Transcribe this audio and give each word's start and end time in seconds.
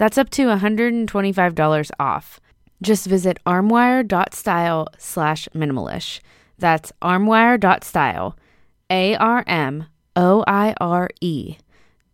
That's 0.00 0.16
up 0.16 0.30
to 0.30 0.46
$125 0.46 1.90
off. 2.00 2.40
Just 2.80 3.04
visit 3.04 3.38
armoire.style 3.44 4.88
slash 4.96 5.46
minimalish. 5.54 6.20
That's 6.58 6.90
armoire.style, 7.02 8.34
A 8.88 9.14
R 9.16 9.44
M 9.46 9.84
O 10.16 10.42
I 10.46 10.74
R 10.80 11.10
E 11.20 11.58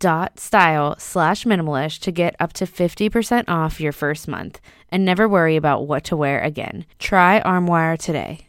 dot 0.01 0.41
style 0.41 0.97
slash 0.99 1.45
minimalish 1.45 2.01
to 2.01 2.11
get 2.11 2.35
up 2.41 2.53
to 2.55 2.65
50% 2.65 3.45
off 3.47 3.81
your 3.81 3.93
first 3.93 4.27
month 4.27 4.61
and 4.91 5.05
never 5.05 5.29
worry 5.29 5.55
about 5.55 5.87
what 5.87 6.03
to 6.07 6.17
wear 6.17 6.41
again. 6.41 6.87
Try 6.99 7.39
Armoire 7.39 7.97
today. 7.97 8.49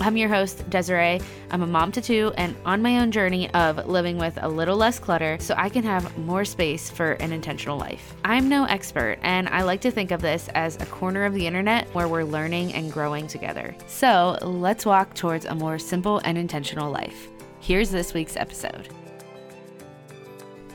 I'm 0.00 0.16
your 0.16 0.28
host, 0.28 0.70
Desiree. 0.70 1.20
I'm 1.50 1.62
a 1.62 1.66
mom 1.66 1.90
to 1.92 2.00
two 2.00 2.32
and 2.36 2.54
on 2.64 2.80
my 2.80 3.00
own 3.00 3.10
journey 3.10 3.50
of 3.50 3.88
living 3.88 4.16
with 4.16 4.38
a 4.40 4.48
little 4.48 4.76
less 4.76 5.00
clutter 5.00 5.38
so 5.40 5.54
I 5.58 5.68
can 5.68 5.82
have 5.82 6.16
more 6.18 6.44
space 6.44 6.88
for 6.88 7.12
an 7.14 7.32
intentional 7.32 7.76
life. 7.76 8.14
I'm 8.24 8.48
no 8.48 8.64
expert, 8.64 9.18
and 9.22 9.48
I 9.48 9.62
like 9.62 9.80
to 9.80 9.90
think 9.90 10.12
of 10.12 10.22
this 10.22 10.48
as 10.54 10.76
a 10.76 10.86
corner 10.86 11.24
of 11.24 11.34
the 11.34 11.44
internet 11.44 11.92
where 11.96 12.06
we're 12.06 12.22
learning 12.22 12.74
and 12.74 12.92
growing 12.92 13.26
together. 13.26 13.74
So 13.88 14.38
let's 14.40 14.86
walk 14.86 15.14
towards 15.14 15.46
a 15.46 15.54
more 15.54 15.80
simple 15.80 16.20
and 16.24 16.38
intentional 16.38 16.92
life. 16.92 17.28
Here's 17.58 17.90
this 17.90 18.14
week's 18.14 18.36
episode. 18.36 18.88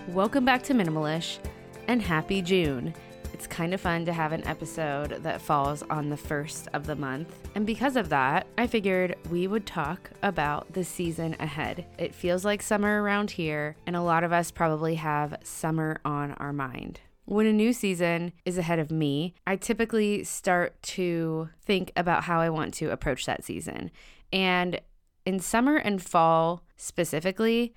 Welcome 0.09 0.43
back 0.43 0.63
to 0.63 0.73
Minimalish 0.73 1.39
and 1.87 2.01
happy 2.01 2.41
June. 2.41 2.93
It's 3.33 3.47
kind 3.47 3.73
of 3.73 3.81
fun 3.81 4.05
to 4.05 4.13
have 4.13 4.31
an 4.31 4.45
episode 4.47 5.23
that 5.23 5.41
falls 5.41 5.81
on 5.89 6.09
the 6.09 6.17
first 6.17 6.67
of 6.71 6.85
the 6.85 6.95
month. 6.95 7.35
And 7.55 7.65
because 7.65 7.95
of 7.95 8.09
that, 8.09 8.45
I 8.57 8.67
figured 8.67 9.15
we 9.31 9.47
would 9.47 9.65
talk 9.65 10.11
about 10.21 10.71
the 10.73 10.83
season 10.83 11.35
ahead. 11.39 11.85
It 11.97 12.13
feels 12.13 12.45
like 12.45 12.61
summer 12.61 13.01
around 13.01 13.31
here, 13.31 13.75
and 13.87 13.95
a 13.95 14.03
lot 14.03 14.23
of 14.23 14.31
us 14.31 14.51
probably 14.51 14.95
have 14.95 15.35
summer 15.43 15.99
on 16.05 16.33
our 16.33 16.53
mind. 16.53 16.99
When 17.25 17.47
a 17.47 17.53
new 17.53 17.73
season 17.73 18.33
is 18.45 18.57
ahead 18.57 18.79
of 18.79 18.91
me, 18.91 19.33
I 19.47 19.55
typically 19.55 20.23
start 20.23 20.81
to 20.83 21.49
think 21.61 21.91
about 21.95 22.25
how 22.25 22.39
I 22.39 22.49
want 22.49 22.73
to 22.75 22.91
approach 22.91 23.25
that 23.25 23.43
season. 23.43 23.91
And 24.31 24.79
in 25.25 25.39
summer 25.39 25.77
and 25.77 26.01
fall 26.01 26.63
specifically, 26.75 27.73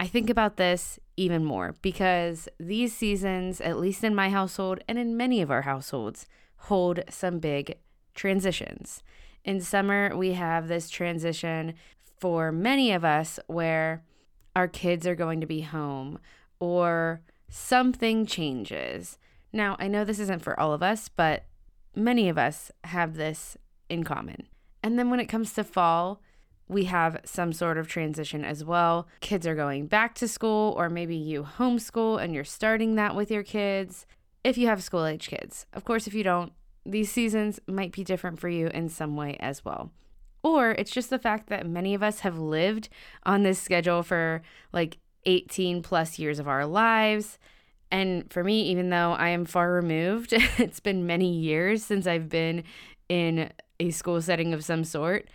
I 0.00 0.06
think 0.06 0.30
about 0.30 0.56
this 0.56 0.98
even 1.16 1.44
more 1.44 1.74
because 1.82 2.48
these 2.58 2.94
seasons, 2.94 3.60
at 3.60 3.78
least 3.78 4.04
in 4.04 4.14
my 4.14 4.30
household 4.30 4.80
and 4.88 4.98
in 4.98 5.16
many 5.16 5.40
of 5.40 5.50
our 5.50 5.62
households, 5.62 6.26
hold 6.56 7.00
some 7.08 7.38
big 7.38 7.76
transitions. 8.14 9.02
In 9.44 9.60
summer, 9.60 10.16
we 10.16 10.32
have 10.32 10.68
this 10.68 10.90
transition 10.90 11.74
for 12.18 12.50
many 12.50 12.92
of 12.92 13.04
us 13.04 13.38
where 13.46 14.02
our 14.54 14.68
kids 14.68 15.06
are 15.06 15.14
going 15.14 15.40
to 15.40 15.46
be 15.46 15.60
home 15.60 16.18
or 16.58 17.20
something 17.48 18.26
changes. 18.26 19.18
Now, 19.52 19.76
I 19.78 19.88
know 19.88 20.04
this 20.04 20.18
isn't 20.18 20.42
for 20.42 20.58
all 20.58 20.72
of 20.72 20.82
us, 20.82 21.08
but 21.08 21.44
many 21.94 22.28
of 22.28 22.38
us 22.38 22.70
have 22.84 23.14
this 23.14 23.56
in 23.88 24.02
common. 24.02 24.48
And 24.82 24.98
then 24.98 25.10
when 25.10 25.20
it 25.20 25.26
comes 25.26 25.52
to 25.54 25.64
fall, 25.64 26.20
we 26.68 26.84
have 26.84 27.20
some 27.24 27.52
sort 27.52 27.78
of 27.78 27.88
transition 27.88 28.44
as 28.44 28.64
well. 28.64 29.06
Kids 29.20 29.46
are 29.46 29.54
going 29.54 29.86
back 29.86 30.14
to 30.16 30.28
school, 30.28 30.74
or 30.76 30.88
maybe 30.88 31.16
you 31.16 31.46
homeschool 31.58 32.22
and 32.22 32.34
you're 32.34 32.44
starting 32.44 32.96
that 32.96 33.14
with 33.14 33.30
your 33.30 33.42
kids 33.42 34.06
if 34.42 34.58
you 34.58 34.66
have 34.66 34.82
school 34.82 35.06
age 35.06 35.28
kids. 35.28 35.66
Of 35.72 35.84
course, 35.84 36.06
if 36.06 36.14
you 36.14 36.22
don't, 36.22 36.52
these 36.84 37.10
seasons 37.10 37.60
might 37.66 37.92
be 37.92 38.04
different 38.04 38.38
for 38.38 38.48
you 38.48 38.68
in 38.68 38.88
some 38.88 39.16
way 39.16 39.36
as 39.40 39.64
well. 39.64 39.90
Or 40.42 40.70
it's 40.72 40.92
just 40.92 41.10
the 41.10 41.18
fact 41.18 41.48
that 41.48 41.66
many 41.66 41.94
of 41.94 42.02
us 42.02 42.20
have 42.20 42.38
lived 42.38 42.88
on 43.24 43.42
this 43.42 43.60
schedule 43.60 44.02
for 44.02 44.42
like 44.72 44.98
18 45.24 45.82
plus 45.82 46.18
years 46.18 46.38
of 46.38 46.46
our 46.46 46.64
lives. 46.64 47.38
And 47.90 48.32
for 48.32 48.44
me, 48.44 48.62
even 48.62 48.90
though 48.90 49.12
I 49.12 49.30
am 49.30 49.44
far 49.44 49.72
removed, 49.72 50.32
it's 50.58 50.80
been 50.80 51.06
many 51.06 51.32
years 51.32 51.84
since 51.84 52.06
I've 52.06 52.28
been 52.28 52.62
in 53.08 53.50
a 53.78 53.90
school 53.90 54.20
setting 54.22 54.54
of 54.54 54.64
some 54.64 54.84
sort 54.84 55.28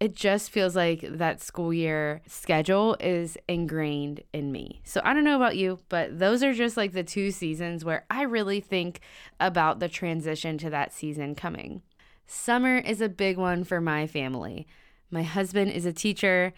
it 0.00 0.14
just 0.14 0.50
feels 0.50 0.76
like 0.76 1.00
that 1.02 1.40
school 1.40 1.72
year 1.72 2.22
schedule 2.26 2.96
is 3.00 3.36
ingrained 3.48 4.22
in 4.32 4.52
me. 4.52 4.80
So 4.84 5.00
I 5.04 5.12
don't 5.12 5.24
know 5.24 5.36
about 5.36 5.56
you, 5.56 5.80
but 5.88 6.18
those 6.18 6.42
are 6.42 6.52
just 6.52 6.76
like 6.76 6.92
the 6.92 7.02
two 7.02 7.30
seasons 7.32 7.84
where 7.84 8.04
I 8.08 8.22
really 8.22 8.60
think 8.60 9.00
about 9.40 9.80
the 9.80 9.88
transition 9.88 10.56
to 10.58 10.70
that 10.70 10.92
season 10.92 11.34
coming. 11.34 11.82
Summer 12.26 12.78
is 12.78 13.00
a 13.00 13.08
big 13.08 13.38
one 13.38 13.64
for 13.64 13.80
my 13.80 14.06
family. 14.06 14.66
My 15.10 15.22
husband 15.22 15.72
is 15.72 15.86
a 15.86 15.92
teacher, 15.92 16.52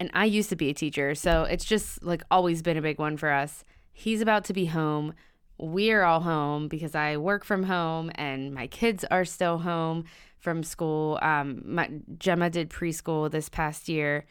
and 0.00 0.10
I 0.14 0.24
used 0.24 0.48
to 0.50 0.56
be 0.56 0.70
a 0.70 0.74
teacher, 0.74 1.14
so 1.14 1.42
it's 1.42 1.64
just 1.64 2.02
like 2.02 2.22
always 2.30 2.62
been 2.62 2.76
a 2.76 2.82
big 2.82 2.98
one 2.98 3.16
for 3.16 3.30
us. 3.30 3.64
He's 3.92 4.20
about 4.20 4.44
to 4.44 4.52
be 4.52 4.66
home. 4.66 5.12
We're 5.58 6.04
all 6.04 6.20
home 6.20 6.68
because 6.68 6.94
I 6.94 7.16
work 7.16 7.44
from 7.44 7.64
home 7.64 8.10
and 8.14 8.54
my 8.54 8.68
kids 8.68 9.04
are 9.10 9.24
still 9.24 9.58
home 9.58 10.04
from 10.38 10.62
school. 10.62 11.18
Um, 11.20 11.62
my, 11.64 11.90
Gemma 12.16 12.48
did 12.48 12.70
preschool 12.70 13.30
this 13.30 13.48
past 13.48 13.88
year, 13.88 14.24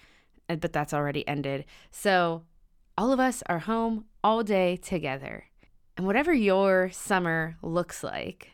uh, 0.49 0.55
but 0.55 0.71
that's 0.71 0.93
already 0.93 1.27
ended. 1.27 1.65
So 1.91 2.43
all 2.97 3.11
of 3.11 3.19
us 3.19 3.43
are 3.47 3.59
home 3.59 4.05
all 4.23 4.41
day 4.41 4.77
together. 4.77 5.45
And 5.97 6.05
whatever 6.05 6.33
your 6.33 6.89
summer 6.91 7.57
looks 7.61 8.03
like, 8.03 8.51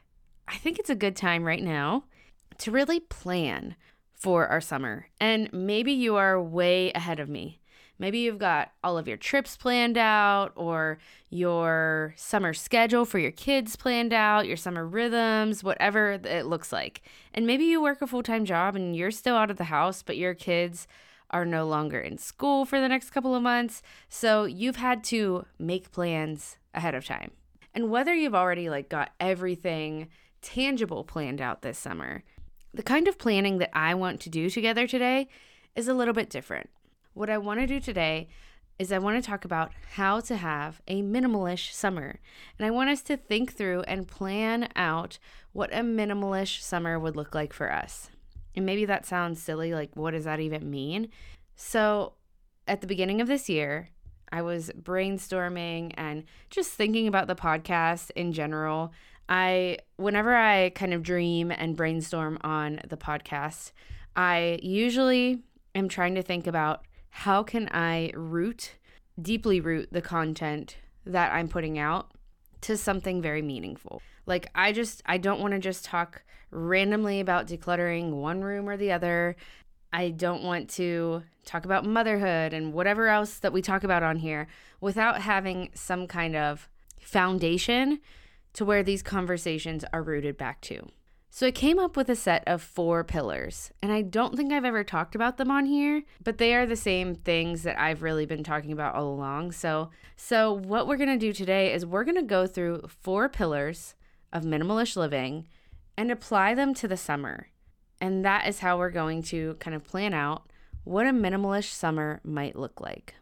I 0.47 0.55
think 0.55 0.79
it's 0.79 0.89
a 0.89 0.95
good 0.95 1.15
time 1.15 1.43
right 1.43 1.63
now 1.63 2.05
to 2.59 2.71
really 2.71 2.99
plan 2.99 3.75
for 4.13 4.47
our 4.47 4.61
summer. 4.61 5.07
And 5.19 5.51
maybe 5.53 5.91
you 5.91 6.15
are 6.15 6.41
way 6.41 6.91
ahead 6.93 7.19
of 7.19 7.29
me. 7.29 7.59
Maybe 8.03 8.19
you've 8.19 8.37
got 8.37 8.73
all 8.83 8.97
of 8.97 9.07
your 9.07 9.15
trips 9.15 9.55
planned 9.55 9.97
out, 9.97 10.51
or 10.57 10.97
your 11.29 12.13
summer 12.17 12.53
schedule 12.53 13.05
for 13.05 13.17
your 13.17 13.31
kids 13.31 13.77
planned 13.77 14.11
out, 14.11 14.45
your 14.45 14.57
summer 14.57 14.85
rhythms, 14.85 15.63
whatever 15.63 16.19
it 16.21 16.45
looks 16.45 16.73
like. 16.73 17.01
And 17.33 17.47
maybe 17.47 17.63
you 17.63 17.81
work 17.81 18.01
a 18.01 18.07
full 18.07 18.21
time 18.21 18.43
job 18.43 18.75
and 18.75 18.93
you're 18.93 19.09
still 19.09 19.37
out 19.37 19.49
of 19.49 19.55
the 19.55 19.63
house, 19.63 20.03
but 20.03 20.17
your 20.17 20.33
kids 20.33 20.85
are 21.29 21.45
no 21.45 21.65
longer 21.65 21.97
in 21.97 22.17
school 22.17 22.65
for 22.65 22.77
the 22.77 22.89
next 22.89 23.11
couple 23.11 23.35
of 23.35 23.41
months. 23.41 23.81
So 24.09 24.43
you've 24.43 24.75
had 24.75 25.05
to 25.05 25.45
make 25.57 25.93
plans 25.93 26.57
ahead 26.73 26.95
of 26.95 27.05
time. 27.05 27.31
And 27.73 27.89
whether 27.89 28.13
you've 28.13 28.35
already 28.35 28.69
like 28.69 28.89
got 28.89 29.11
everything 29.21 30.09
tangible 30.41 31.05
planned 31.05 31.39
out 31.39 31.61
this 31.61 31.77
summer, 31.77 32.25
the 32.73 32.83
kind 32.83 33.07
of 33.07 33.17
planning 33.17 33.59
that 33.59 33.71
I 33.71 33.93
want 33.93 34.19
to 34.19 34.29
do 34.29 34.49
together 34.49 34.87
today 34.87 35.29
is 35.73 35.87
a 35.87 35.93
little 35.93 36.13
bit 36.13 36.29
different. 36.29 36.69
What 37.13 37.29
I 37.29 37.37
want 37.37 37.59
to 37.59 37.67
do 37.67 37.79
today 37.79 38.27
is 38.79 38.91
I 38.91 38.97
want 38.97 39.21
to 39.21 39.27
talk 39.27 39.45
about 39.45 39.71
how 39.93 40.19
to 40.21 40.35
have 40.35 40.81
a 40.87 41.03
minimalish 41.03 41.71
summer. 41.71 42.19
And 42.57 42.65
I 42.65 42.71
want 42.71 42.89
us 42.89 43.03
to 43.03 43.17
think 43.17 43.53
through 43.53 43.81
and 43.81 44.07
plan 44.07 44.69
out 44.75 45.19
what 45.51 45.71
a 45.71 45.81
minimalish 45.81 46.61
summer 46.61 46.99
would 46.99 47.15
look 47.15 47.35
like 47.35 47.53
for 47.53 47.71
us. 47.71 48.09
And 48.55 48.65
maybe 48.65 48.85
that 48.85 49.05
sounds 49.05 49.41
silly, 49.41 49.73
like, 49.73 49.95
what 49.95 50.11
does 50.11 50.23
that 50.23 50.39
even 50.39 50.71
mean? 50.71 51.09
So, 51.55 52.13
at 52.67 52.81
the 52.81 52.87
beginning 52.87 53.21
of 53.21 53.27
this 53.27 53.47
year, 53.47 53.89
I 54.31 54.41
was 54.41 54.71
brainstorming 54.71 55.93
and 55.95 56.23
just 56.49 56.71
thinking 56.71 57.07
about 57.07 57.27
the 57.27 57.35
podcast 57.35 58.09
in 58.15 58.31
general. 58.31 58.91
I, 59.29 59.77
whenever 59.97 60.35
I 60.35 60.69
kind 60.71 60.93
of 60.93 61.03
dream 61.03 61.51
and 61.51 61.77
brainstorm 61.77 62.39
on 62.41 62.81
the 62.87 62.97
podcast, 62.97 63.71
I 64.15 64.59
usually 64.63 65.43
am 65.75 65.89
trying 65.89 66.15
to 66.15 66.23
think 66.23 66.47
about 66.47 66.83
how 67.17 67.43
can 67.43 67.69
I 67.71 68.11
root, 68.15 68.71
deeply 69.21 69.61
root 69.61 69.89
the 69.91 70.01
content 70.01 70.77
that 71.05 71.31
I'm 71.31 71.47
putting 71.47 71.77
out 71.77 72.09
to 72.61 72.75
something 72.75 73.21
very 73.21 73.43
meaningful. 73.43 74.01
Like 74.25 74.49
I 74.55 74.71
just 74.71 75.03
I 75.05 75.19
don't 75.19 75.39
want 75.39 75.53
to 75.53 75.59
just 75.59 75.85
talk 75.85 76.23
randomly 76.49 77.19
about 77.19 77.45
decluttering 77.45 78.13
one 78.13 78.41
room 78.41 78.67
or 78.67 78.77
the 78.77 78.91
other. 78.91 79.35
I 79.93 80.09
don't 80.09 80.43
want 80.43 80.71
to 80.71 81.21
talk 81.45 81.65
about 81.65 81.85
motherhood 81.85 82.51
and 82.51 82.73
whatever 82.73 83.07
else 83.07 83.37
that 83.39 83.53
we 83.53 83.61
talk 83.61 83.83
about 83.83 84.01
on 84.01 84.17
here 84.17 84.47
without 84.81 85.21
having 85.21 85.69
some 85.75 86.07
kind 86.07 86.35
of 86.35 86.67
foundation 86.99 87.99
to 88.53 88.65
where 88.65 88.81
these 88.81 89.03
conversations 89.03 89.85
are 89.93 90.01
rooted 90.01 90.35
back 90.35 90.61
to. 90.61 90.87
So 91.35 91.47
I 91.47 91.51
came 91.51 91.79
up 91.79 91.97
with 91.97 92.11
a 92.11 92.15
set 92.15 92.43
of 92.45 92.61
four 92.61 93.03
pillars, 93.03 93.71
and 93.81 93.91
I 93.91 94.03
don't 94.03 94.35
think 94.35 94.53
I've 94.53 94.65
ever 94.65 94.83
talked 94.83 95.15
about 95.15 95.37
them 95.37 95.49
on 95.49 95.65
here, 95.65 96.03
but 96.23 96.37
they 96.37 96.53
are 96.53 96.67
the 96.67 96.75
same 96.75 97.15
things 97.15 97.63
that 97.63 97.79
I've 97.79 98.03
really 98.03 98.27
been 98.27 98.43
talking 98.43 98.71
about 98.71 98.93
all 98.93 99.07
along. 99.07 99.53
So, 99.53 99.89
so 100.15 100.53
what 100.53 100.85
we're 100.85 100.95
going 100.95 101.09
to 101.09 101.17
do 101.17 101.33
today 101.33 101.73
is 101.73 101.87
we're 101.87 102.03
going 102.03 102.17
to 102.17 102.21
go 102.21 102.45
through 102.45 102.83
four 102.87 103.29
pillars 103.29 103.95
of 104.31 104.43
minimalist 104.43 104.95
living 104.95 105.47
and 105.97 106.11
apply 106.11 106.53
them 106.53 106.75
to 106.75 106.87
the 106.87 106.97
summer. 106.97 107.47
And 107.99 108.23
that 108.23 108.47
is 108.47 108.59
how 108.59 108.77
we're 108.77 108.91
going 108.91 109.23
to 109.23 109.55
kind 109.55 109.75
of 109.75 109.83
plan 109.83 110.13
out 110.13 110.51
what 110.83 111.07
a 111.07 111.09
minimalist 111.09 111.71
summer 111.71 112.21
might 112.23 112.55
look 112.55 112.79
like. 112.79 113.15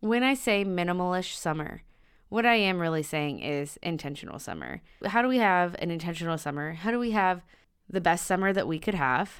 When 0.00 0.22
I 0.22 0.32
say 0.32 0.64
minimalist 0.64 1.34
summer, 1.36 1.82
what 2.28 2.44
I 2.44 2.56
am 2.56 2.78
really 2.78 3.02
saying 3.02 3.40
is 3.40 3.78
intentional 3.82 4.38
summer. 4.38 4.82
How 5.06 5.22
do 5.22 5.28
we 5.28 5.38
have 5.38 5.74
an 5.78 5.90
intentional 5.90 6.38
summer? 6.38 6.72
How 6.74 6.90
do 6.90 6.98
we 6.98 7.12
have 7.12 7.42
the 7.90 8.00
best 8.00 8.26
summer 8.26 8.52
that 8.52 8.68
we 8.68 8.78
could 8.78 8.94
have? 8.94 9.32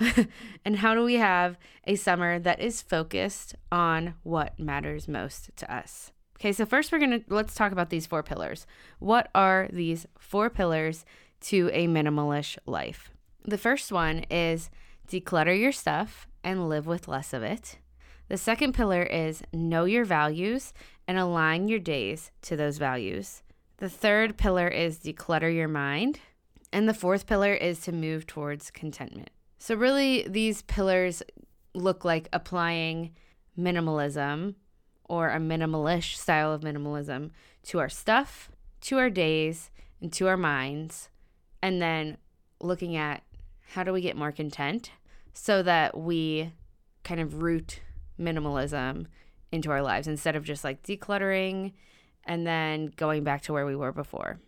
and 0.65 0.77
how 0.77 0.95
do 0.95 1.05
we 1.05 1.15
have 1.15 1.59
a 1.87 1.97
summer 1.97 2.39
that 2.39 2.61
is 2.61 2.81
focused 2.81 3.55
on 3.71 4.15
what 4.23 4.59
matters 4.59 5.07
most 5.07 5.51
to 5.57 5.73
us? 5.73 6.13
Okay, 6.39 6.53
so 6.53 6.65
first 6.65 6.93
we're 6.93 7.01
going 7.01 7.11
to 7.11 7.25
let's 7.29 7.55
talk 7.55 7.73
about 7.73 7.91
these 7.91 8.07
four 8.07 8.23
pillars. 8.23 8.67
What 9.01 9.29
are 9.35 9.69
these 9.73 10.07
four 10.19 10.49
pillars 10.49 11.05
to 11.43 11.69
a 11.73 11.87
minimalish 11.89 12.57
life? 12.65 13.11
The 13.45 13.59
first 13.59 13.91
one 13.91 14.25
is 14.31 14.71
declutter 15.11 15.59
your 15.59 15.73
stuff 15.73 16.29
and 16.45 16.69
live 16.69 16.87
with 16.87 17.09
less 17.09 17.33
of 17.33 17.43
it. 17.43 17.79
The 18.29 18.37
second 18.37 18.75
pillar 18.75 19.03
is 19.03 19.43
know 19.53 19.85
your 19.85 20.05
values 20.05 20.73
and 21.09 21.19
align 21.19 21.67
your 21.67 21.81
days 21.81 22.31
to 22.43 22.55
those 22.55 22.79
values. 22.79 23.43
The 23.79 23.89
third 23.89 24.37
pillar 24.37 24.69
is 24.69 24.99
declutter 24.99 25.53
your 25.53 25.67
mind. 25.67 26.21
And 26.71 26.87
the 26.87 26.95
fourth 26.95 27.27
pillar 27.27 27.55
is 27.55 27.81
to 27.81 27.93
move 27.93 28.27
towards 28.27 28.71
contentment. 28.71 29.31
So, 29.59 29.75
really, 29.75 30.27
these 30.29 30.63
pillars 30.63 31.23
look 31.75 32.05
like 32.05 32.29
applying 32.33 33.15
minimalism 33.59 34.55
or 35.09 35.31
a 35.31 35.39
minimalish 35.39 36.17
style 36.17 36.53
of 36.53 36.61
minimalism 36.61 37.31
to 37.65 37.79
our 37.79 37.89
stuff, 37.89 38.51
to 38.83 38.99
our 38.99 39.09
days, 39.09 39.71
and 40.03 40.13
to 40.13 40.29
our 40.29 40.37
minds. 40.37 41.09
And 41.63 41.81
then 41.81 42.19
looking 42.61 42.95
at 42.95 43.23
how 43.71 43.83
do 43.83 43.93
we 43.93 44.03
get 44.03 44.17
more 44.17 44.33
content 44.33 44.91
so 45.33 45.63
that 45.63 45.97
we 45.97 46.53
kind 47.03 47.21
of 47.21 47.43
root 47.43 47.81
minimalism 48.21 49.07
into 49.53 49.71
our 49.71 49.83
lives 49.83 50.07
instead 50.07 50.37
of 50.37 50.45
just 50.45 50.65
like 50.65 50.83
decluttering 50.83 51.73
and 52.25 52.47
then 52.47 52.93
going 52.97 53.25
back 53.25 53.43
to 53.43 53.53
where 53.53 53.67
we 53.67 53.77
were 53.77 53.93
before. 53.93 54.39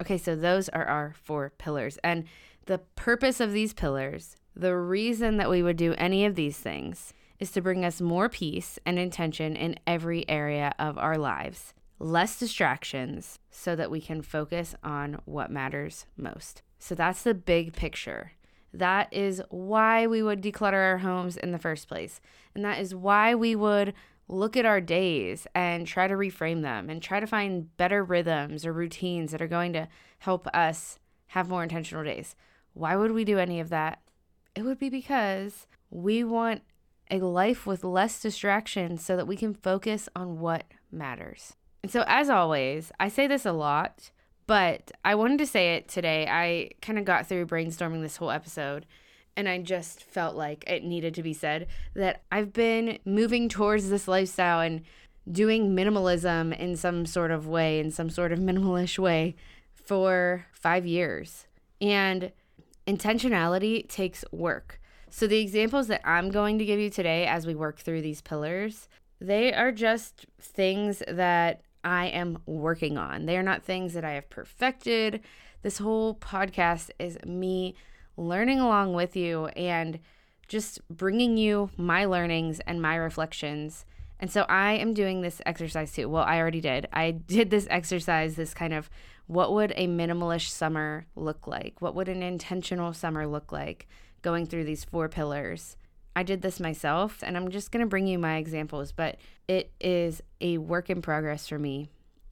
Okay, 0.00 0.18
so 0.18 0.36
those 0.36 0.68
are 0.68 0.84
our 0.84 1.14
four 1.22 1.50
pillars. 1.58 1.98
And 2.04 2.24
the 2.66 2.78
purpose 2.96 3.40
of 3.40 3.52
these 3.52 3.72
pillars, 3.72 4.36
the 4.54 4.76
reason 4.76 5.36
that 5.36 5.50
we 5.50 5.62
would 5.62 5.76
do 5.76 5.94
any 5.98 6.24
of 6.24 6.34
these 6.34 6.58
things, 6.58 7.12
is 7.38 7.50
to 7.52 7.60
bring 7.60 7.84
us 7.84 8.00
more 8.00 8.28
peace 8.28 8.78
and 8.86 8.98
intention 8.98 9.56
in 9.56 9.78
every 9.86 10.28
area 10.28 10.72
of 10.78 10.96
our 10.96 11.18
lives, 11.18 11.74
less 11.98 12.38
distractions, 12.38 13.38
so 13.50 13.74
that 13.76 13.90
we 13.90 14.00
can 14.00 14.22
focus 14.22 14.74
on 14.82 15.20
what 15.24 15.50
matters 15.50 16.06
most. 16.16 16.62
So 16.78 16.94
that's 16.94 17.22
the 17.22 17.34
big 17.34 17.72
picture. 17.72 18.32
That 18.72 19.12
is 19.12 19.42
why 19.50 20.06
we 20.06 20.22
would 20.22 20.42
declutter 20.42 20.74
our 20.74 20.98
homes 20.98 21.36
in 21.36 21.52
the 21.52 21.58
first 21.58 21.88
place. 21.88 22.20
And 22.54 22.64
that 22.64 22.80
is 22.80 22.94
why 22.94 23.34
we 23.34 23.54
would 23.54 23.94
look 24.28 24.56
at 24.56 24.66
our 24.66 24.80
days 24.80 25.46
and 25.54 25.86
try 25.86 26.08
to 26.08 26.14
reframe 26.14 26.62
them 26.62 26.88
and 26.88 27.02
try 27.02 27.20
to 27.20 27.26
find 27.26 27.76
better 27.76 28.02
rhythms 28.02 28.64
or 28.64 28.72
routines 28.72 29.32
that 29.32 29.42
are 29.42 29.48
going 29.48 29.72
to 29.72 29.88
help 30.20 30.46
us 30.54 30.98
have 31.28 31.48
more 31.48 31.62
intentional 31.62 32.04
days. 32.04 32.34
Why 32.72 32.96
would 32.96 33.12
we 33.12 33.24
do 33.24 33.38
any 33.38 33.60
of 33.60 33.68
that? 33.68 34.00
It 34.54 34.62
would 34.62 34.78
be 34.78 34.88
because 34.88 35.66
we 35.90 36.24
want 36.24 36.62
a 37.10 37.18
life 37.18 37.66
with 37.66 37.84
less 37.84 38.20
distractions 38.20 39.04
so 39.04 39.16
that 39.16 39.26
we 39.26 39.36
can 39.36 39.54
focus 39.54 40.08
on 40.16 40.40
what 40.40 40.64
matters. 40.90 41.54
And 41.82 41.92
so, 41.92 42.04
as 42.06 42.30
always, 42.30 42.90
I 42.98 43.08
say 43.08 43.26
this 43.26 43.44
a 43.44 43.52
lot, 43.52 44.10
but 44.46 44.90
I 45.04 45.14
wanted 45.14 45.38
to 45.38 45.46
say 45.46 45.74
it 45.74 45.88
today. 45.88 46.26
I 46.28 46.70
kind 46.80 46.98
of 46.98 47.04
got 47.04 47.26
through 47.26 47.46
brainstorming 47.46 48.00
this 48.00 48.16
whole 48.16 48.30
episode 48.30 48.86
and 49.36 49.48
I 49.48 49.58
just 49.58 50.02
felt 50.02 50.36
like 50.36 50.64
it 50.66 50.84
needed 50.84 51.14
to 51.14 51.22
be 51.22 51.32
said 51.32 51.66
that 51.94 52.22
I've 52.30 52.52
been 52.52 52.98
moving 53.04 53.48
towards 53.48 53.90
this 53.90 54.06
lifestyle 54.06 54.60
and 54.60 54.82
doing 55.30 55.74
minimalism 55.74 56.56
in 56.56 56.76
some 56.76 57.06
sort 57.06 57.30
of 57.30 57.46
way, 57.46 57.80
in 57.80 57.90
some 57.90 58.10
sort 58.10 58.32
of 58.32 58.38
minimalish 58.40 58.98
way 58.98 59.36
for 59.74 60.46
five 60.52 60.86
years. 60.86 61.46
And 61.80 62.32
intentionality 62.86 63.88
takes 63.88 64.24
work. 64.30 64.80
So, 65.10 65.26
the 65.26 65.38
examples 65.38 65.86
that 65.88 66.00
I'm 66.04 66.30
going 66.30 66.58
to 66.58 66.64
give 66.64 66.80
you 66.80 66.90
today 66.90 67.24
as 67.26 67.46
we 67.46 67.54
work 67.54 67.78
through 67.78 68.02
these 68.02 68.20
pillars, 68.20 68.88
they 69.20 69.52
are 69.52 69.70
just 69.70 70.26
things 70.40 71.02
that 71.06 71.62
I 71.84 72.06
am 72.06 72.38
working 72.46 72.98
on. 72.98 73.26
They 73.26 73.36
are 73.36 73.42
not 73.42 73.62
things 73.62 73.92
that 73.94 74.04
I 74.04 74.12
have 74.12 74.28
perfected. 74.28 75.20
This 75.62 75.78
whole 75.78 76.16
podcast 76.16 76.90
is 76.98 77.16
me 77.24 77.76
learning 78.16 78.60
along 78.60 78.94
with 78.94 79.16
you 79.16 79.46
and 79.48 79.98
just 80.48 80.80
bringing 80.88 81.36
you 81.36 81.70
my 81.76 82.04
learnings 82.04 82.60
and 82.60 82.80
my 82.80 82.96
reflections. 82.96 83.84
And 84.20 84.30
so 84.30 84.42
I 84.48 84.72
am 84.72 84.94
doing 84.94 85.20
this 85.20 85.40
exercise 85.46 85.92
too. 85.92 86.08
Well, 86.08 86.24
I 86.24 86.38
already 86.38 86.60
did. 86.60 86.88
I 86.92 87.10
did 87.26 87.50
this 87.50 87.66
exercise, 87.70 88.36
this 88.36 88.54
kind 88.54 88.72
of 88.72 88.90
what 89.26 89.52
would 89.52 89.72
a 89.76 89.86
minimalist 89.86 90.50
summer 90.50 91.06
look 91.16 91.46
like? 91.46 91.80
What 91.80 91.94
would 91.94 92.08
an 92.08 92.22
intentional 92.22 92.92
summer 92.92 93.26
look 93.26 93.52
like? 93.52 93.88
Going 94.22 94.46
through 94.46 94.64
these 94.64 94.84
four 94.84 95.08
pillars. 95.08 95.76
I 96.16 96.22
did 96.22 96.42
this 96.42 96.60
myself 96.60 97.22
and 97.22 97.36
I'm 97.36 97.50
just 97.50 97.72
going 97.72 97.80
to 97.80 97.88
bring 97.88 98.06
you 98.06 98.18
my 98.18 98.36
examples, 98.36 98.92
but 98.92 99.16
it 99.48 99.72
is 99.80 100.22
a 100.40 100.58
work 100.58 100.88
in 100.90 101.02
progress 101.02 101.48
for 101.48 101.58
me 101.58 101.88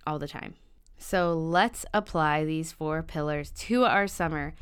all 0.07 0.19
the 0.19 0.29
time. 0.29 0.55
So 0.99 1.35
let's 1.35 1.85
apply 1.93 2.45
these 2.45 2.71
four 2.71 3.03
pillars 3.03 3.51
to 3.51 3.85
our 3.85 4.07
summer 4.07 4.55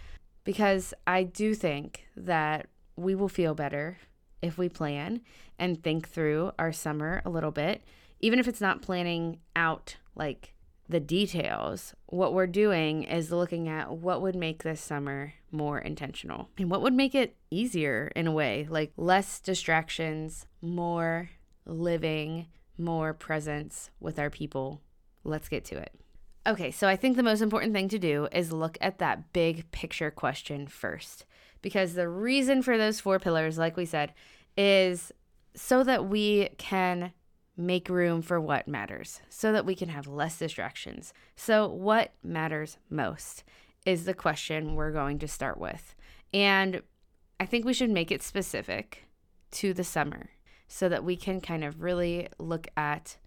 because 0.45 0.95
I 1.07 1.23
do 1.23 1.55
think 1.55 2.07
that 2.17 2.67
we 2.97 3.15
will 3.15 3.29
feel 3.29 3.55
better 3.55 3.99
if 4.43 4.59
we 4.59 4.69
plan 4.69 5.21
and 5.59 5.83
think 5.83 6.09
through 6.09 6.53
our 6.59 6.73
summer 6.73 7.23
a 7.25 7.31
little 7.31 7.51
bit, 7.51 7.83
even 8.21 8.39
if 8.39 8.49
it's 8.49 8.61
not 8.61 8.83
planning 8.83 9.39
out 9.55 9.97
like 10.15 10.55
the 10.89 11.01
details. 11.01 11.95
What 12.07 12.35
we're 12.35 12.47
doing 12.47 13.05
is 13.05 13.31
looking 13.31 13.69
at 13.69 13.93
what 13.93 14.23
would 14.23 14.35
make 14.35 14.63
this 14.63 14.81
summer 14.81 15.35
more 15.53 15.79
intentional 15.79 16.49
and 16.59 16.71
what 16.71 16.83
would 16.83 16.95
make 16.95 17.15
it 17.15 17.37
easier 17.51 18.11
in 18.17 18.27
a 18.27 18.33
way, 18.33 18.67
like 18.69 18.93
less 18.97 19.41
distractions, 19.41 20.47
more 20.61 21.31
living, 21.65 22.47
more 22.77 23.15
presence 23.15 23.91
with 24.01 24.19
our 24.19 24.31
people. 24.31 24.81
Let's 25.23 25.49
get 25.49 25.65
to 25.67 25.77
it. 25.77 25.95
Okay, 26.51 26.73
so 26.73 26.89
I 26.89 26.97
think 26.97 27.17
the 27.17 27.23
most 27.23 27.43
important 27.43 27.73
thing 27.73 27.89
to 27.91 27.99
do 28.01 28.27
is 28.33 28.51
look 28.51 28.77
at 28.81 28.99
that 28.99 29.33
big 29.33 29.71
picture 29.71 30.11
question 30.11 30.67
first. 30.67 31.25
Because 31.63 31.95
the 31.95 32.09
reason 32.09 32.61
for 32.61 32.77
those 32.77 32.99
four 32.99 33.21
pillars, 33.21 33.57
like 33.57 33.77
we 33.77 33.87
said, 33.87 34.13
is 34.57 35.13
so 35.55 35.85
that 35.85 36.07
we 36.07 36.49
can 36.59 37.13
make 37.57 37.89
room 37.89 38.21
for 38.21 38.41
what 38.41 38.67
matters, 38.67 39.21
so 39.29 39.53
that 39.53 39.65
we 39.65 39.77
can 39.77 39.91
have 39.91 40.09
less 40.09 40.41
distractions. 40.41 41.13
So, 41.37 41.69
what 41.69 42.15
matters 42.25 42.79
most 42.89 43.45
is 43.87 44.05
the 44.05 44.13
question 44.13 44.75
we're 44.75 44.91
going 44.91 45.21
to 45.21 45.29
start 45.29 45.57
with. 45.57 45.95
And 46.35 46.83
I 47.39 47.47
think 47.47 47.65
we 47.65 47.75
should 47.75 47.91
make 47.91 48.11
it 48.11 48.25
specific 48.25 49.07
to 49.53 49.73
the 49.73 49.85
summer 49.85 50.31
so 50.67 50.89
that 50.89 51.05
we 51.05 51.15
can 51.15 51.41
kind 51.41 51.63
of 51.63 51.81
really 51.81 52.27
look 52.41 52.67
at 52.77 53.19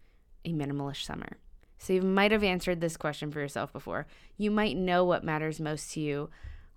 a 0.43 0.51
minimalist 0.51 1.05
summer. 1.05 1.37
So 1.83 1.91
you 1.91 2.01
might 2.01 2.31
have 2.31 2.45
answered 2.45 2.79
this 2.79 2.95
question 2.95 3.29
for 3.29 3.41
yourself 3.41 3.73
before. 3.73 4.07
You 4.37 4.51
might 4.51 4.77
know 4.77 5.03
what 5.03 5.25
matters 5.25 5.59
most 5.59 5.91
to 5.91 5.99
you, 5.99 6.29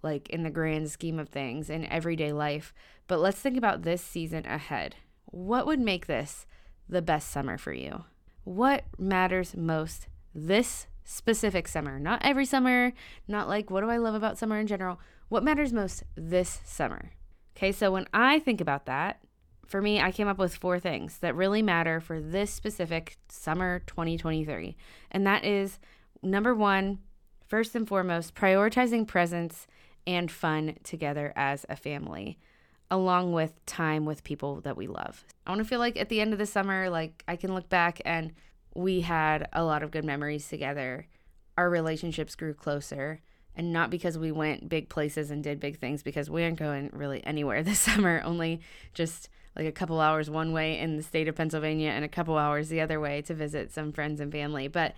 like 0.03 0.29
in 0.31 0.43
the 0.43 0.51
grand 0.51 0.91
scheme 0.91 1.21
of 1.21 1.29
things 1.29 1.71
in 1.71 1.87
everyday 1.87 2.33
life. 2.33 2.75
But 3.07 3.21
let's 3.21 3.39
think 3.39 3.57
about 3.57 3.83
this 3.83 4.03
season 4.03 4.45
ahead. 4.47 4.97
What 5.27 5.65
would 5.65 5.79
make 5.79 6.07
this 6.07 6.45
the 6.89 7.03
best 7.03 7.31
summer 7.31 7.57
for 7.57 7.73
you? 7.73 8.03
What 8.43 8.83
matters 8.99 9.57
most 9.57 10.09
this 10.35 10.89
specific 11.05 11.69
summer? 11.69 12.01
Not 12.01 12.25
every 12.25 12.45
summer, 12.45 12.93
not 13.29 13.47
like 13.47 13.71
what 13.71 13.83
do 13.83 13.91
I 13.91 13.99
love 13.99 14.17
about 14.17 14.39
summer 14.39 14.59
in 14.59 14.67
general. 14.67 14.99
What 15.29 15.45
matters 15.45 15.73
most 15.73 16.03
this 16.17 16.59
summer? 16.65 17.13
Okay, 17.57 17.71
so 17.71 17.93
when 17.93 18.09
I 18.13 18.41
think 18.41 18.61
about 18.61 18.87
that, 18.87 19.21
for 19.67 19.83
me, 19.83 20.01
I 20.01 20.13
came 20.13 20.29
up 20.29 20.39
with 20.39 20.57
four 20.57 20.79
things 20.79 21.19
that 21.19 21.35
really 21.35 21.63
matter 21.63 22.01
for 22.01 22.21
this 22.21 22.51
specific 22.51 23.17
summer 23.29 23.81
2023. 23.87 24.77
And 25.11 25.27
that 25.27 25.45
is 25.45 25.79
number 26.23 26.55
one, 26.55 27.01
first 27.47 27.75
and 27.75 27.87
foremost, 27.87 28.35
prioritizing 28.35 29.07
presence 29.07 29.67
and 30.07 30.31
fun 30.31 30.77
together 30.85 31.33
as 31.35 31.67
a 31.69 31.77
family, 31.77 32.39
along 32.91 33.33
with 33.33 33.65
time 33.67 34.05
with 34.05 34.25
people 34.25 34.61
that 34.61 34.77
we 34.77 34.87
love. 34.87 35.25
I 35.47 35.51
want 35.51 35.61
to 35.61 35.69
feel 35.69 35.81
like 35.81 35.97
at 35.97 36.09
the 36.09 36.21
end 36.21 36.33
of 36.33 36.39
the 36.39 36.47
summer, 36.47 36.89
like 36.89 37.25
I 37.27 37.37
can 37.37 37.53
look 37.53 37.69
back 37.69 38.01
and 38.05 38.33
we 38.75 39.01
had 39.01 39.49
a 39.53 39.65
lot 39.65 39.83
of 39.83 39.91
good 39.91 40.05
memories 40.05 40.49
together. 40.49 41.07
Our 41.59 41.69
relationships 41.69 42.37
grew 42.37 42.55
closer. 42.55 43.21
And 43.59 43.73
not 43.73 43.89
because 43.89 44.19
we 44.19 44.33
went 44.33 44.69
big 44.69 44.91
places 44.91 45.31
and 45.31 45.43
did 45.43 45.59
big 45.59 45.79
things, 45.79 46.03
because 46.03 46.29
we 46.29 46.45
aren't 46.45 46.59
going 46.59 46.91
really 46.93 47.25
anywhere 47.25 47.63
this 47.65 47.81
summer, 47.81 48.21
only 48.23 48.61
just 48.93 49.31
like 49.57 49.67
a 49.67 49.73
couple 49.73 50.01
hours 50.01 50.29
one 50.29 50.53
way 50.53 50.79
in 50.79 50.97
the 50.97 51.03
state 51.03 51.29
of 51.29 51.35
Pennsylvania 51.35 51.91
and 51.91 52.05
a 52.05 52.09
couple 52.09 52.37
hours 52.37 52.69
the 52.69 52.81
other 52.81 53.01
way 53.01 53.23
to 53.23 53.35
visit 53.35 53.73
some 53.73 53.93
friends 53.93 54.21
and 54.21 54.31
family. 54.31 54.69
But 54.69 54.95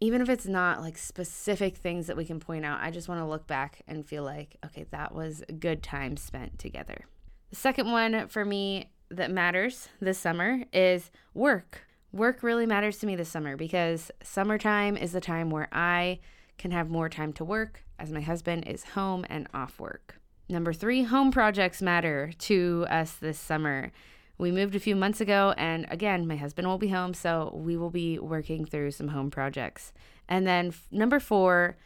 even 0.00 0.20
if 0.22 0.28
it's 0.28 0.46
not 0.46 0.80
like 0.80 0.96
specific 0.96 1.76
things 1.76 2.06
that 2.06 2.16
we 2.16 2.24
can 2.24 2.40
point 2.40 2.64
out, 2.64 2.80
I 2.80 2.90
just 2.90 3.08
want 3.08 3.20
to 3.20 3.26
look 3.26 3.46
back 3.46 3.82
and 3.86 4.06
feel 4.06 4.22
like, 4.22 4.56
okay, 4.64 4.86
that 4.90 5.14
was 5.14 5.42
a 5.48 5.52
good 5.52 5.82
time 5.82 6.16
spent 6.16 6.58
together. 6.58 7.04
The 7.50 7.56
second 7.56 7.90
one 7.90 8.28
for 8.28 8.44
me 8.44 8.90
that 9.10 9.30
matters 9.30 9.88
this 10.00 10.18
summer 10.18 10.64
is 10.72 11.10
work. 11.34 11.86
Work 12.12 12.42
really 12.42 12.66
matters 12.66 12.98
to 12.98 13.06
me 13.06 13.16
this 13.16 13.28
summer 13.28 13.56
because 13.56 14.10
summertime 14.22 14.96
is 14.96 15.12
the 15.12 15.20
time 15.20 15.50
where 15.50 15.68
I 15.72 16.20
can 16.56 16.70
have 16.70 16.88
more 16.88 17.08
time 17.08 17.32
to 17.34 17.44
work 17.44 17.84
as 17.98 18.12
my 18.12 18.20
husband 18.20 18.66
is 18.66 18.84
home 18.84 19.26
and 19.28 19.46
off 19.52 19.80
work. 19.80 20.20
Number 20.50 20.72
three, 20.72 21.02
home 21.02 21.30
projects 21.30 21.82
matter 21.82 22.32
to 22.38 22.86
us 22.88 23.12
this 23.12 23.38
summer. 23.38 23.92
We 24.38 24.50
moved 24.50 24.74
a 24.74 24.80
few 24.80 24.96
months 24.96 25.20
ago, 25.20 25.52
and 25.58 25.84
again, 25.90 26.26
my 26.26 26.36
husband 26.36 26.66
will 26.66 26.78
be 26.78 26.88
home, 26.88 27.12
so 27.12 27.52
we 27.54 27.76
will 27.76 27.90
be 27.90 28.18
working 28.18 28.64
through 28.64 28.92
some 28.92 29.08
home 29.08 29.30
projects. 29.30 29.92
And 30.26 30.46
then 30.46 30.68
f- 30.68 30.86
number 30.90 31.20
four 31.20 31.76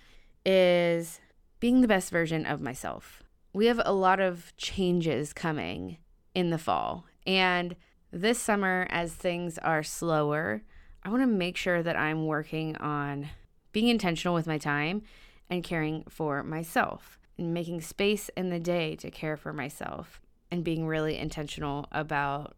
is 0.46 1.18
being 1.58 1.80
the 1.80 1.88
best 1.88 2.10
version 2.12 2.46
of 2.46 2.60
myself. 2.60 3.24
We 3.52 3.66
have 3.66 3.80
a 3.84 3.92
lot 3.92 4.20
of 4.20 4.56
changes 4.56 5.32
coming 5.32 5.98
in 6.32 6.50
the 6.50 6.58
fall, 6.58 7.04
and 7.26 7.74
this 8.12 8.38
summer, 8.38 8.86
as 8.90 9.12
things 9.12 9.58
are 9.58 9.82
slower, 9.82 10.62
I 11.02 11.08
want 11.08 11.22
to 11.22 11.26
make 11.26 11.56
sure 11.56 11.82
that 11.82 11.96
I'm 11.96 12.26
working 12.26 12.76
on 12.76 13.30
being 13.72 13.88
intentional 13.88 14.34
with 14.34 14.46
my 14.46 14.58
time 14.58 15.02
and 15.50 15.64
caring 15.64 16.04
for 16.08 16.44
myself 16.44 17.18
making 17.42 17.80
space 17.80 18.30
in 18.36 18.50
the 18.50 18.60
day 18.60 18.96
to 18.96 19.10
care 19.10 19.36
for 19.36 19.52
myself 19.52 20.20
and 20.50 20.64
being 20.64 20.86
really 20.86 21.16
intentional 21.16 21.86
about 21.92 22.54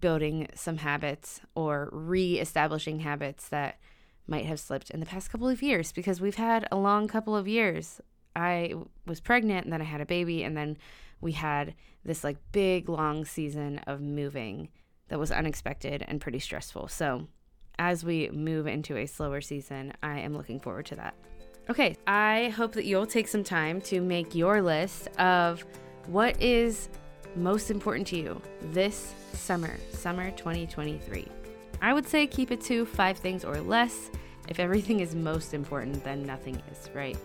building 0.00 0.48
some 0.54 0.78
habits 0.78 1.40
or 1.54 1.88
re-establishing 1.92 3.00
habits 3.00 3.48
that 3.48 3.78
might 4.26 4.44
have 4.44 4.60
slipped 4.60 4.90
in 4.90 5.00
the 5.00 5.06
past 5.06 5.30
couple 5.30 5.48
of 5.48 5.62
years 5.62 5.92
because 5.92 6.20
we've 6.20 6.34
had 6.34 6.68
a 6.70 6.76
long 6.76 7.08
couple 7.08 7.34
of 7.34 7.48
years. 7.48 8.00
I 8.36 8.74
was 9.06 9.20
pregnant 9.20 9.64
and 9.64 9.72
then 9.72 9.80
I 9.80 9.86
had 9.86 10.02
a 10.02 10.06
baby 10.06 10.44
and 10.44 10.56
then 10.56 10.76
we 11.20 11.32
had 11.32 11.74
this 12.04 12.22
like 12.22 12.36
big 12.52 12.88
long 12.88 13.24
season 13.24 13.78
of 13.86 14.00
moving 14.00 14.68
that 15.08 15.18
was 15.18 15.32
unexpected 15.32 16.04
and 16.06 16.20
pretty 16.20 16.38
stressful. 16.38 16.88
So, 16.88 17.26
as 17.78 18.04
we 18.04 18.28
move 18.30 18.66
into 18.66 18.96
a 18.96 19.06
slower 19.06 19.40
season, 19.40 19.92
I 20.02 20.18
am 20.20 20.36
looking 20.36 20.60
forward 20.60 20.86
to 20.86 20.96
that. 20.96 21.14
Okay, 21.70 21.98
I 22.06 22.48
hope 22.56 22.72
that 22.72 22.86
you'll 22.86 23.06
take 23.06 23.28
some 23.28 23.44
time 23.44 23.82
to 23.82 24.00
make 24.00 24.34
your 24.34 24.62
list 24.62 25.08
of 25.18 25.66
what 26.06 26.40
is 26.42 26.88
most 27.36 27.70
important 27.70 28.06
to 28.06 28.16
you 28.16 28.40
this 28.72 29.12
summer, 29.34 29.76
summer 29.92 30.30
2023. 30.30 31.28
I 31.82 31.92
would 31.92 32.08
say 32.08 32.26
keep 32.26 32.50
it 32.52 32.62
to 32.62 32.86
five 32.86 33.18
things 33.18 33.44
or 33.44 33.60
less. 33.60 34.10
If 34.48 34.58
everything 34.58 35.00
is 35.00 35.14
most 35.14 35.52
important, 35.52 36.02
then 36.04 36.24
nothing 36.24 36.62
is, 36.72 36.88
right? 36.94 37.18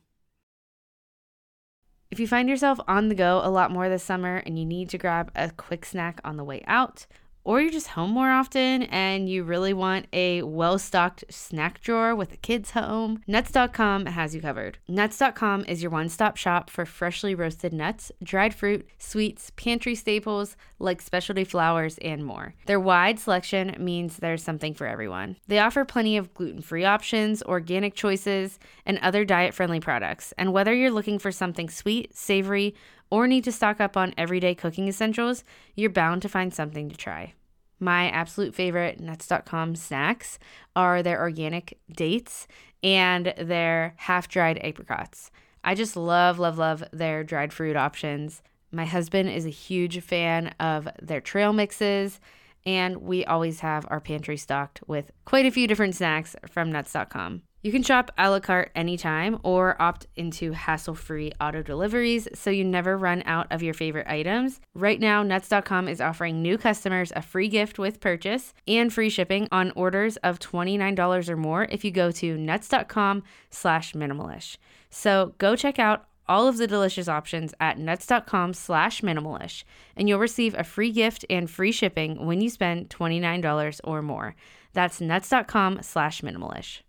If 2.09 2.19
you 2.19 2.27
find 2.27 2.47
yourself 2.47 2.79
on 2.87 3.09
the 3.09 3.15
go 3.15 3.41
a 3.43 3.49
lot 3.49 3.71
more 3.71 3.89
this 3.89 4.03
summer 4.03 4.37
and 4.37 4.57
you 4.57 4.65
need 4.65 4.89
to 4.89 4.97
grab 4.97 5.31
a 5.35 5.51
quick 5.51 5.83
snack 5.83 6.21
on 6.23 6.37
the 6.37 6.43
way 6.43 6.63
out, 6.65 7.05
or 7.47 7.61
you're 7.61 7.71
just 7.71 7.87
home 7.87 8.11
more 8.11 8.29
often 8.29 8.83
and 8.83 9.29
you 9.29 9.41
really 9.41 9.73
want 9.73 10.05
a 10.11 10.41
well 10.41 10.77
stocked 10.77 11.23
snack 11.29 11.79
drawer 11.79 12.13
with 12.13 12.29
the 12.29 12.37
kids 12.37 12.71
home, 12.71 13.23
nuts.com 13.25 14.05
has 14.05 14.35
you 14.35 14.41
covered. 14.41 14.77
Nuts.com 14.89 15.63
is 15.65 15.81
your 15.81 15.89
one 15.89 16.09
stop 16.09 16.35
shop 16.35 16.69
for 16.69 16.85
freshly 16.85 17.33
roasted 17.33 17.71
nuts, 17.71 18.11
dried 18.21 18.53
fruit, 18.53 18.85
sweets, 18.97 19.49
pantry 19.55 19.95
staples 19.95 20.57
like 20.77 21.01
specialty 21.01 21.45
flours, 21.45 21.97
and 21.99 22.25
more. 22.25 22.53
Their 22.65 22.81
wide 22.81 23.17
selection 23.17 23.75
means 23.79 24.17
there's 24.17 24.43
something 24.43 24.73
for 24.73 24.85
everyone. 24.85 25.37
They 25.47 25.59
offer 25.59 25.85
plenty 25.85 26.17
of 26.17 26.33
gluten 26.33 26.61
free 26.61 26.83
options, 26.83 27.41
organic 27.43 27.95
choices, 27.95 28.59
and 28.85 28.99
other 28.99 29.23
diet 29.23 29.53
friendly 29.53 29.79
products. 29.79 30.33
And 30.37 30.51
whether 30.51 30.75
you're 30.75 30.91
looking 30.91 31.17
for 31.17 31.31
something 31.31 31.69
sweet, 31.69 32.15
savory, 32.15 32.75
or 33.09 33.27
need 33.27 33.43
to 33.45 33.51
stock 33.51 33.79
up 33.79 33.95
on 33.95 34.13
everyday 34.17 34.55
cooking 34.55 34.87
essentials, 34.87 35.43
you're 35.75 35.89
bound 35.89 36.21
to 36.21 36.29
find 36.29 36.53
something 36.53 36.89
to 36.89 36.97
try. 36.97 37.33
My 37.79 38.09
absolute 38.09 38.55
favorite 38.55 38.99
nuts.com 38.99 39.75
snacks 39.75 40.39
are 40.75 41.03
their 41.03 41.21
organic 41.21 41.77
dates 41.91 42.47
and 42.83 43.33
their 43.37 43.93
half 43.97 44.27
dried 44.27 44.59
apricots. 44.63 45.31
I 45.63 45.75
just 45.75 45.95
love, 45.95 46.39
love, 46.39 46.57
love 46.57 46.83
their 46.91 47.23
dried 47.23 47.53
fruit 47.53 47.75
options. 47.75 48.41
My 48.71 48.85
husband 48.85 49.29
is 49.29 49.45
a 49.45 49.49
huge 49.49 50.01
fan 50.01 50.53
of 50.59 50.87
their 51.01 51.21
trail 51.21 51.53
mixes, 51.53 52.19
and 52.65 52.97
we 52.97 53.25
always 53.25 53.61
have 53.61 53.85
our 53.89 53.99
pantry 53.99 54.37
stocked 54.37 54.81
with 54.87 55.11
quite 55.25 55.45
a 55.45 55.51
few 55.51 55.67
different 55.67 55.95
snacks 55.95 56.35
from 56.49 56.71
nuts.com. 56.71 57.43
You 57.67 57.73
can 57.73 57.83
shop 57.83 58.13
a 58.17 58.31
la 58.31 58.39
carte 58.39 58.71
anytime 58.75 59.39
or 59.43 59.75
opt 59.81 60.07
into 60.15 60.53
hassle 60.53 60.95
free 60.95 61.33
auto 61.41 61.61
deliveries 61.61 62.25
so 62.33 62.49
you 62.49 62.63
never 62.63 62.97
run 62.97 63.23
out 63.25 63.47
of 63.51 63.61
your 63.61 63.73
favorite 63.73 64.07
items. 64.07 64.61
Right 64.73 65.01
now, 65.01 65.21
Nuts.com 65.21 65.89
is 65.89 65.99
offering 65.99 66.41
new 66.41 66.57
customers 66.57 67.11
a 67.13 67.21
free 67.21 67.49
gift 67.49 67.77
with 67.77 67.99
purchase 67.99 68.53
and 68.69 68.93
free 68.93 69.09
shipping 69.09 69.49
on 69.51 69.71
orders 69.71 70.15
of 70.23 70.39
$29 70.39 71.27
or 71.27 71.35
more 71.35 71.65
if 71.65 71.83
you 71.83 71.91
go 71.91 72.09
to 72.09 72.37
nuts.com 72.37 73.23
slash 73.49 73.91
minimalish. 73.91 74.55
So 74.89 75.33
go 75.37 75.57
check 75.57 75.77
out 75.77 76.07
all 76.25 76.47
of 76.47 76.55
the 76.55 76.67
delicious 76.67 77.09
options 77.09 77.53
at 77.59 77.77
nuts.com 77.77 78.53
slash 78.53 79.01
minimalish 79.01 79.65
and 79.97 80.07
you'll 80.07 80.19
receive 80.19 80.55
a 80.57 80.63
free 80.63 80.93
gift 80.93 81.25
and 81.29 81.51
free 81.51 81.73
shipping 81.73 82.25
when 82.25 82.39
you 82.39 82.49
spend 82.49 82.89
$29 82.89 83.81
or 83.83 84.01
more. 84.01 84.37
That's 84.71 85.01
nuts.com 85.01 85.79
slash 85.81 86.21
minimalish. 86.21 86.79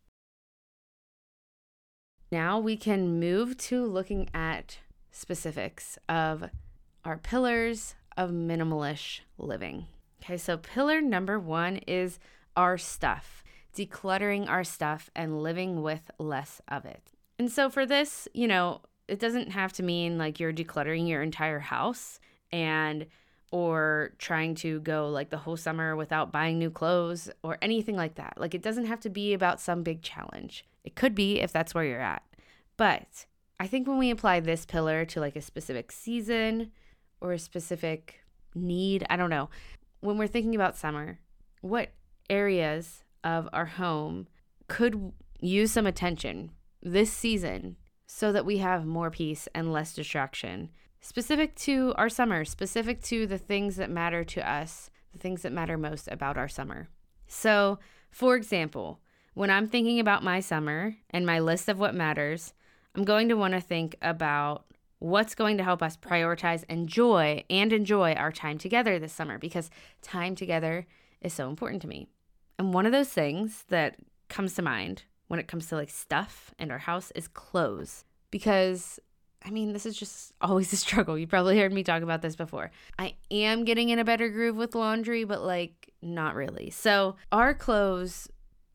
Now 2.31 2.59
we 2.59 2.77
can 2.77 3.19
move 3.19 3.57
to 3.59 3.85
looking 3.85 4.29
at 4.35 4.79
specifics 5.11 5.99
of 6.09 6.51
our 7.05 7.17
pillars 7.17 7.95
of 8.17 8.31
minimalish 8.31 9.21
living. 9.39 9.87
Okay, 10.23 10.37
so 10.37 10.57
pillar 10.59 11.01
number 11.01 11.39
one 11.39 11.77
is 11.87 12.19
our 12.57 12.77
stuff, 12.77 13.43
decluttering 13.75 14.49
our 14.49 14.65
stuff 14.65 15.09
and 15.17 15.43
living 15.43 15.83
with 15.83 16.11
less 16.19 16.61
of 16.69 16.85
it. 16.85 17.13
And 17.39 17.51
so 17.51 17.71
for 17.71 17.87
this, 17.87 18.29
you 18.35 18.49
know, 18.49 18.83
it 19.07 19.21
doesn't 19.21 19.53
have 19.53 19.73
to 19.75 19.83
mean 19.83 20.19
like 20.19 20.39
you're 20.39 20.53
decluttering 20.53 21.09
your 21.09 21.23
entire 21.23 21.61
house 21.61 22.21
and 22.53 23.07
or 23.51 24.13
trying 24.19 24.55
to 24.55 24.81
go 24.81 25.09
like 25.09 25.31
the 25.31 25.39
whole 25.39 25.57
summer 25.57 25.97
without 25.97 26.31
buying 26.31 26.59
new 26.59 26.71
clothes 26.71 27.31
or 27.43 27.57
anything 27.63 27.97
like 27.97 28.17
that. 28.17 28.35
Like 28.37 28.55
it 28.55 28.63
doesn't 28.63 28.87
have 28.87 29.01
to 29.01 29.09
be 29.09 29.33
about 29.33 29.61
some 29.61 29.83
big 29.83 30.03
challenge. 30.03 30.67
It 30.89 30.95
could 30.95 31.15
be 31.15 31.39
if 31.43 31.53
that's 31.53 31.75
where 31.75 31.85
you're 31.85 32.01
at. 32.01 32.23
But 32.79 33.27
I 33.61 33.67
think 33.67 33.87
when 33.87 33.99
we 33.99 34.09
apply 34.09 34.41
this 34.41 34.65
pillar 34.65 35.05
to 35.05 35.21
like 35.21 35.37
a 35.37 35.43
specific 35.43 35.93
season 35.93 36.73
or 37.21 37.35
a 37.35 37.39
specific 37.39 38.21
need, 38.55 39.05
I 39.11 39.17
don't 39.17 39.29
know, 39.29 39.51
when 40.01 40.17
we're 40.17 40.29
thinking 40.29 40.55
about 40.55 40.79
summer, 40.79 41.19
what 41.61 41.91
areas 42.31 43.05
of 43.23 43.51
our 43.53 43.67
home 43.67 44.29
could 44.67 45.13
use 45.41 45.73
some 45.73 45.85
attention 45.87 46.53
this 46.83 47.13
season 47.13 47.77
so 48.07 48.33
that 48.33 48.47
we 48.47 48.57
have 48.57 48.87
more 48.87 49.11
peace 49.11 49.47
and 49.55 49.71
less 49.71 49.93
distraction? 49.93 50.71
Specific 51.03 51.55
to 51.57 51.93
our 51.99 52.09
summer, 52.09 52.47
specific 52.47 53.03
to 53.03 53.27
the 53.27 53.37
things 53.37 53.77
that 53.77 53.91
matter 53.91 54.25
to 54.25 54.51
us, 54.51 54.89
the 55.13 55.19
things 55.19 55.43
that 55.43 55.53
matter 55.53 55.77
most 55.77 56.09
about 56.11 56.39
our 56.39 56.49
summer. 56.49 56.89
So, 57.27 57.79
for 58.11 58.37
example, 58.37 59.01
when 59.39 59.51
I'm 59.51 59.69
thinking 59.69 60.01
about 60.01 60.25
my 60.25 60.41
summer 60.41 60.97
and 61.11 61.25
my 61.25 61.39
list 61.39 61.69
of 61.69 61.79
what 61.79 61.95
matters, 61.95 62.55
I'm 62.97 63.05
going 63.05 63.29
to 63.29 63.37
want 63.37 63.55
to 63.55 63.61
think 63.61 63.95
about 64.03 64.65
what's 64.99 65.37
going 65.37 65.59
to 65.59 65.63
help 65.63 65.81
us 65.81 65.97
prioritize 65.97 66.65
enjoy 66.69 67.45
and 67.49 67.73
enjoy 67.73 68.15
our 68.15 68.33
time 68.33 68.59
together 68.59 68.99
this 68.99 69.13
summer 69.13 69.39
because 69.39 69.71
time 70.03 70.35
together 70.35 70.89
is 71.21 71.33
so 71.33 71.49
important 71.49 71.83
to 71.83 71.89
me. 71.89 72.09
And 72.59 72.75
one 72.75 72.85
of 72.85 72.91
those 72.91 73.11
things 73.11 73.65
that 73.69 73.95
comes 74.29 74.55
to 74.55 74.63
mind 74.63 75.05
when 75.29 75.39
it 75.39 75.47
comes 75.47 75.69
to 75.69 75.77
like 75.77 75.91
stuff 75.91 76.53
in 76.59 76.73
our 76.73 76.79
house 76.79 77.13
is 77.13 77.29
clothes 77.29 78.05
because 78.33 78.99
I 79.47 79.51
mean, 79.51 79.73
this 79.73 79.87
is 79.87 79.97
just 79.97 80.33
always 80.41 80.73
a 80.73 80.77
struggle. 80.77 81.17
You 81.17 81.29
probably 81.29 81.57
heard 81.57 81.73
me 81.73 81.85
talk 81.85 82.03
about 82.03 82.23
this 82.23 82.35
before. 82.35 82.73
I 82.99 83.15
am 83.31 83.65
getting 83.65 83.91
in 83.91 84.01
a 84.01 84.05
better 84.05 84.29
groove 84.31 84.57
with 84.57 84.75
laundry, 84.75 85.23
but 85.23 85.45
like 85.45 85.93
not 86.03 86.35
really. 86.35 86.71
So, 86.71 87.15
our 87.31 87.55
clothes 87.55 88.29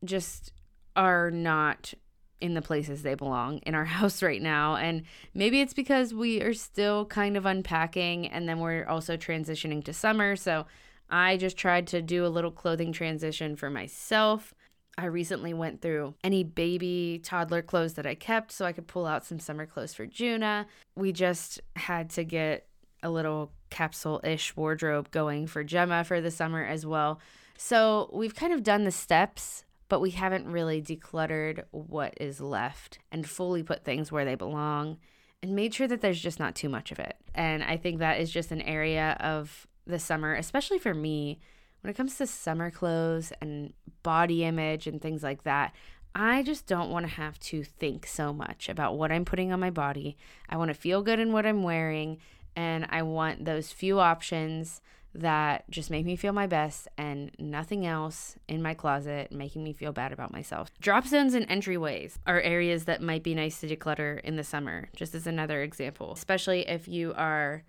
just 0.04 0.52
are 0.96 1.30
not 1.30 1.94
in 2.40 2.54
the 2.54 2.62
places 2.62 3.02
they 3.02 3.14
belong 3.14 3.58
in 3.58 3.74
our 3.74 3.84
house 3.96 4.22
right 4.22 4.42
now. 4.42 4.76
And 4.76 5.02
maybe 5.34 5.60
it's 5.60 5.74
because 5.74 6.12
we 6.12 6.42
are 6.42 6.54
still 6.54 7.06
kind 7.06 7.36
of 7.36 7.46
unpacking 7.46 8.28
and 8.28 8.48
then 8.48 8.60
we're 8.60 8.86
also 8.86 9.16
transitioning 9.16 9.82
to 9.84 9.92
summer. 9.92 10.36
So 10.36 10.66
I 11.10 11.36
just 11.36 11.56
tried 11.56 11.86
to 11.88 12.02
do 12.02 12.26
a 12.26 12.28
little 12.28 12.50
clothing 12.50 12.92
transition 12.92 13.56
for 13.56 13.70
myself. 13.70 14.54
I 14.96 15.06
recently 15.06 15.54
went 15.54 15.80
through 15.80 16.14
any 16.22 16.44
baby 16.44 17.20
toddler 17.22 17.62
clothes 17.62 17.94
that 17.94 18.06
I 18.06 18.14
kept 18.14 18.52
so 18.52 18.64
I 18.64 18.72
could 18.72 18.86
pull 18.86 19.06
out 19.06 19.24
some 19.24 19.40
summer 19.40 19.66
clothes 19.66 19.94
for 19.94 20.06
Juna. 20.06 20.66
We 20.96 21.12
just 21.12 21.60
had 21.76 22.10
to 22.10 22.24
get 22.24 22.68
a 23.02 23.10
little 23.10 23.52
capsule 23.70 24.20
ish 24.22 24.54
wardrobe 24.56 25.10
going 25.10 25.46
for 25.46 25.64
Gemma 25.64 26.04
for 26.04 26.20
the 26.20 26.30
summer 26.30 26.64
as 26.64 26.86
well. 26.86 27.20
So 27.56 28.10
we've 28.12 28.34
kind 28.34 28.52
of 28.52 28.62
done 28.62 28.84
the 28.84 28.90
steps 28.90 29.63
but 29.88 30.00
we 30.00 30.10
haven't 30.10 30.50
really 30.50 30.80
decluttered 30.80 31.64
what 31.70 32.14
is 32.20 32.40
left 32.40 32.98
and 33.12 33.28
fully 33.28 33.62
put 33.62 33.84
things 33.84 34.10
where 34.10 34.24
they 34.24 34.34
belong 34.34 34.98
and 35.42 35.54
made 35.54 35.74
sure 35.74 35.86
that 35.86 36.00
there's 36.00 36.20
just 36.20 36.40
not 36.40 36.54
too 36.54 36.68
much 36.68 36.90
of 36.90 36.98
it. 36.98 37.16
And 37.34 37.62
I 37.62 37.76
think 37.76 37.98
that 37.98 38.18
is 38.18 38.30
just 38.30 38.50
an 38.50 38.62
area 38.62 39.16
of 39.20 39.66
the 39.86 39.98
summer, 39.98 40.34
especially 40.34 40.78
for 40.78 40.94
me, 40.94 41.38
when 41.82 41.90
it 41.90 41.96
comes 41.96 42.16
to 42.16 42.26
summer 42.26 42.70
clothes 42.70 43.32
and 43.42 43.74
body 44.02 44.44
image 44.44 44.86
and 44.86 45.02
things 45.02 45.22
like 45.22 45.42
that. 45.44 45.74
I 46.14 46.42
just 46.42 46.66
don't 46.66 46.90
want 46.90 47.06
to 47.06 47.12
have 47.12 47.38
to 47.40 47.64
think 47.64 48.06
so 48.06 48.32
much 48.32 48.68
about 48.68 48.96
what 48.96 49.12
I'm 49.12 49.24
putting 49.24 49.52
on 49.52 49.60
my 49.60 49.70
body. 49.70 50.16
I 50.48 50.56
want 50.56 50.68
to 50.68 50.74
feel 50.74 51.02
good 51.02 51.18
in 51.18 51.32
what 51.32 51.44
I'm 51.44 51.62
wearing, 51.62 52.18
and 52.56 52.86
I 52.88 53.02
want 53.02 53.44
those 53.44 53.72
few 53.72 53.98
options 53.98 54.80
that 55.14 55.68
just 55.70 55.90
make 55.90 56.04
me 56.04 56.16
feel 56.16 56.32
my 56.32 56.46
best 56.46 56.88
and 56.98 57.30
nothing 57.38 57.86
else 57.86 58.36
in 58.48 58.62
my 58.62 58.74
closet 58.74 59.30
making 59.30 59.62
me 59.62 59.72
feel 59.72 59.92
bad 59.92 60.12
about 60.12 60.32
myself. 60.32 60.70
Drop 60.80 61.06
zones 61.06 61.34
and 61.34 61.48
entryways 61.48 62.16
are 62.26 62.40
areas 62.40 62.84
that 62.84 63.00
might 63.00 63.22
be 63.22 63.34
nice 63.34 63.60
to 63.60 63.68
declutter 63.68 64.20
in 64.22 64.36
the 64.36 64.44
summer, 64.44 64.88
just 64.96 65.14
as 65.14 65.26
another 65.26 65.62
example, 65.62 66.12
especially 66.12 66.68
if 66.68 66.88
you 66.88 67.14
are 67.16 67.62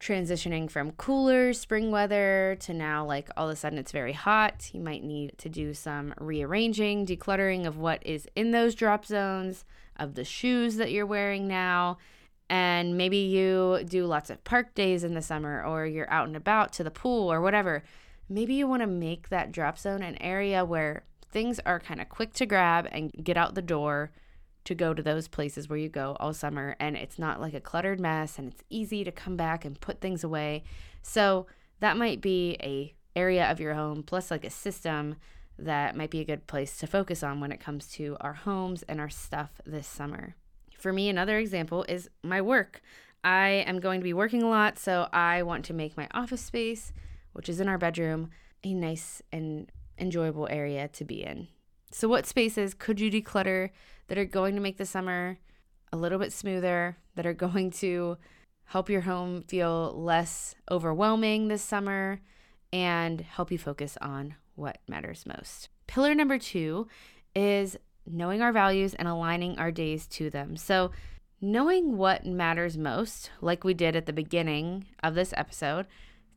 transitioning 0.00 0.70
from 0.70 0.92
cooler 0.92 1.52
spring 1.52 1.90
weather 1.90 2.56
to 2.58 2.72
now 2.72 3.04
like 3.04 3.28
all 3.36 3.48
of 3.48 3.52
a 3.52 3.56
sudden 3.56 3.78
it's 3.78 3.92
very 3.92 4.14
hot. 4.14 4.70
You 4.72 4.80
might 4.80 5.04
need 5.04 5.36
to 5.38 5.48
do 5.48 5.74
some 5.74 6.14
rearranging, 6.18 7.06
decluttering 7.06 7.66
of 7.66 7.76
what 7.76 8.04
is 8.06 8.26
in 8.34 8.50
those 8.50 8.74
drop 8.74 9.04
zones, 9.04 9.64
of 9.96 10.14
the 10.14 10.24
shoes 10.24 10.76
that 10.76 10.90
you're 10.90 11.06
wearing 11.06 11.46
now 11.46 11.98
and 12.50 12.96
maybe 12.96 13.16
you 13.16 13.84
do 13.84 14.06
lots 14.06 14.28
of 14.28 14.42
park 14.42 14.74
days 14.74 15.04
in 15.04 15.14
the 15.14 15.22
summer 15.22 15.64
or 15.64 15.86
you're 15.86 16.10
out 16.10 16.26
and 16.26 16.36
about 16.36 16.72
to 16.72 16.84
the 16.84 16.90
pool 16.90 17.32
or 17.32 17.40
whatever. 17.40 17.84
Maybe 18.28 18.54
you 18.54 18.66
want 18.66 18.82
to 18.82 18.88
make 18.88 19.28
that 19.28 19.52
drop 19.52 19.78
zone 19.78 20.02
an 20.02 20.20
area 20.20 20.64
where 20.64 21.04
things 21.30 21.60
are 21.64 21.78
kind 21.78 22.00
of 22.00 22.08
quick 22.08 22.32
to 22.34 22.46
grab 22.46 22.88
and 22.90 23.12
get 23.12 23.36
out 23.36 23.54
the 23.54 23.62
door 23.62 24.10
to 24.64 24.74
go 24.74 24.92
to 24.92 25.02
those 25.02 25.28
places 25.28 25.68
where 25.68 25.78
you 25.78 25.88
go 25.88 26.16
all 26.18 26.34
summer 26.34 26.74
and 26.80 26.96
it's 26.96 27.20
not 27.20 27.40
like 27.40 27.54
a 27.54 27.60
cluttered 27.60 28.00
mess 28.00 28.36
and 28.36 28.48
it's 28.48 28.64
easy 28.68 29.04
to 29.04 29.12
come 29.12 29.36
back 29.36 29.64
and 29.64 29.80
put 29.80 30.00
things 30.00 30.24
away. 30.24 30.64
So 31.02 31.46
that 31.78 31.96
might 31.96 32.20
be 32.20 32.56
a 32.60 32.94
area 33.14 33.48
of 33.48 33.60
your 33.60 33.74
home 33.74 34.02
plus 34.02 34.28
like 34.28 34.44
a 34.44 34.50
system 34.50 35.14
that 35.56 35.96
might 35.96 36.10
be 36.10 36.20
a 36.20 36.24
good 36.24 36.48
place 36.48 36.78
to 36.78 36.88
focus 36.88 37.22
on 37.22 37.38
when 37.38 37.52
it 37.52 37.60
comes 37.60 37.92
to 37.92 38.16
our 38.20 38.32
homes 38.32 38.82
and 38.88 39.00
our 39.00 39.08
stuff 39.08 39.60
this 39.64 39.86
summer. 39.86 40.34
For 40.80 40.92
me, 40.92 41.08
another 41.10 41.38
example 41.38 41.84
is 41.88 42.08
my 42.22 42.40
work. 42.40 42.80
I 43.22 43.64
am 43.66 43.80
going 43.80 44.00
to 44.00 44.04
be 44.04 44.14
working 44.14 44.42
a 44.42 44.48
lot, 44.48 44.78
so 44.78 45.08
I 45.12 45.42
want 45.42 45.66
to 45.66 45.74
make 45.74 45.96
my 45.96 46.08
office 46.12 46.40
space, 46.40 46.92
which 47.34 47.50
is 47.50 47.60
in 47.60 47.68
our 47.68 47.76
bedroom, 47.76 48.30
a 48.64 48.72
nice 48.72 49.20
and 49.30 49.70
enjoyable 49.98 50.48
area 50.50 50.88
to 50.88 51.04
be 51.04 51.22
in. 51.22 51.48
So, 51.90 52.08
what 52.08 52.26
spaces 52.26 52.72
could 52.72 52.98
you 52.98 53.10
declutter 53.10 53.70
that 54.08 54.16
are 54.16 54.24
going 54.24 54.54
to 54.54 54.60
make 54.60 54.78
the 54.78 54.86
summer 54.86 55.38
a 55.92 55.98
little 55.98 56.18
bit 56.18 56.32
smoother, 56.32 56.96
that 57.14 57.26
are 57.26 57.34
going 57.46 57.70
to 57.72 58.16
help 58.64 58.88
your 58.88 59.02
home 59.02 59.42
feel 59.42 59.92
less 59.94 60.54
overwhelming 60.70 61.48
this 61.48 61.62
summer, 61.62 62.20
and 62.72 63.20
help 63.20 63.50
you 63.50 63.58
focus 63.58 63.98
on 64.00 64.36
what 64.54 64.78
matters 64.88 65.26
most? 65.26 65.68
Pillar 65.86 66.14
number 66.14 66.38
two 66.38 66.86
is 67.34 67.76
knowing 68.06 68.42
our 68.42 68.52
values 68.52 68.94
and 68.94 69.06
aligning 69.08 69.58
our 69.58 69.70
days 69.70 70.06
to 70.08 70.30
them. 70.30 70.56
So, 70.56 70.90
knowing 71.40 71.96
what 71.96 72.26
matters 72.26 72.76
most, 72.76 73.30
like 73.40 73.64
we 73.64 73.72
did 73.72 73.96
at 73.96 74.06
the 74.06 74.12
beginning 74.12 74.86
of 75.02 75.14
this 75.14 75.32
episode, 75.36 75.86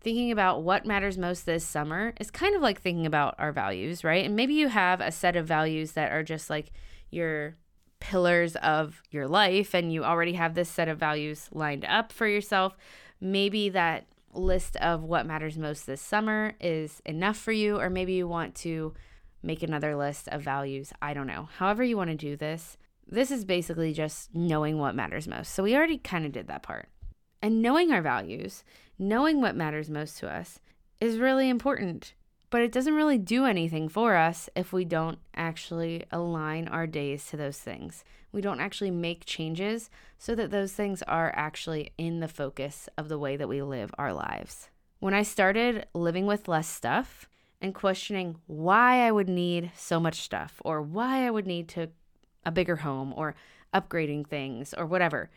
thinking 0.02 0.32
about 0.32 0.64
what 0.64 0.86
matters 0.86 1.18
most 1.18 1.46
this 1.46 1.66
summer 1.66 2.14
is 2.20 2.32
kind 2.32 2.56
of 2.56 2.62
like 2.62 2.80
thinking 2.80 3.06
about 3.06 3.36
our 3.38 3.52
values, 3.52 4.04
right? 4.04 4.26
And 4.26 4.36
maybe 4.36 4.54
you 4.54 4.68
have 4.68 5.02
a 5.02 5.12
set 5.12 5.36
of 5.36 5.48
values 5.48 5.94
that 5.94 6.12
are 6.12 6.24
just 6.24 6.50
like 6.50 6.72
your 7.10 7.56
pillars 8.00 8.58
of 8.58 9.02
your 9.12 9.28
life 9.28 9.74
and 9.74 9.94
you 9.94 10.04
already 10.04 10.34
have 10.34 10.56
this 10.56 10.68
set 10.68 10.90
of 10.90 10.98
values 10.98 11.48
lined 11.54 11.86
up 11.86 12.12
for 12.12 12.28
yourself. 12.28 12.76
Maybe 13.22 13.70
that 13.70 14.06
list 14.34 14.76
of 14.78 15.04
what 15.04 15.26
matters 15.26 15.58
most 15.58 15.86
this 15.86 16.02
summer 16.02 16.54
is 16.60 17.02
enough 17.06 17.38
for 17.38 17.52
you, 17.52 17.80
or 17.80 17.90
maybe 17.90 18.14
you 18.14 18.28
want 18.28 18.56
to 18.56 18.94
make 19.44 19.62
another 19.62 19.96
list 19.96 20.28
of 20.30 20.42
values. 20.42 20.94
I 21.02 21.14
don't 21.14 21.28
know. 21.28 21.50
However, 21.58 21.84
you 21.84 21.98
want 21.98 22.10
to 22.10 22.16
do 22.16 22.36
this, 22.36 22.78
this 23.08 23.30
is 23.30 23.46
basically 23.46 23.94
just 23.94 24.34
knowing 24.34 24.80
what 24.80 24.96
matters 24.96 25.28
most. 25.28 25.54
So 25.54 25.64
we 25.64 25.76
already 25.76 25.98
kind 25.98 26.26
of 26.26 26.32
did 26.32 26.48
that 26.48 26.64
part. 26.64 26.90
And 27.42 27.62
knowing 27.62 27.92
our 27.92 28.02
values, 28.02 28.64
knowing 28.98 29.42
what 29.42 29.56
matters 29.56 29.90
most 29.90 30.18
to 30.20 30.34
us, 30.34 30.60
is 31.02 31.18
really 31.18 31.50
important. 31.50 32.14
But 32.50 32.62
it 32.62 32.72
doesn't 32.72 32.94
really 32.94 33.18
do 33.18 33.46
anything 33.46 33.90
for 33.90 34.16
us 34.16 34.48
if 34.56 34.72
we 34.72 34.86
don't 34.86 35.18
actually 35.36 36.04
align 36.12 36.68
our 36.68 36.88
days 36.88 37.26
to 37.28 37.38
those 37.38 37.58
things. 37.58 38.06
We 38.32 38.42
don't 38.42 38.62
actually 38.62 38.92
make 38.92 39.26
changes 39.26 39.90
so 40.18 40.36
that 40.36 40.52
those 40.52 40.72
things 40.72 41.02
are 41.04 41.34
actually 41.36 41.92
in 41.98 42.20
the 42.20 42.28
focus 42.28 42.88
of 42.98 43.10
the 43.10 43.20
way 43.20 43.36
that 43.36 43.50
we 43.50 43.62
live 43.62 43.92
our 43.98 44.14
lives. 44.14 44.70
When 45.00 45.14
I 45.14 45.24
started 45.24 45.88
living 45.94 46.26
with 46.26 46.48
less 46.48 46.68
stuff 46.68 47.28
and 47.64 47.74
questioning 47.74 48.36
why 48.46 49.08
I 49.08 49.12
would 49.12 49.30
need 49.30 49.72
so 49.74 49.98
much 49.98 50.22
stuff 50.22 50.62
or 50.66 50.82
why 50.82 51.26
I 51.26 51.32
would 51.32 51.48
need 51.48 51.70
to 51.70 51.90
a 52.46 52.52
bigger 52.52 52.76
home 52.76 53.14
or 53.16 53.36
upgrading 53.74 54.28
things 54.28 54.74
or 54.78 54.86
whatever, 54.86 55.30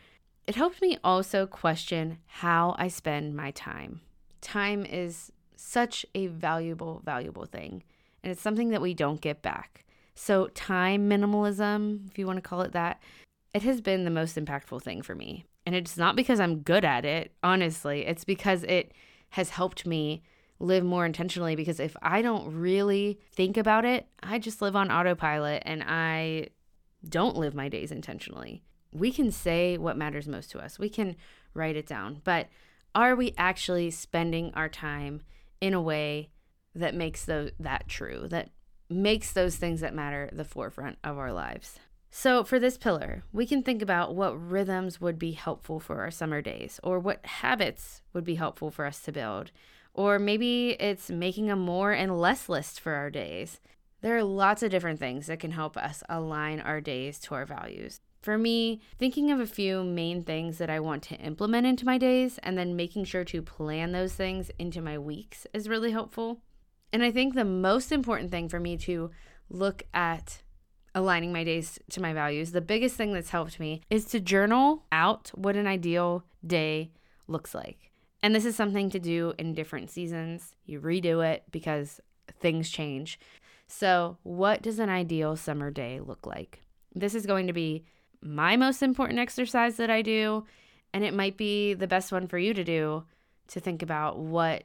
it 0.47 0.57
helped 0.57 0.83
me 0.83 0.99
also 1.05 1.47
question 1.47 2.19
how 2.27 2.75
I 2.79 2.89
spend 2.89 3.37
my 3.37 3.53
time. 3.53 4.01
Time 4.41 4.85
is 4.85 5.31
such 5.55 6.05
a 6.17 6.27
valuable, 6.27 7.01
valuable 7.05 7.47
thing, 7.47 7.85
and 8.23 8.33
it's 8.33 8.43
something 8.43 8.71
that 8.71 8.83
we 8.83 8.93
don't 8.93 9.21
get 9.21 9.41
back. 9.41 9.85
So, 10.17 10.49
time 10.49 11.09
minimalism, 11.09 12.11
if 12.11 12.19
you 12.19 12.27
want 12.27 12.39
to 12.39 12.49
call 12.49 12.63
it 12.63 12.73
that, 12.73 13.01
it 13.55 13.63
has 13.63 13.81
been 13.81 14.05
the 14.05 14.11
most 14.11 14.37
impactful 14.37 14.83
thing 14.83 15.03
for 15.03 15.15
me. 15.15 15.45
And 15.65 15.75
it's 15.75 15.97
not 15.97 16.17
because 16.17 16.41
I'm 16.41 16.61
good 16.61 16.85
at 16.85 17.05
it, 17.05 17.33
honestly, 17.43 18.07
it's 18.07 18.25
because 18.25 18.65
it 18.65 18.93
has 19.31 19.51
helped 19.51 19.87
me 19.87 20.23
live 20.59 20.85
more 20.85 21.05
intentionally. 21.07 21.57
Because 21.57 21.81
if 21.81 21.97
I 22.03 22.23
don't 22.23 22.55
really 22.55 23.21
think 23.33 23.57
about 23.57 23.85
it, 23.85 24.07
I 24.23 24.39
just 24.39 24.63
live 24.63 24.77
on 24.77 24.91
autopilot 24.91 25.63
and 25.67 25.83
I 25.83 26.49
don't 27.09 27.37
live 27.37 27.55
my 27.55 27.69
days 27.69 27.93
intentionally 27.93 28.63
we 28.99 29.13
can 29.13 29.31
say 29.31 29.77
what 29.77 29.97
matters 29.97 30.29
most 30.29 30.51
to 30.51 30.59
us. 30.59 30.79
We 30.79 30.89
can 30.89 31.17
write 31.55 31.77
it 31.77 31.87
down. 31.87 32.21
But 32.25 32.49
are 32.95 33.15
we 33.15 33.35
actually 33.37 33.91
spending 33.91 34.53
our 34.55 34.69
time 34.69 35.23
in 35.61 35.75
a 35.75 35.83
way 35.83 36.31
that 36.75 36.95
makes 36.95 37.25
those, 37.25 37.51
that 37.61 37.89
true, 37.89 38.27
that 38.29 38.51
makes 38.89 39.33
those 39.33 39.57
things 39.57 39.81
that 39.81 39.95
matter 39.95 40.31
the 40.33 40.45
forefront 40.45 40.99
of 41.05 41.19
our 41.19 41.33
lives? 41.33 41.79
So, 42.11 42.45
for 42.45 42.59
this 42.59 42.79
pillar, 42.79 43.25
we 43.33 43.45
can 43.45 43.63
think 43.63 43.83
about 43.83 44.15
what 44.15 44.41
rhythms 44.41 45.01
would 45.01 45.19
be 45.19 45.33
helpful 45.33 45.81
for 45.81 46.01
our 46.01 46.11
summer 46.11 46.41
days, 46.41 46.81
or 46.83 46.99
what 46.99 47.27
habits 47.27 48.01
would 48.15 48.25
be 48.25 48.37
helpful 48.37 48.71
for 48.71 48.87
us 48.87 49.01
to 49.03 49.13
build, 49.13 49.51
or 49.97 50.19
maybe 50.19 50.77
it's 50.79 51.11
making 51.11 51.51
a 51.51 51.57
more 51.57 51.91
and 51.91 52.21
less 52.21 52.49
list 52.49 52.79
for 52.79 52.93
our 52.93 53.11
days. 53.11 53.61
There 54.03 54.17
are 54.17 54.23
lots 54.23 54.63
of 54.63 54.71
different 54.71 55.01
things 55.01 55.27
that 55.27 55.41
can 55.41 55.53
help 55.53 55.77
us 55.77 56.03
align 56.09 56.61
our 56.61 56.83
days 56.83 57.19
to 57.21 57.35
our 57.35 57.47
values. 57.47 58.01
For 58.21 58.37
me, 58.37 58.83
thinking 58.99 59.31
of 59.31 59.41
a 59.41 59.47
few 59.47 59.83
main 59.83 60.23
things 60.23 60.59
that 60.59 60.69
I 60.69 60.81
want 60.81 61.03
to 61.05 61.17
implement 61.17 61.67
into 61.67 61.87
my 61.87 61.97
days 61.97 62.39
and 62.43 62.59
then 62.59 62.77
making 62.77 63.05
sure 63.05 63.25
to 63.25 63.41
plan 63.41 63.93
those 63.93 64.13
things 64.13 64.51
into 64.59 64.83
my 64.83 64.99
weeks 64.99 65.47
is 65.55 65.69
really 65.69 65.93
helpful. 65.93 66.43
And 66.93 67.03
I 67.03 67.11
think 67.11 67.35
the 67.35 67.45
most 67.45 67.91
important 67.91 68.31
thing 68.31 68.49
for 68.49 68.61
me 68.61 68.77
to 68.79 69.11
look 69.49 69.85
at 69.95 70.43
aligning 70.95 71.33
my 71.33 71.45
days 71.45 71.79
to 71.91 72.03
my 72.03 72.13
values, 72.13 72.53
the 72.53 72.61
biggest 72.61 72.97
thing 72.97 73.13
that's 73.13 73.31
helped 73.31 73.59
me 73.59 73.83
is 73.91 74.05
to 74.07 74.21
journal 74.21 74.85
out 74.93 75.31
what 75.35 75.57
an 75.57 75.67
ideal 75.67 76.25
day 76.47 76.91
looks 77.29 77.55
like. 77.55 77.86
And 78.27 78.35
this 78.35 78.45
is 78.45 78.57
something 78.57 78.91
to 78.91 78.99
do 78.99 79.35
in 79.39 79.55
different 79.55 79.89
seasons. 79.89 80.53
You 80.65 80.81
redo 80.81 81.25
it 81.25 81.45
because 81.53 82.01
things 82.41 82.69
change. 82.69 83.21
So, 83.69 84.17
what 84.25 84.63
does 84.63 84.81
an 84.81 84.89
ideal 84.89 85.37
summer 85.37 85.71
day 85.71 86.01
look 86.01 86.27
like? 86.27 86.65
This 86.93 87.15
is 87.15 87.25
going 87.25 87.47
to 87.47 87.53
be 87.53 87.85
my 88.21 88.57
most 88.57 88.83
important 88.83 89.21
exercise 89.21 89.77
that 89.77 89.91
I 89.91 90.03
do, 90.03 90.45
and 90.93 91.05
it 91.05 91.15
might 91.15 91.37
be 91.37 91.73
the 91.75 91.87
best 91.87 92.11
one 92.11 92.27
for 92.27 92.37
you 92.37 92.53
to 92.53 92.65
do 92.65 93.05
to 93.47 93.61
think 93.61 93.81
about 93.81 94.19
what 94.19 94.65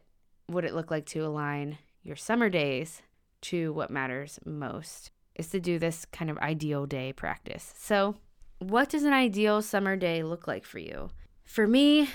would 0.50 0.65
it 0.65 0.74
look 0.74 0.89
like 0.89 1.06
to 1.06 1.19
align 1.19 1.78
your 2.02 2.15
summer 2.15 2.50
days 2.50 3.04
to 3.41 3.74
what 3.74 3.91
matters 3.91 4.39
most 4.43 5.12
is 5.36 5.50
to 5.50 5.60
do 5.60 5.78
this 5.78 6.06
kind 6.06 6.32
of 6.32 6.38
ideal 6.39 6.88
day 6.88 7.13
practice. 7.13 7.76
So, 7.78 8.15
what 8.58 8.89
does 8.89 9.04
an 9.04 9.13
ideal 9.13 9.62
summer 9.62 9.95
day 9.95 10.24
look 10.24 10.47
like 10.47 10.65
for 10.65 10.80
you? 10.80 11.12
For 11.43 11.67
me, 11.67 12.10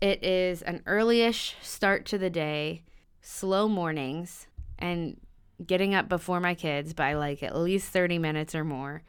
it 0.00 0.22
is 0.22 0.62
an 0.62 0.82
earlyish 0.86 1.54
start 1.62 2.04
to 2.06 2.18
the 2.18 2.30
day, 2.30 2.82
slow 3.20 3.68
mornings, 3.68 4.46
and 4.78 5.20
getting 5.64 5.94
up 5.94 6.08
before 6.08 6.40
my 6.40 6.54
kids 6.54 6.92
by 6.92 7.14
like 7.14 7.42
at 7.42 7.56
least 7.56 7.90
30 7.90 8.18
minutes 8.18 8.54
or 8.54 8.64
more 8.64 9.02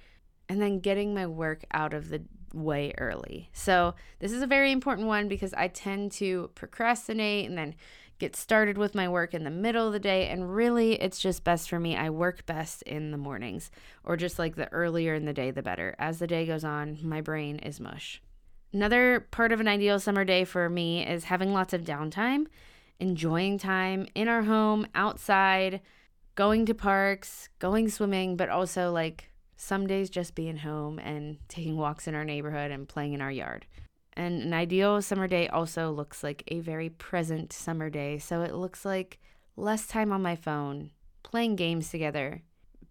and 0.48 0.62
then 0.62 0.80
getting 0.80 1.14
my 1.14 1.26
work 1.26 1.66
out 1.72 1.94
of 1.94 2.10
the 2.10 2.24
way 2.54 2.94
early. 2.98 3.50
So, 3.54 3.96
this 4.20 4.32
is 4.32 4.42
a 4.42 4.48
very 4.48 4.72
important 4.72 5.08
one 5.08 5.28
because 5.28 5.54
I 5.54 5.68
tend 5.68 6.12
to 6.14 6.52
procrastinate 6.56 7.50
and 7.50 7.58
then 7.58 7.76
get 8.18 8.36
started 8.36 8.78
with 8.78 8.96
my 8.96 9.10
work 9.10 9.34
in 9.34 9.44
the 9.44 9.50
middle 9.50 9.88
of 9.88 9.94
the 9.94 10.00
day. 10.00 10.30
And 10.30 10.56
really, 10.56 10.94
it's 10.94 11.20
just 11.20 11.44
best 11.44 11.70
for 11.70 11.80
me. 11.80 11.98
I 11.98 12.10
work 12.10 12.46
best 12.46 12.82
in 12.84 13.12
the 13.12 13.18
mornings 13.18 13.72
or 14.04 14.16
just 14.16 14.40
like 14.40 14.56
the 14.56 14.72
earlier 14.72 15.14
in 15.16 15.26
the 15.26 15.34
day, 15.34 15.52
the 15.52 15.62
better. 15.62 15.96
As 16.00 16.20
the 16.20 16.28
day 16.28 16.46
goes 16.46 16.64
on, 16.64 16.98
my 17.02 17.20
brain 17.20 17.60
is 17.60 17.80
mush. 17.80 18.22
Another 18.76 19.22
part 19.32 19.54
of 19.54 19.62
an 19.62 19.70
ideal 19.70 20.02
summer 20.02 20.26
day 20.26 20.44
for 20.44 20.68
me 20.70 21.08
is 21.08 21.24
having 21.24 21.54
lots 21.54 21.74
of 21.74 21.86
downtime, 21.86 22.48
enjoying 23.00 23.58
time 23.58 24.06
in 24.16 24.28
our 24.28 24.42
home, 24.42 24.86
outside, 24.94 25.80
going 26.36 26.66
to 26.66 26.74
parks, 26.74 27.48
going 27.58 27.88
swimming, 27.88 28.36
but 28.36 28.50
also 28.50 28.92
like 28.92 29.30
some 29.56 29.88
days 29.88 30.10
just 30.10 30.36
being 30.36 30.58
home 30.58 31.00
and 31.00 31.38
taking 31.48 31.78
walks 31.78 32.06
in 32.06 32.16
our 32.16 32.26
neighborhood 32.26 32.70
and 32.70 32.90
playing 32.90 33.14
in 33.14 33.22
our 33.22 33.32
yard. 33.32 33.66
And 34.12 34.42
an 34.44 34.54
ideal 34.54 35.02
summer 35.02 35.30
day 35.30 35.48
also 35.48 35.90
looks 35.90 36.22
like 36.22 36.44
a 36.50 36.60
very 36.60 36.90
present 36.90 37.54
summer 37.54 37.90
day. 37.90 38.18
So 38.18 38.42
it 38.42 38.56
looks 38.56 38.84
like 38.84 39.20
less 39.56 39.88
time 39.88 40.12
on 40.12 40.22
my 40.22 40.36
phone, 40.36 40.92
playing 41.24 41.56
games 41.56 41.92
together, 41.92 42.42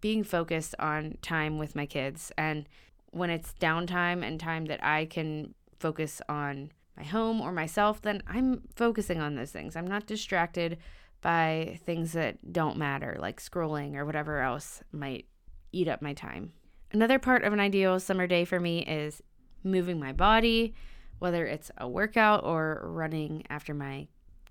being 0.01 0.23
focused 0.23 0.73
on 0.79 1.19
time 1.21 1.59
with 1.59 1.75
my 1.75 1.85
kids. 1.85 2.31
And 2.39 2.67
when 3.11 3.29
it's 3.29 3.53
downtime 3.61 4.25
and 4.25 4.39
time 4.39 4.65
that 4.65 4.83
I 4.83 5.05
can 5.05 5.53
focus 5.79 6.21
on 6.29 6.71
my 6.97 7.03
home 7.03 7.41
or 7.41 7.51
myself, 7.51 8.01
then 8.01 8.21
I'm 8.27 8.61
focusing 8.75 9.21
on 9.21 9.35
those 9.35 9.51
things. 9.51 9.75
I'm 9.75 9.87
not 9.87 10.07
distracted 10.07 10.77
by 11.21 11.79
things 11.85 12.13
that 12.13 12.53
don't 12.53 12.77
matter, 12.77 13.17
like 13.19 13.41
scrolling 13.41 13.95
or 13.95 14.05
whatever 14.05 14.41
else 14.41 14.83
might 14.91 15.25
eat 15.71 15.87
up 15.87 16.01
my 16.01 16.13
time. 16.13 16.53
Another 16.91 17.19
part 17.19 17.43
of 17.43 17.51
an 17.51 17.59
ideal 17.59 17.99
summer 17.99 18.27
day 18.27 18.45
for 18.45 18.59
me 18.59 18.83
is 18.83 19.21
moving 19.63 19.99
my 19.99 20.13
body, 20.13 20.73
whether 21.19 21.45
it's 21.45 21.71
a 21.77 21.89
workout 21.89 22.43
or 22.43 22.81
running 22.83 23.43
after 23.49 23.73
my 23.73 24.07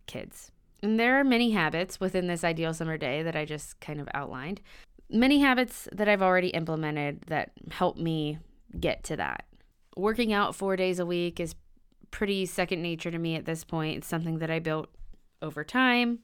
kids. 0.06 0.50
And 0.82 1.00
there 1.00 1.18
are 1.18 1.24
many 1.24 1.52
habits 1.52 2.00
within 2.00 2.26
this 2.26 2.44
ideal 2.44 2.74
summer 2.74 2.98
day 2.98 3.22
that 3.22 3.36
I 3.36 3.44
just 3.44 3.80
kind 3.80 4.00
of 4.00 4.08
outlined. 4.12 4.60
Many 5.08 5.40
habits 5.40 5.88
that 5.92 6.08
I've 6.08 6.22
already 6.22 6.48
implemented 6.48 7.22
that 7.28 7.52
help 7.70 7.96
me 7.96 8.38
get 8.78 9.04
to 9.04 9.16
that. 9.16 9.46
Working 9.96 10.32
out 10.32 10.54
four 10.54 10.76
days 10.76 10.98
a 10.98 11.06
week 11.06 11.38
is 11.40 11.54
pretty 12.10 12.46
second 12.46 12.82
nature 12.82 13.10
to 13.10 13.18
me 13.18 13.36
at 13.36 13.44
this 13.44 13.64
point. 13.64 13.98
It's 13.98 14.06
something 14.06 14.38
that 14.38 14.50
I 14.50 14.58
built 14.58 14.88
over 15.42 15.64
time. 15.64 16.20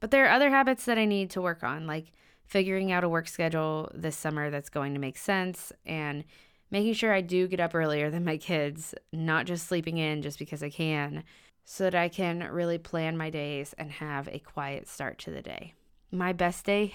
But 0.00 0.10
there 0.10 0.26
are 0.26 0.30
other 0.32 0.50
habits 0.50 0.84
that 0.86 0.98
I 0.98 1.04
need 1.04 1.30
to 1.30 1.42
work 1.42 1.62
on, 1.62 1.86
like 1.86 2.12
figuring 2.44 2.90
out 2.90 3.04
a 3.04 3.08
work 3.08 3.28
schedule 3.28 3.90
this 3.94 4.16
summer 4.16 4.50
that's 4.50 4.68
going 4.68 4.94
to 4.94 5.00
make 5.00 5.16
sense 5.16 5.72
and 5.86 6.24
making 6.70 6.94
sure 6.94 7.12
I 7.12 7.20
do 7.20 7.46
get 7.46 7.60
up 7.60 7.74
earlier 7.74 8.10
than 8.10 8.24
my 8.24 8.36
kids, 8.36 8.94
not 9.12 9.46
just 9.46 9.66
sleeping 9.66 9.98
in 9.98 10.22
just 10.22 10.38
because 10.38 10.62
I 10.62 10.70
can, 10.70 11.22
so 11.64 11.84
that 11.84 11.94
I 11.94 12.08
can 12.08 12.48
really 12.50 12.78
plan 12.78 13.16
my 13.16 13.30
days 13.30 13.74
and 13.78 13.92
have 13.92 14.28
a 14.28 14.38
quiet 14.40 14.88
start 14.88 15.18
to 15.20 15.30
the 15.30 15.42
day. 15.42 15.74
My 16.10 16.32
best 16.32 16.64
day, 16.64 16.94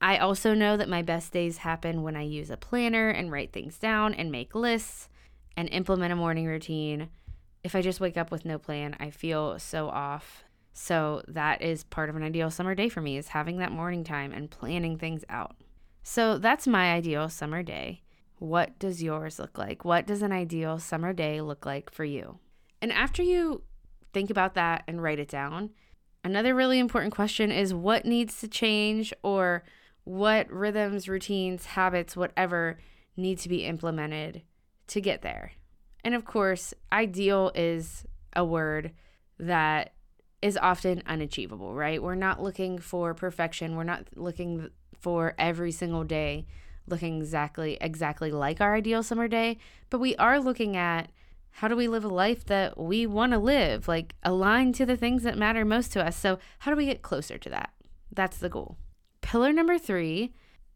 I 0.00 0.18
also 0.18 0.54
know 0.54 0.76
that 0.76 0.88
my 0.88 1.02
best 1.02 1.32
days 1.32 1.58
happen 1.58 2.02
when 2.02 2.16
I 2.16 2.22
use 2.22 2.50
a 2.50 2.56
planner 2.56 3.10
and 3.10 3.30
write 3.30 3.52
things 3.52 3.78
down 3.78 4.14
and 4.14 4.30
make 4.30 4.54
lists 4.54 5.08
and 5.56 5.68
implement 5.70 6.12
a 6.12 6.16
morning 6.16 6.46
routine. 6.46 7.08
If 7.64 7.74
I 7.74 7.82
just 7.82 8.00
wake 8.00 8.16
up 8.16 8.30
with 8.30 8.44
no 8.44 8.58
plan, 8.58 8.96
I 9.00 9.10
feel 9.10 9.58
so 9.58 9.88
off. 9.88 10.44
So 10.72 11.22
that 11.26 11.62
is 11.62 11.84
part 11.84 12.10
of 12.10 12.16
an 12.16 12.22
ideal 12.22 12.50
summer 12.50 12.74
day 12.74 12.88
for 12.88 13.00
me 13.00 13.16
is 13.16 13.28
having 13.28 13.56
that 13.58 13.72
morning 13.72 14.04
time 14.04 14.32
and 14.32 14.50
planning 14.50 14.98
things 14.98 15.24
out. 15.28 15.56
So 16.02 16.38
that's 16.38 16.66
my 16.66 16.92
ideal 16.92 17.28
summer 17.28 17.62
day. 17.62 18.02
What 18.38 18.78
does 18.78 19.02
yours 19.02 19.38
look 19.38 19.56
like? 19.56 19.84
What 19.84 20.06
does 20.06 20.20
an 20.20 20.32
ideal 20.32 20.78
summer 20.78 21.14
day 21.14 21.40
look 21.40 21.64
like 21.64 21.90
for 21.90 22.04
you? 22.04 22.38
And 22.82 22.92
after 22.92 23.22
you 23.22 23.62
think 24.12 24.28
about 24.28 24.54
that 24.54 24.84
and 24.86 25.02
write 25.02 25.18
it 25.18 25.28
down, 25.28 25.70
another 26.22 26.54
really 26.54 26.78
important 26.78 27.14
question 27.14 27.50
is 27.50 27.72
what 27.72 28.04
needs 28.04 28.38
to 28.40 28.48
change 28.48 29.14
or 29.22 29.64
what 30.04 30.50
rhythms, 30.52 31.08
routines, 31.08 31.66
habits, 31.66 32.16
whatever 32.16 32.78
need 33.16 33.38
to 33.38 33.48
be 33.48 33.64
implemented 33.64 34.42
to 34.88 35.00
get 35.00 35.22
there. 35.22 35.52
And 36.04 36.14
of 36.14 36.24
course, 36.24 36.72
ideal 36.92 37.52
is 37.54 38.04
a 38.34 38.44
word 38.44 38.92
that 39.38 39.92
is 40.42 40.56
often 40.56 41.02
unachievable, 41.06 41.74
right? 41.74 42.02
We're 42.02 42.14
not 42.14 42.42
looking 42.42 42.78
for 42.78 43.14
perfection. 43.14 43.76
We're 43.76 43.84
not 43.84 44.06
looking 44.14 44.70
for 45.00 45.34
every 45.38 45.72
single 45.72 46.04
day 46.04 46.46
looking 46.86 47.18
exactly 47.18 47.76
exactly 47.80 48.30
like 48.30 48.60
our 48.60 48.74
ideal 48.74 49.02
summer 49.02 49.28
day, 49.28 49.58
but 49.90 49.98
we 49.98 50.16
are 50.16 50.38
looking 50.38 50.76
at 50.76 51.10
how 51.50 51.68
do 51.68 51.76
we 51.76 51.88
live 51.88 52.04
a 52.04 52.08
life 52.08 52.44
that 52.44 52.78
we 52.78 53.06
want 53.06 53.32
to 53.32 53.38
live, 53.38 53.88
like 53.88 54.14
aligned 54.22 54.74
to 54.74 54.86
the 54.86 54.96
things 54.96 55.22
that 55.22 55.38
matter 55.38 55.64
most 55.64 55.92
to 55.92 56.04
us. 56.04 56.16
So, 56.16 56.38
how 56.60 56.70
do 56.70 56.76
we 56.76 56.86
get 56.86 57.02
closer 57.02 57.38
to 57.38 57.50
that? 57.50 57.72
That's 58.12 58.38
the 58.38 58.48
goal. 58.48 58.76
Pillar 59.22 59.52
number 59.52 59.78
3 59.78 60.32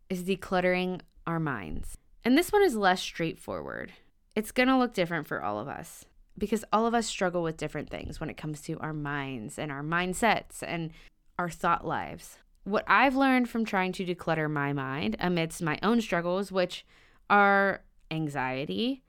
is 0.09 0.25
decluttering 0.25 1.01
our 1.27 1.39
minds. 1.39 1.99
And 2.25 2.37
this 2.37 2.53
one 2.53 2.63
is 2.63 2.77
less 2.77 3.01
straightforward. 3.01 3.93
It's 4.37 4.53
going 4.53 4.69
to 4.69 4.79
look 4.79 4.95
different 4.95 5.27
for 5.27 5.43
all 5.43 5.59
of 5.59 5.69
us 5.69 6.05
because 6.39 6.65
all 6.73 6.87
of 6.87 6.95
us 6.95 7.07
struggle 7.07 7.43
with 7.43 7.57
different 7.57 7.91
things 7.91 8.21
when 8.21 8.31
it 8.31 8.37
comes 8.37 8.61
to 8.63 8.79
our 8.79 8.93
minds 8.93 9.59
and 9.59 9.73
our 9.73 9.83
mindsets 9.83 10.63
and 10.63 10.91
our 11.39 11.51
thought 11.51 11.87
lives 11.87 12.39
what 12.65 12.85
I've 12.87 13.17
learned 13.17 13.49
from 13.49 13.65
trying 13.65 13.93
to 13.93 14.05
declutter 14.05 14.51
my 14.51 14.73
mind 14.73 15.17
amidst 15.19 15.63
my 15.63 15.79
own 15.83 16.01
struggles, 16.01 16.53
which 16.53 16.85
are 17.29 17.83
anxiety, 18.11 19.03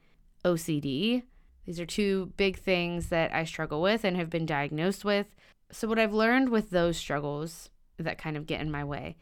OCD. 0.46 1.24
These 1.66 1.80
are 1.80 1.86
two 1.86 2.34
big 2.38 2.58
things 2.58 3.08
that 3.08 3.34
I 3.34 3.44
struggle 3.44 3.82
with 3.82 4.04
and 4.04 4.18
have 4.18 4.30
been 4.30 4.46
diagnosed 4.46 5.06
with. 5.06 5.28
So, 5.72 5.88
what 5.88 6.00
I've 6.00 6.14
learned 6.14 6.50
with 6.50 6.70
those 6.70 6.98
struggles 6.98 7.70
that 7.98 8.18
kind 8.18 8.36
of 8.36 8.48
get 8.48 8.62
in 8.62 8.72
my 8.72 8.84
way 8.84 9.16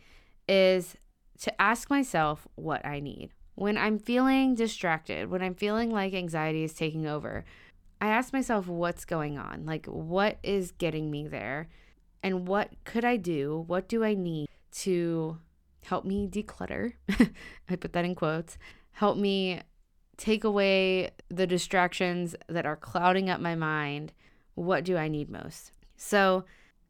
is 0.47 0.95
to 1.41 1.62
ask 1.62 1.89
myself 1.89 2.47
what 2.56 2.86
I 2.86 2.99
need. 2.99 3.32
When 3.60 3.78
I'm 3.78 4.00
feeling 4.00 4.56
distracted, 4.56 5.30
when 5.30 5.41
I'm 5.41 5.56
feeling 5.56 5.91
like 5.91 6.13
anxiety 6.13 6.63
is 6.63 6.74
taking 6.74 7.06
over, 7.06 7.43
I 8.00 8.08
ask 8.08 8.32
myself 8.32 8.67
what's 8.67 9.04
going 9.04 9.38
on? 9.38 9.65
Like, 9.65 9.86
what 9.86 10.39
is 10.43 10.72
getting 10.72 11.12
me 11.12 11.28
there? 11.28 11.67
and 12.24 12.48
what 12.48 12.72
could 12.84 13.06
I 13.06 13.17
do? 13.17 13.63
What 13.67 13.88
do 13.88 14.04
I 14.04 14.13
need 14.13 14.50
to 14.72 15.38
help 15.86 16.06
me 16.06 16.28
declutter? 16.28 16.93
I 17.69 17.76
put 17.76 17.93
that 17.93 18.06
in 18.06 18.15
quotes. 18.15 18.58
Help 18.91 19.17
me 19.17 19.62
take 20.17 20.43
away 20.43 21.12
the 21.30 21.48
distractions 21.48 22.36
that 22.48 22.65
are 22.65 22.76
clouding 22.76 23.30
up 23.30 23.39
my 23.39 23.56
mind. 23.56 24.12
What 24.56 24.84
do 24.84 24.98
I 24.98 25.08
need 25.08 25.30
most? 25.30 25.72
So, 25.95 26.43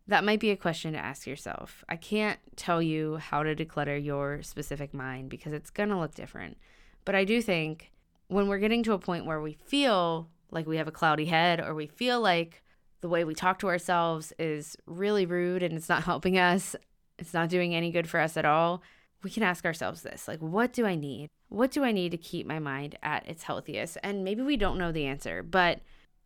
that 0.10 0.24
might 0.24 0.40
be 0.40 0.50
a 0.50 0.58
question 0.58 0.94
to 0.94 1.00
ask 1.00 1.28
yourself. 1.28 1.84
I 1.88 1.96
can't 1.96 2.40
tell 2.56 2.82
you 2.82 3.18
how 3.18 3.44
to 3.44 3.56
declutter 3.56 4.04
your 4.04 4.42
specific 4.42 4.92
mind 4.92 5.30
because 5.30 5.54
it's 5.54 5.70
going 5.70 5.90
to 5.90 6.00
look 6.00 6.16
different. 6.16 6.58
But 7.06 7.14
I 7.14 7.26
do 7.26 7.44
think 7.44 7.92
when 8.28 8.48
we're 8.48 8.58
getting 8.58 8.82
to 8.84 8.94
a 8.94 9.00
point 9.00 9.28
where 9.28 9.40
we 9.40 9.54
feel 9.54 10.28
like 10.50 10.66
we 10.66 10.78
have 10.78 10.88
a 10.88 10.92
cloudy 10.92 11.26
head 11.26 11.60
or 11.60 11.76
we 11.76 11.86
feel 11.86 12.22
like 12.22 12.64
the 13.02 13.08
way 13.08 13.24
we 13.24 13.36
talk 13.36 13.60
to 13.60 13.68
ourselves 13.68 14.34
is 14.40 14.76
really 14.88 15.28
rude 15.28 15.62
and 15.62 15.76
it's 15.76 15.90
not 15.90 16.04
helping 16.12 16.40
us, 16.40 16.76
it's 17.20 17.34
not 17.34 17.50
doing 17.50 17.76
any 17.76 17.92
good 17.92 18.10
for 18.10 18.20
us 18.20 18.36
at 18.36 18.46
all, 18.46 18.82
we 19.22 19.30
can 19.30 19.44
ask 19.44 19.64
ourselves 19.64 20.02
this 20.02 20.28
like, 20.28 20.40
what 20.40 20.74
do 20.74 20.88
I 20.88 20.96
need? 20.96 21.28
What 21.50 21.70
do 21.70 21.84
I 21.84 21.92
need 21.92 22.10
to 22.12 22.18
keep 22.18 22.48
my 22.48 22.58
mind 22.58 22.98
at 23.04 23.28
its 23.28 23.44
healthiest? 23.44 24.00
And 24.02 24.24
maybe 24.24 24.42
we 24.42 24.58
don't 24.58 24.80
know 24.80 24.92
the 24.92 25.06
answer, 25.06 25.44
but 25.44 25.82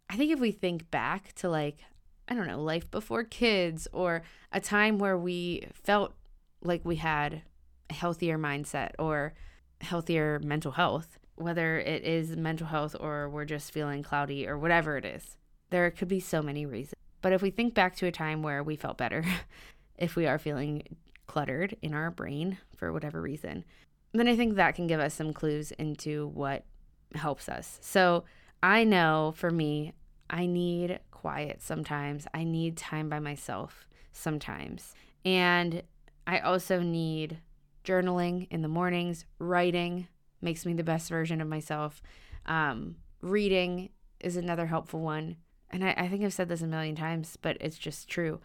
I 0.10 0.16
think 0.16 0.32
if 0.32 0.40
we 0.40 0.52
think 0.52 0.90
back 0.90 1.34
to 1.36 1.50
like, 1.50 1.80
I 2.28 2.36
don't 2.36 2.48
know, 2.48 2.62
life 2.62 2.90
before 2.90 3.24
kids 3.24 3.88
or 3.92 4.24
a 4.52 4.60
time 4.60 4.98
where 4.98 5.18
we 5.18 5.68
felt 5.74 6.14
like 6.62 6.86
we 6.86 6.96
had 6.96 7.44
a 7.90 7.94
healthier 7.94 8.38
mindset 8.38 8.92
or 8.98 9.34
healthier 9.82 10.40
mental 10.44 10.72
health, 10.72 11.20
whether 11.36 11.80
it 11.80 12.04
is 12.04 12.38
mental 12.38 12.68
health 12.68 12.96
or 13.00 13.30
we're 13.30 13.46
just 13.46 13.72
feeling 13.72 14.04
cloudy 14.04 14.48
or 14.48 14.58
whatever 14.58 14.98
it 14.98 15.06
is 15.06 15.38
there 15.74 15.90
could 15.90 16.08
be 16.08 16.20
so 16.20 16.42
many 16.42 16.68
reasons. 16.68 16.94
But 17.22 17.34
if 17.34 17.42
we 17.42 17.50
think 17.50 17.74
back 17.74 17.96
to 17.96 18.06
a 18.06 18.12
time 18.12 18.44
where 18.44 18.62
we 18.62 18.76
felt 18.76 18.98
better, 18.98 19.26
if 19.98 20.16
we 20.16 20.28
are 20.28 20.38
feeling 20.38 20.84
cluttered 21.26 21.76
in 21.82 21.96
our 21.96 22.12
brain 22.12 22.60
for 22.78 22.94
whatever 22.94 23.20
reason, 23.20 23.66
then 24.14 24.28
I 24.28 24.36
think 24.36 24.56
that 24.56 24.76
can 24.76 24.86
give 24.86 25.00
us 25.00 25.16
some 25.16 25.34
clues 25.34 25.72
into 25.72 26.28
what 26.28 26.64
helps 27.16 27.50
us. 27.50 27.80
So 27.82 28.24
I 28.62 28.84
know 28.84 29.34
for 29.36 29.50
me, 29.50 29.94
I 30.30 30.46
need 30.46 31.00
quiet 31.24 31.62
sometimes. 31.62 32.28
I 32.34 32.44
need 32.44 32.78
time 32.78 33.10
by 33.10 33.20
myself 33.20 33.88
sometimes. 34.12 34.94
And 35.26 35.82
I 36.28 36.40
also 36.40 36.82
need 36.82 37.40
journaling 37.84 38.48
in 38.52 38.62
the 38.62 38.68
mornings, 38.68 39.26
writing 39.40 40.08
makes 40.42 40.66
me 40.66 40.74
the 40.74 40.84
best 40.84 41.10
version 41.10 41.40
of 41.42 41.48
myself. 41.48 42.02
Um, 42.46 42.98
reading 43.22 43.90
is 44.20 44.36
another 44.36 44.66
helpful 44.66 45.00
one 45.00 45.38
and 45.74 45.84
I, 45.84 45.94
I 45.98 46.08
think 46.08 46.24
I've 46.24 46.34
said 46.34 46.48
this 46.48 46.62
a 46.62 46.68
million 46.68 46.96
times, 46.96 47.38
but 47.42 47.58
it's 47.60 47.78
just 47.78 48.08
true. 48.08 48.40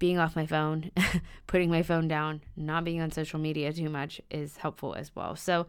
Being 0.00 0.18
off 0.18 0.34
my 0.34 0.46
phone, 0.46 0.90
putting 1.46 1.70
my 1.70 1.82
phone 1.82 2.08
down, 2.08 2.42
not 2.56 2.84
being 2.84 3.00
on 3.00 3.12
social 3.12 3.38
media 3.38 3.72
too 3.72 3.88
much 3.88 4.20
is 4.30 4.56
helpful 4.56 4.94
as 4.94 5.14
well. 5.14 5.36
So, 5.36 5.68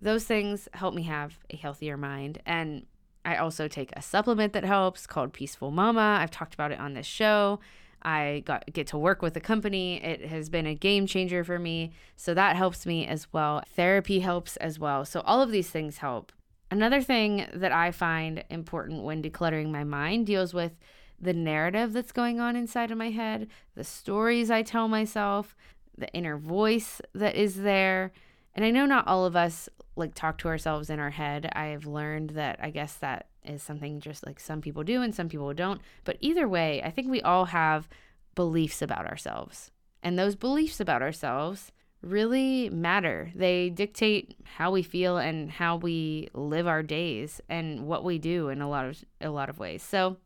those 0.00 0.24
things 0.24 0.68
help 0.72 0.94
me 0.94 1.02
have 1.02 1.38
a 1.50 1.56
healthier 1.56 1.96
mind. 1.96 2.40
And 2.46 2.86
I 3.24 3.36
also 3.36 3.68
take 3.68 3.90
a 3.94 4.02
supplement 4.02 4.52
that 4.52 4.64
helps 4.64 5.06
called 5.06 5.32
Peaceful 5.32 5.70
Mama. 5.70 6.18
I've 6.20 6.30
talked 6.30 6.54
about 6.54 6.72
it 6.72 6.78
on 6.78 6.94
this 6.94 7.06
show. 7.06 7.60
I 8.02 8.42
got 8.44 8.70
get 8.72 8.86
to 8.88 8.98
work 8.98 9.22
with 9.22 9.36
a 9.36 9.40
company. 9.40 10.02
It 10.02 10.26
has 10.26 10.50
been 10.50 10.66
a 10.66 10.74
game 10.74 11.06
changer 11.06 11.42
for 11.42 11.58
me. 11.58 11.92
So 12.16 12.34
that 12.34 12.56
helps 12.56 12.84
me 12.84 13.06
as 13.06 13.32
well. 13.32 13.62
Therapy 13.74 14.20
helps 14.20 14.56
as 14.58 14.78
well. 14.78 15.04
So 15.04 15.20
all 15.20 15.40
of 15.40 15.50
these 15.50 15.70
things 15.70 15.98
help. 15.98 16.32
Another 16.70 17.00
thing 17.00 17.46
that 17.54 17.72
I 17.72 17.92
find 17.92 18.44
important 18.50 19.04
when 19.04 19.22
decluttering 19.22 19.70
my 19.70 19.84
mind 19.84 20.26
deals 20.26 20.52
with 20.52 20.78
the 21.20 21.32
narrative 21.32 21.92
that's 21.92 22.12
going 22.12 22.40
on 22.40 22.56
inside 22.56 22.90
of 22.90 22.98
my 22.98 23.10
head, 23.10 23.48
the 23.74 23.84
stories 23.84 24.50
I 24.50 24.62
tell 24.62 24.88
myself, 24.88 25.56
the 25.96 26.12
inner 26.12 26.36
voice 26.36 27.00
that 27.14 27.36
is 27.36 27.62
there. 27.62 28.12
And 28.54 28.64
I 28.64 28.70
know 28.70 28.86
not 28.86 29.06
all 29.06 29.24
of 29.24 29.36
us 29.36 29.68
like 29.96 30.14
talk 30.14 30.38
to 30.38 30.48
ourselves 30.48 30.90
in 30.90 30.98
our 30.98 31.10
head. 31.10 31.50
I've 31.54 31.86
learned 31.86 32.30
that 32.30 32.58
I 32.62 32.70
guess 32.70 32.94
that 32.96 33.26
is 33.44 33.62
something 33.62 34.00
just 34.00 34.26
like 34.26 34.40
some 34.40 34.60
people 34.60 34.84
do 34.84 35.02
and 35.02 35.14
some 35.14 35.28
people 35.28 35.52
don't. 35.54 35.80
But 36.04 36.18
either 36.20 36.48
way, 36.48 36.82
I 36.82 36.90
think 36.90 37.10
we 37.10 37.22
all 37.22 37.46
have 37.46 37.88
beliefs 38.34 38.82
about 38.82 39.06
ourselves. 39.06 39.70
And 40.02 40.18
those 40.18 40.36
beliefs 40.36 40.80
about 40.80 41.02
ourselves 41.02 41.72
really 42.02 42.68
matter. 42.68 43.30
They 43.34 43.70
dictate 43.70 44.36
how 44.44 44.70
we 44.70 44.82
feel 44.82 45.16
and 45.16 45.50
how 45.50 45.76
we 45.76 46.28
live 46.34 46.66
our 46.66 46.82
days 46.82 47.40
and 47.48 47.86
what 47.86 48.04
we 48.04 48.18
do 48.18 48.48
in 48.50 48.60
a 48.60 48.68
lot 48.68 48.84
of 48.84 49.04
a 49.20 49.30
lot 49.30 49.48
of 49.48 49.58
ways. 49.58 49.82
So, 49.82 50.18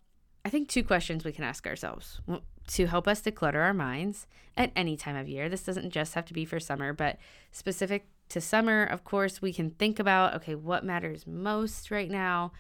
I 0.45 0.51
think 0.51 0.69
two 0.69 0.83
questions 0.83 1.25
we 1.25 1.33
can 1.33 1.45
ask 1.45 1.67
ourselves 1.67 2.21
to 2.69 2.87
help 2.87 3.07
us 3.07 3.21
declutter 3.21 3.63
our 3.63 3.75
minds 3.75 4.27
at 4.57 4.73
any 4.75 4.97
time 4.97 5.17
of 5.17 5.29
year. 5.29 5.49
This 5.49 5.63
doesn't 5.63 5.91
just 5.91 6.15
have 6.15 6.27
to 6.27 6.35
be 6.35 6.45
for 6.45 6.59
summer, 6.59 6.93
but 6.93 7.19
specific 7.53 8.09
to 8.31 8.41
summer, 8.41 8.85
of 8.85 9.05
course, 9.05 9.41
we 9.41 9.53
can 9.53 9.71
think 9.71 9.99
about 9.99 10.35
okay, 10.35 10.55
what 10.55 10.85
matters 10.85 11.27
most 11.27 11.91
right 11.91 12.11
now 12.11 12.53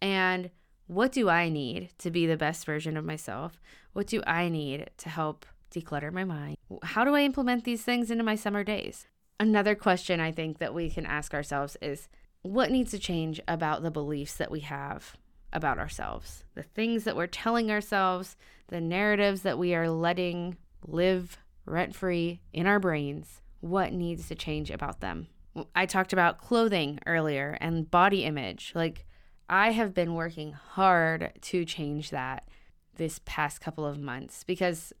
and 0.00 0.50
what 0.86 1.12
do 1.12 1.28
I 1.30 1.48
need 1.48 1.90
to 1.98 2.10
be 2.10 2.26
the 2.26 2.36
best 2.36 2.66
version 2.66 2.96
of 2.96 3.04
myself? 3.04 3.60
What 3.92 4.06
do 4.06 4.22
I 4.26 4.48
need 4.48 4.90
to 4.98 5.08
help 5.08 5.46
declutter 5.72 6.12
my 6.12 6.24
mind? 6.24 6.56
How 6.82 7.04
do 7.04 7.14
I 7.14 7.22
implement 7.22 7.64
these 7.64 7.82
things 7.82 8.10
into 8.10 8.24
my 8.24 8.34
summer 8.34 8.64
days? 8.64 9.06
Another 9.38 9.74
question 9.74 10.20
I 10.20 10.32
think 10.32 10.58
that 10.58 10.74
we 10.74 10.90
can 10.90 11.06
ask 11.06 11.34
ourselves 11.34 11.76
is 11.80 12.08
what 12.42 12.70
needs 12.70 12.90
to 12.90 12.98
change 12.98 13.40
about 13.46 13.82
the 13.82 13.90
beliefs 13.90 14.34
that 14.34 14.50
we 14.50 14.60
have 14.60 15.16
about 15.52 15.78
ourselves? 15.78 16.44
The 16.54 16.62
things 16.62 17.04
that 17.04 17.16
we're 17.16 17.26
telling 17.26 17.70
ourselves, 17.70 18.36
the 18.68 18.80
narratives 18.80 19.42
that 19.42 19.58
we 19.58 19.74
are 19.74 19.88
letting 19.88 20.56
live 20.86 21.38
rent 21.64 21.94
free 21.94 22.40
in 22.52 22.66
our 22.66 22.80
brains. 22.80 23.41
What 23.62 23.92
needs 23.92 24.26
to 24.28 24.34
change 24.34 24.70
about 24.70 25.00
them? 25.00 25.28
I 25.74 25.86
talked 25.86 26.12
about 26.12 26.38
clothing 26.38 26.98
earlier 27.06 27.56
and 27.60 27.88
body 27.88 28.24
image. 28.24 28.72
Like, 28.74 29.06
I 29.48 29.70
have 29.70 29.94
been 29.94 30.14
working 30.14 30.52
hard 30.52 31.32
to 31.42 31.64
change 31.64 32.10
that 32.10 32.48
this 32.96 33.20
past 33.24 33.60
couple 33.60 33.86
of 33.86 34.00
months 34.00 34.42
because 34.44 34.92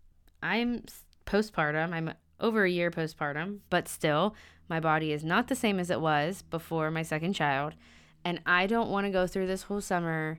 I'm 0.42 0.84
postpartum. 1.26 1.92
I'm 1.92 2.14
over 2.38 2.64
a 2.64 2.70
year 2.70 2.90
postpartum, 2.90 3.58
but 3.68 3.88
still, 3.88 4.36
my 4.68 4.78
body 4.78 5.10
is 5.10 5.24
not 5.24 5.48
the 5.48 5.56
same 5.56 5.80
as 5.80 5.90
it 5.90 6.00
was 6.00 6.42
before 6.42 6.90
my 6.90 7.02
second 7.02 7.32
child. 7.32 7.74
And 8.24 8.40
I 8.46 8.68
don't 8.68 8.90
want 8.90 9.06
to 9.06 9.10
go 9.10 9.26
through 9.26 9.48
this 9.48 9.64
whole 9.64 9.80
summer 9.80 10.38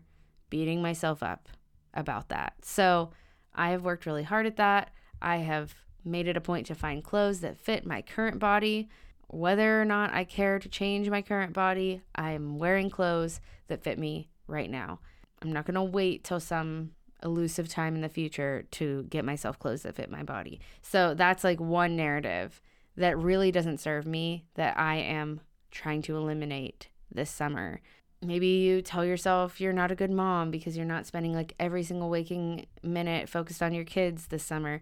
beating 0.49 0.81
myself 0.81 1.21
up 1.21 1.49
about 1.93 2.29
that. 2.29 2.53
So 2.61 3.11
I 3.53 3.71
have 3.71 3.83
worked 3.83 4.05
really 4.05 4.23
hard 4.23 4.45
at 4.45 4.55
that. 4.55 4.91
I 5.21 5.37
have 5.37 5.82
made 6.05 6.27
it 6.27 6.37
a 6.37 6.41
point 6.41 6.67
to 6.67 6.75
find 6.75 7.03
clothes 7.03 7.41
that 7.41 7.57
fit 7.57 7.85
my 7.85 8.01
current 8.01 8.39
body. 8.39 8.89
Whether 9.27 9.81
or 9.81 9.85
not 9.85 10.13
I 10.13 10.23
care 10.23 10.59
to 10.59 10.69
change 10.69 11.09
my 11.09 11.21
current 11.21 11.53
body, 11.53 12.01
I'm 12.15 12.59
wearing 12.59 12.89
clothes 12.89 13.39
that 13.67 13.83
fit 13.83 13.97
me 13.97 14.29
right 14.47 14.69
now. 14.69 14.99
I'm 15.41 15.51
not 15.51 15.65
going 15.65 15.75
to 15.75 15.83
wait 15.83 16.23
till 16.23 16.39
some 16.39 16.91
elusive 17.23 17.69
time 17.69 17.95
in 17.95 18.01
the 18.01 18.09
future 18.09 18.65
to 18.71 19.03
get 19.09 19.25
myself 19.25 19.57
clothes 19.57 19.83
that 19.83 19.95
fit 19.95 20.11
my 20.11 20.23
body. 20.23 20.59
So 20.81 21.13
that's 21.13 21.43
like 21.43 21.59
one 21.59 21.95
narrative 21.95 22.61
that 22.97 23.17
really 23.17 23.51
doesn't 23.51 23.79
serve 23.79 24.05
me 24.05 24.45
that 24.55 24.77
I 24.77 24.95
am 24.97 25.41
trying 25.71 26.01
to 26.03 26.17
eliminate 26.17 26.89
this 27.11 27.29
summer. 27.29 27.81
Maybe 28.21 28.47
you 28.47 28.81
tell 28.81 29.03
yourself 29.03 29.59
you're 29.59 29.73
not 29.73 29.91
a 29.91 29.95
good 29.95 30.11
mom 30.11 30.51
because 30.51 30.77
you're 30.77 30.85
not 30.85 31.05
spending 31.05 31.33
like 31.33 31.55
every 31.59 31.83
single 31.83 32.09
waking 32.09 32.67
minute 32.81 33.27
focused 33.27 33.61
on 33.63 33.73
your 33.73 33.83
kids 33.83 34.27
this 34.27 34.43
summer, 34.43 34.81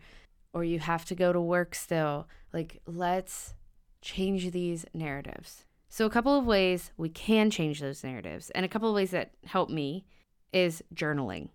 or 0.54 0.64
you 0.64 0.80
have 0.80 1.06
to 1.06 1.16
go 1.16 1.32
to 1.32 1.42
work 1.42 1.76
still. 1.76 2.28
Like, 2.54 2.82
let's 2.86 3.54
change 4.02 4.52
these 4.52 4.86
narratives. 4.94 5.66
So, 5.90 6.06
a 6.06 6.10
couple 6.10 6.38
of 6.38 6.46
ways 6.46 6.92
we 6.98 7.10
can 7.10 7.50
change 7.50 7.82
those 7.82 8.04
narratives, 8.04 8.50
and 8.52 8.66
a 8.66 8.70
couple 8.70 8.90
of 8.90 8.96
ways 8.96 9.12
that 9.12 9.32
help 9.46 9.70
me 9.70 10.06
is 10.54 10.84
journaling. 10.94 11.50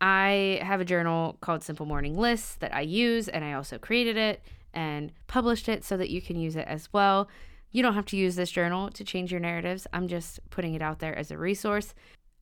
I 0.00 0.60
have 0.62 0.80
a 0.80 0.84
journal 0.84 1.36
called 1.40 1.62
Simple 1.62 1.86
Morning 1.86 2.16
Lists 2.18 2.56
that 2.56 2.74
I 2.74 2.80
use, 2.80 3.28
and 3.28 3.44
I 3.44 3.52
also 3.52 3.78
created 3.78 4.16
it 4.16 4.42
and 4.74 5.12
published 5.26 5.68
it 5.68 5.84
so 5.84 5.96
that 5.96 6.10
you 6.10 6.20
can 6.20 6.36
use 6.36 6.56
it 6.56 6.66
as 6.66 6.92
well. 6.92 7.28
You 7.70 7.82
don't 7.82 7.94
have 7.94 8.06
to 8.06 8.16
use 8.16 8.34
this 8.34 8.50
journal 8.50 8.90
to 8.90 9.04
change 9.04 9.30
your 9.30 9.40
narratives. 9.40 9.86
I'm 9.92 10.08
just 10.08 10.40
putting 10.50 10.74
it 10.74 10.82
out 10.82 10.98
there 10.98 11.16
as 11.16 11.30
a 11.30 11.38
resource. 11.38 11.94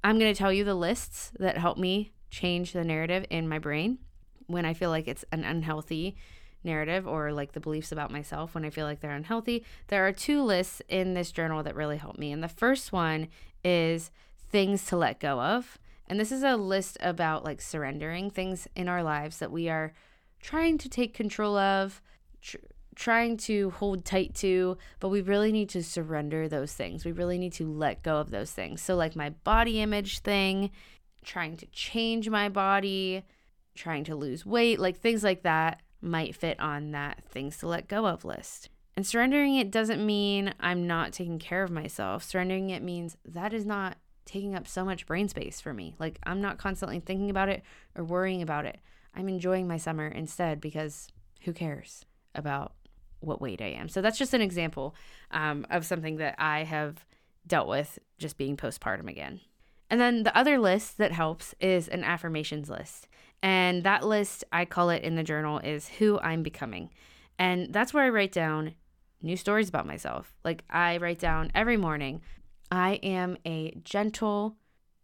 I'm 0.03 0.19
going 0.19 0.33
to 0.33 0.39
tell 0.39 0.53
you 0.53 0.65
the 0.65 0.75
lists 0.75 1.33
that 1.39 1.59
help 1.59 1.77
me 1.77 2.13
change 2.31 2.73
the 2.73 2.85
narrative 2.85 3.27
in 3.29 3.49
my 3.49 3.59
brain 3.59 3.99
when 4.51 4.65
I 4.65 4.75
feel 4.75 4.91
like 4.91 5.09
it's 5.09 5.25
an 5.33 5.45
unhealthy 5.45 6.17
narrative 6.63 7.07
or 7.07 7.33
like 7.33 7.53
the 7.53 7.61
beliefs 7.61 7.93
about 7.93 8.11
myself 8.11 8.55
when 8.55 8.65
I 8.65 8.71
feel 8.71 8.87
like 8.87 9.01
they're 9.01 9.11
unhealthy. 9.11 9.65
There 9.89 10.07
are 10.07 10.13
two 10.13 10.43
lists 10.43 10.83
in 10.89 11.15
this 11.15 11.33
journal 11.33 11.63
that 11.63 11.75
really 11.75 11.97
help 11.97 12.19
me. 12.19 12.33
And 12.33 12.43
the 12.43 12.49
first 12.49 12.93
one 12.93 13.29
is 13.65 14.11
things 14.51 14.85
to 14.87 14.97
let 14.97 15.21
go 15.21 15.41
of. 15.41 15.79
And 16.07 16.19
this 16.19 16.33
is 16.33 16.43
a 16.43 16.57
list 16.57 16.97
about 17.01 17.45
like 17.45 17.61
surrendering 17.61 18.31
things 18.31 18.67
in 18.75 18.89
our 18.89 19.03
lives 19.03 19.39
that 19.39 19.53
we 19.53 19.69
are 19.69 19.93
trying 20.41 20.77
to 20.79 20.89
take 20.89 21.15
control 21.15 21.57
of, 21.57 22.03
tr- 22.43 22.57
trying 22.97 23.37
to 23.37 23.71
hold 23.71 24.05
tight 24.05 24.35
to, 24.35 24.77
but 24.99 25.09
we 25.09 25.21
really 25.21 25.53
need 25.53 25.69
to 25.71 25.83
surrender 25.83 26.49
those 26.49 26.73
things. 26.73 27.05
We 27.05 27.13
really 27.13 27.39
need 27.39 27.53
to 27.55 27.71
let 27.71 28.03
go 28.03 28.17
of 28.17 28.31
those 28.31 28.51
things. 28.51 28.83
So, 28.83 28.97
like 28.97 29.15
my 29.15 29.31
body 29.31 29.81
image 29.81 30.19
thing, 30.19 30.71
trying 31.25 31.57
to 31.59 31.67
change 31.67 32.29
my 32.29 32.49
body, 32.49 33.23
trying 33.75 34.05
to 34.05 34.17
lose 34.17 34.45
weight, 34.47 34.79
like 34.79 34.99
things 34.99 35.23
like 35.23 35.43
that 35.43 35.83
might 36.01 36.35
fit 36.35 36.59
on 36.61 36.93
that 36.93 37.23
things 37.25 37.59
to 37.59 37.67
let 37.67 37.89
go 37.89 38.07
of 38.07 38.25
list. 38.25 38.69
And 38.97 39.07
surrendering 39.07 39.57
it 39.57 39.71
doesn't 39.71 40.05
mean 40.05 40.55
I'm 40.61 40.87
not 40.87 41.13
taking 41.13 41.39
care 41.39 41.63
of 41.63 41.71
myself. 41.71 42.25
Surrendering 42.25 42.71
it 42.71 42.83
means 42.83 43.17
that 43.25 43.53
is 43.53 43.65
not 43.65 43.97
taking 44.25 44.55
up 44.55 44.69
so 44.69 44.85
much 44.85 45.07
brain 45.07 45.29
space 45.29 45.61
for 45.61 45.73
me. 45.73 45.95
Like 45.99 46.19
I'm 46.25 46.41
not 46.41 46.59
constantly 46.59 47.01
thinking 47.01 47.31
about 47.31 47.49
it 47.49 47.63
or 47.97 48.05
worrying 48.05 48.43
about 48.43 48.67
it. 48.67 48.79
I'm 49.15 49.29
enjoying 49.29 49.67
my 49.67 49.77
summer 49.77 50.07
instead 50.07 50.61
because 50.61 51.09
who 51.43 51.53
cares 51.53 52.05
about 52.35 52.75
what 53.21 53.41
weight 53.41 53.61
I 53.61 53.67
am? 53.67 53.89
So 53.89 54.01
that's 54.01 54.19
just 54.19 54.35
an 54.35 54.41
example 54.41 54.95
um, 55.31 55.67
of 55.71 55.85
something 55.85 56.17
that 56.17 56.37
I 56.39 56.65
have 56.65 57.05
dealt 57.47 57.69
with 57.69 57.99
just 58.19 58.37
being 58.37 58.57
postpartum 58.57 59.09
again. 59.09 59.41
And 59.89 60.01
then 60.01 60.23
the 60.23 60.37
other 60.37 60.59
list 60.59 60.99
that 60.99 61.13
helps 61.13 61.55
is 61.61 61.89
an 61.89 62.05
affirmations 62.05 62.71
list. 62.71 63.09
And 63.43 63.85
that 63.85 64.07
list, 64.07 64.45
I 64.53 64.65
call 64.65 64.91
it 64.91 65.03
in 65.03 65.15
the 65.15 65.23
journal, 65.23 65.59
is 65.59 65.89
who 65.89 66.19
I'm 66.21 66.43
becoming. 66.43 66.91
And 67.39 67.73
that's 67.73 67.95
where 67.95 68.05
I 68.05 68.11
write 68.11 68.33
down 68.33 68.75
new 69.23 69.37
stories 69.37 69.69
about 69.69 69.87
myself. 69.87 70.35
Like 70.45 70.65
I 70.69 70.99
write 70.99 71.19
down 71.19 71.51
every 71.55 71.77
morning 71.77 72.23
I 72.71 72.95
am 73.03 73.37
a 73.45 73.75
gentle 73.83 74.57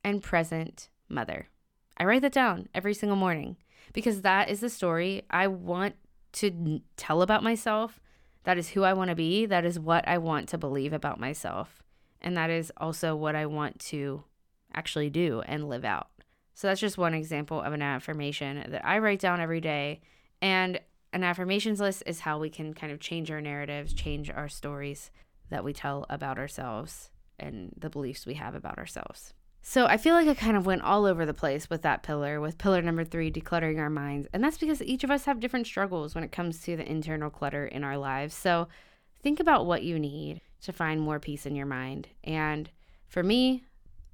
and 0.05 0.23
present 0.23 0.89
mother. 1.09 1.49
I 1.97 2.05
write 2.05 2.23
that 2.23 2.33
down 2.33 2.69
every 2.75 2.95
single 2.95 3.17
morning 3.17 3.57
because 3.93 4.23
that 4.23 4.49
is 4.49 4.61
the 4.61 4.71
story 4.71 5.23
I 5.31 5.49
want 5.49 5.97
to 6.35 6.81
tell 6.97 7.23
about 7.23 7.43
myself. 7.43 8.01
That 8.45 8.59
is 8.59 8.71
who 8.71 8.85
I 8.85 8.93
want 8.93 9.11
to 9.11 9.17
be. 9.17 9.47
That 9.47 9.65
is 9.65 9.81
what 9.81 10.07
I 10.07 10.19
want 10.19 10.49
to 10.51 10.59
believe 10.59 10.93
about 10.93 11.19
myself. 11.19 11.83
And 12.21 12.37
that 12.37 12.51
is 12.51 12.71
also 12.77 13.17
what 13.17 13.35
I 13.35 13.47
want 13.47 13.81
to 13.81 14.23
actually 14.75 15.11
do 15.11 15.43
and 15.47 15.69
live 15.69 15.85
out. 15.85 16.09
So 16.57 16.67
that's 16.67 16.81
just 16.81 16.97
one 16.97 17.13
example 17.13 17.61
of 17.61 17.75
an 17.75 17.83
affirmation 17.83 18.65
that 18.71 18.83
I 18.83 18.99
write 18.99 19.21
down 19.21 19.43
every 19.43 19.61
day. 19.61 20.01
And 20.41 20.81
an 21.13 21.23
affirmations 21.23 21.81
list 21.81 22.03
is 22.07 22.21
how 22.21 22.39
we 22.39 22.49
can 22.49 22.73
kind 22.73 22.91
of 22.91 22.99
change 22.99 23.31
our 23.31 23.43
narratives, 23.43 23.93
change 23.93 24.31
our 24.31 24.49
stories 24.49 25.11
that 25.51 25.63
we 25.63 25.75
tell 25.75 26.07
about 26.09 26.39
ourselves 26.39 27.11
and 27.39 27.75
the 27.77 27.91
beliefs 27.91 28.25
we 28.25 28.35
have 28.35 28.55
about 28.55 28.79
ourselves. 28.79 29.35
So 29.61 29.85
I 29.85 29.99
feel 29.99 30.15
like 30.15 30.29
I 30.29 30.35
kind 30.35 30.57
of 30.57 30.65
went 30.65 30.81
all 30.81 31.05
over 31.05 31.27
the 31.27 31.35
place 31.35 31.69
with 31.69 31.83
that 31.83 32.03
pillar, 32.03 32.41
with 32.41 32.57
pillar 32.57 32.81
number 32.81 33.05
three, 33.05 33.31
decluttering 33.31 33.79
our 33.79 33.91
minds. 33.91 34.27
And 34.33 34.43
that's 34.43 34.57
because 34.57 34.81
each 34.81 35.05
of 35.05 35.11
us 35.11 35.27
have 35.27 35.41
different 35.41 35.67
struggles 35.67 36.15
when 36.15 36.25
it 36.25 36.33
comes 36.33 36.63
to 36.63 36.75
the 36.75 36.91
internal 36.91 37.29
clutter 37.29 37.67
in 37.67 37.85
our 37.85 37.99
lives. 37.99 38.35
So 38.35 38.69
think 39.23 39.41
about 39.41 39.67
what 39.67 39.83
you 39.83 39.99
need 39.99 40.41
to 40.63 40.73
find 40.73 41.03
more 41.03 41.21
peace 41.21 41.45
in 41.45 41.55
your 41.55 41.67
mind. 41.67 42.09
And 42.25 42.71
for 43.09 43.23
me, 43.23 43.65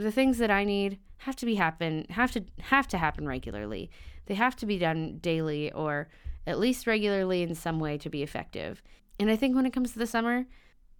the 0.03 0.12
things 0.12 0.38
that 0.38 0.51
I 0.51 0.65
need 0.65 0.99
have 1.19 1.37
to 1.37 1.47
be 1.47 1.55
happen 1.55 2.07
have 2.11 2.33
to 2.33 2.45
have 2.61 2.88
to 2.88 2.99
happen 2.99 3.27
regularly. 3.27 3.91
They 4.27 4.35
have 4.35 4.57
to 4.57 4.67
be 4.67 4.79
done 4.79 5.19
daily 5.19 5.73
or 5.73 6.09
at 6.47 6.59
least 6.59 6.87
regularly 6.87 7.43
in 7.43 7.55
some 7.55 7.79
way 7.79 7.99
to 7.99 8.11
be 8.11 8.23
effective. 8.23 8.83
And 9.19 9.31
I 9.31 9.37
think 9.37 9.55
when 9.55 9.67
it 9.67 9.73
comes 9.73 9.93
to 9.93 9.99
the 9.99 10.07
summer, 10.07 10.47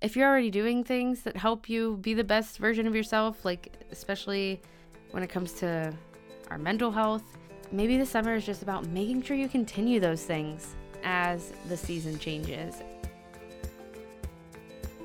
if 0.01 0.17
you're 0.17 0.29
already 0.29 0.51
doing 0.51 0.85
things 0.85 1.23
that 1.23 1.37
help 1.37 1.69
you 1.69 1.97
be 1.97 2.15
the 2.15 2.25
best 2.25 2.59
version 2.59 2.87
of 2.87 2.95
yourself, 2.95 3.45
like 3.45 3.73
especially 3.91 4.61
when 5.11 5.23
it 5.23 5.29
comes 5.29 5.53
to 5.55 5.93
our 6.51 6.59
mental 6.59 6.91
health, 6.91 7.25
maybe 7.71 7.97
the 7.97 8.07
summer 8.07 8.35
is 8.35 8.45
just 8.45 8.62
about 8.62 8.87
making 8.88 9.23
sure 9.23 9.37
you 9.37 9.49
continue 9.49 10.01
those 10.01 10.25
things 10.25 10.75
as 11.05 11.53
the 11.69 11.77
season 11.77 12.19
changes. 12.19 12.83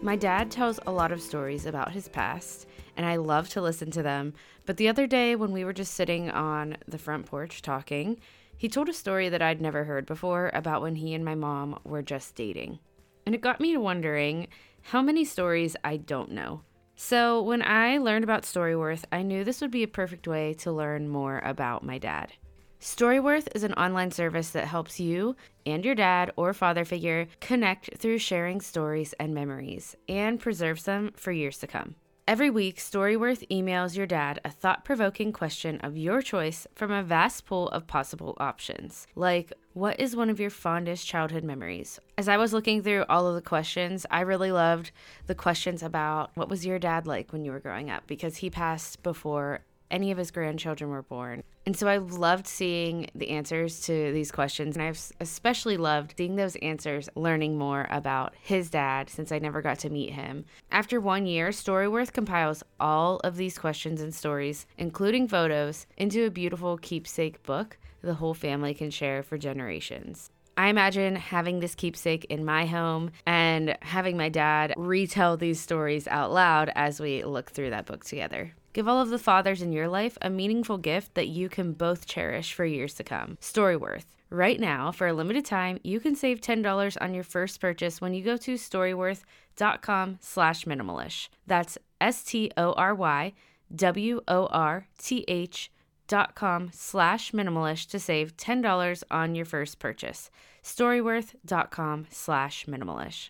My 0.01 0.15
dad 0.15 0.51
tells 0.51 0.79
a 0.85 0.91
lot 0.91 1.11
of 1.11 1.21
stories 1.21 1.65
about 1.65 1.91
his 1.91 2.07
past, 2.07 2.66
and 2.97 3.05
I 3.05 3.15
love 3.15 3.47
to 3.49 3.61
listen 3.61 3.91
to 3.91 4.03
them. 4.03 4.33
But 4.65 4.75
the 4.75 4.89
other 4.89 5.07
day, 5.07 5.35
when 5.35 5.53
we 5.53 5.63
were 5.63 5.71
just 5.71 5.93
sitting 5.93 6.29
on 6.29 6.77
the 6.87 6.97
front 6.97 7.27
porch 7.27 7.61
talking, 7.61 8.19
he 8.57 8.67
told 8.67 8.89
a 8.89 8.93
story 8.93 9.29
that 9.29 9.41
I'd 9.41 9.61
never 9.61 9.83
heard 9.83 10.07
before 10.07 10.49
about 10.53 10.81
when 10.81 10.95
he 10.95 11.13
and 11.13 11.23
my 11.23 11.35
mom 11.35 11.79
were 11.85 12.01
just 12.01 12.35
dating. 12.35 12.79
And 13.25 13.35
it 13.35 13.41
got 13.41 13.61
me 13.61 13.77
wondering 13.77 14.47
how 14.81 15.01
many 15.01 15.23
stories 15.23 15.75
I 15.83 15.97
don't 15.97 16.31
know. 16.31 16.61
So, 16.95 17.43
when 17.43 17.61
I 17.61 17.99
learned 17.99 18.23
about 18.23 18.41
Storyworth, 18.41 19.03
I 19.11 19.21
knew 19.21 19.43
this 19.43 19.61
would 19.61 19.69
be 19.69 19.83
a 19.83 19.87
perfect 19.87 20.27
way 20.27 20.55
to 20.55 20.71
learn 20.71 21.07
more 21.07 21.39
about 21.45 21.83
my 21.83 21.99
dad. 21.99 22.33
Storyworth 22.79 23.47
is 23.53 23.63
an 23.63 23.73
online 23.73 24.09
service 24.09 24.49
that 24.51 24.65
helps 24.65 24.99
you 24.99 25.35
and 25.65 25.85
your 25.85 25.93
dad 25.93 26.31
or 26.35 26.53
father 26.53 26.85
figure 26.85 27.27
connect 27.39 27.97
through 27.97 28.17
sharing 28.17 28.61
stories 28.61 29.13
and 29.19 29.33
memories 29.33 29.95
and 30.09 30.39
preserves 30.39 30.83
them 30.83 31.11
for 31.15 31.31
years 31.31 31.59
to 31.59 31.67
come. 31.67 31.95
Every 32.27 32.49
week, 32.49 32.75
Storyworth 32.75 33.47
emails 33.47 33.95
your 33.95 34.05
dad 34.05 34.41
a 34.43 34.51
thought 34.51 34.83
provoking 34.83 35.31
question 35.31 35.79
of 35.79 35.95
your 35.95 36.21
choice 36.21 36.67
from 36.75 36.91
a 36.91 37.01
vast 37.01 37.45
pool 37.45 37.69
of 37.69 37.87
possible 37.87 38.35
options, 38.37 39.07
like, 39.15 39.53
What 39.71 39.97
is 39.97 40.13
one 40.13 40.29
of 40.29 40.37
your 40.37 40.49
fondest 40.49 41.07
childhood 41.07 41.45
memories? 41.45 42.01
As 42.17 42.27
I 42.27 42.35
was 42.35 42.51
looking 42.51 42.83
through 42.83 43.05
all 43.07 43.27
of 43.27 43.35
the 43.35 43.41
questions, 43.41 44.05
I 44.11 44.19
really 44.21 44.51
loved 44.51 44.91
the 45.27 45.35
questions 45.35 45.81
about 45.81 46.31
what 46.35 46.49
was 46.49 46.65
your 46.65 46.79
dad 46.79 47.07
like 47.07 47.31
when 47.31 47.45
you 47.45 47.53
were 47.53 47.61
growing 47.61 47.89
up 47.89 48.05
because 48.07 48.35
he 48.35 48.49
passed 48.49 49.03
before 49.03 49.61
any 49.89 50.11
of 50.11 50.17
his 50.17 50.31
grandchildren 50.31 50.89
were 50.89 51.03
born. 51.03 51.43
And 51.67 51.75
so 51.75 51.89
I 51.89 51.97
loved 51.97 52.47
seeing 52.47 53.09
the 53.13 53.29
answers 53.29 53.81
to 53.87 54.13
these 54.13 54.31
questions. 54.31 54.77
And 54.77 54.85
I've 54.85 55.11
especially 55.19 55.75
loved 55.75 56.13
seeing 56.15 56.37
those 56.37 56.55
answers, 56.61 57.09
learning 57.13 57.57
more 57.57 57.87
about 57.89 58.35
his 58.41 58.69
dad 58.69 59.09
since 59.09 59.33
I 59.33 59.39
never 59.39 59.61
got 59.61 59.77
to 59.79 59.89
meet 59.89 60.13
him. 60.13 60.45
After 60.71 61.01
one 61.01 61.25
year, 61.25 61.49
Storyworth 61.49 62.13
compiles 62.13 62.63
all 62.79 63.17
of 63.17 63.35
these 63.35 63.57
questions 63.59 63.99
and 63.99 64.15
stories, 64.15 64.65
including 64.77 65.27
photos, 65.27 65.87
into 65.97 66.25
a 66.25 66.31
beautiful 66.31 66.77
keepsake 66.77 67.43
book 67.43 67.77
the 68.01 68.13
whole 68.13 68.33
family 68.33 68.73
can 68.73 68.89
share 68.89 69.21
for 69.21 69.37
generations. 69.37 70.29
I 70.55 70.69
imagine 70.69 71.17
having 71.17 71.59
this 71.59 71.75
keepsake 71.75 72.23
in 72.29 72.45
my 72.45 72.65
home 72.65 73.11
and 73.25 73.77
having 73.81 74.15
my 74.15 74.29
dad 74.29 74.73
retell 74.77 75.35
these 75.35 75.59
stories 75.59 76.07
out 76.07 76.31
loud 76.31 76.71
as 76.75 77.01
we 77.01 77.25
look 77.25 77.51
through 77.51 77.71
that 77.71 77.87
book 77.87 78.05
together. 78.05 78.53
Give 78.73 78.87
all 78.87 79.01
of 79.01 79.09
the 79.09 79.19
fathers 79.19 79.61
in 79.61 79.71
your 79.71 79.87
life 79.87 80.17
a 80.21 80.29
meaningful 80.29 80.77
gift 80.77 81.15
that 81.15 81.27
you 81.27 81.49
can 81.49 81.73
both 81.73 82.05
cherish 82.05 82.53
for 82.53 82.65
years 82.65 82.93
to 82.95 83.03
come. 83.03 83.37
Storyworth. 83.41 84.05
Right 84.29 84.59
now, 84.59 84.91
for 84.91 85.07
a 85.07 85.13
limited 85.13 85.45
time, 85.45 85.79
you 85.83 85.99
can 85.99 86.15
save 86.15 86.41
$10 86.41 86.97
on 86.99 87.13
your 87.13 87.23
first 87.23 87.61
purchase 87.61 88.01
when 88.01 88.13
you 88.13 88.23
go 88.23 88.35
to 88.37 88.55
storyworth.com 88.55 90.17
slash 90.21 90.65
minimalish. 90.65 91.29
That's 91.47 91.77
S-T-O-R-Y 92.01 93.33
W-O-R-T-H 93.75 95.71
dot 96.07 96.35
com 96.35 96.69
slash 96.73 97.31
minimalish 97.31 97.87
to 97.89 97.99
save 97.99 98.37
$10 98.37 99.03
on 99.11 99.35
your 99.35 99.45
first 99.45 99.79
purchase. 99.79 100.29
Storyworth.com 100.63 102.07
slash 102.09 102.65
minimalish. 102.65 103.29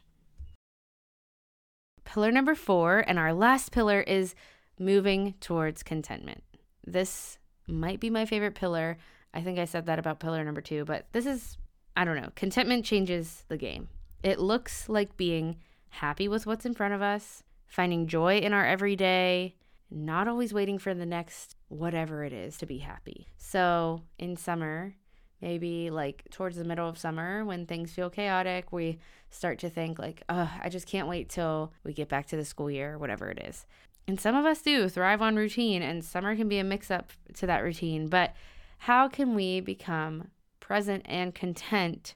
Pillar 2.03 2.31
number 2.31 2.55
four, 2.55 3.03
and 3.05 3.19
our 3.19 3.33
last 3.33 3.71
pillar 3.71 4.01
is 4.01 4.33
moving 4.79 5.35
towards 5.39 5.83
contentment. 5.83 6.43
This 6.85 7.37
might 7.67 7.99
be 7.99 8.09
my 8.09 8.25
favorite 8.25 8.55
pillar. 8.55 8.97
I 9.33 9.41
think 9.41 9.59
I 9.59 9.65
said 9.65 9.85
that 9.85 9.99
about 9.99 10.19
pillar 10.19 10.43
number 10.43 10.61
two, 10.61 10.85
but 10.85 11.07
this 11.11 11.25
is, 11.25 11.57
I 11.95 12.05
don't 12.05 12.15
know, 12.15 12.31
contentment 12.35 12.85
changes 12.85 13.43
the 13.47 13.57
game. 13.57 13.89
It 14.23 14.39
looks 14.39 14.89
like 14.89 15.17
being 15.17 15.57
happy 15.89 16.27
with 16.27 16.45
what's 16.45 16.65
in 16.65 16.73
front 16.73 16.93
of 16.93 17.01
us, 17.01 17.43
finding 17.65 18.07
joy 18.07 18.39
in 18.39 18.53
our 18.53 18.65
everyday, 18.65 19.55
not 19.89 20.27
always 20.27 20.53
waiting 20.53 20.77
for 20.77 20.93
the 20.93 21.05
next 21.05 21.55
whatever 21.67 22.23
it 22.23 22.33
is 22.33 22.57
to 22.57 22.65
be 22.65 22.79
happy. 22.79 23.27
So 23.37 24.01
in 24.17 24.37
summer, 24.37 24.95
maybe 25.41 25.89
like 25.89 26.23
towards 26.31 26.57
the 26.57 26.63
middle 26.63 26.89
of 26.89 26.97
summer 26.97 27.45
when 27.45 27.65
things 27.65 27.91
feel 27.91 28.09
chaotic, 28.09 28.71
we 28.71 28.99
start 29.29 29.59
to 29.59 29.69
think 29.69 29.99
like, 29.99 30.23
oh, 30.29 30.51
I 30.61 30.69
just 30.69 30.87
can't 30.87 31.07
wait 31.07 31.29
till 31.29 31.73
we 31.83 31.93
get 31.93 32.09
back 32.09 32.27
to 32.27 32.37
the 32.37 32.45
school 32.45 32.71
year, 32.71 32.97
whatever 32.97 33.29
it 33.29 33.39
is. 33.39 33.65
And 34.07 34.19
some 34.19 34.35
of 34.35 34.45
us 34.45 34.61
do 34.61 34.87
thrive 34.87 35.21
on 35.21 35.35
routine, 35.35 35.81
and 35.81 36.03
summer 36.03 36.35
can 36.35 36.47
be 36.47 36.59
a 36.59 36.63
mix 36.63 36.89
up 36.89 37.11
to 37.33 37.45
that 37.45 37.63
routine. 37.63 38.07
But 38.07 38.33
how 38.79 39.09
can 39.09 39.35
we 39.35 39.59
become 39.59 40.29
present 40.61 41.03
and 41.05 41.35
content 41.35 42.15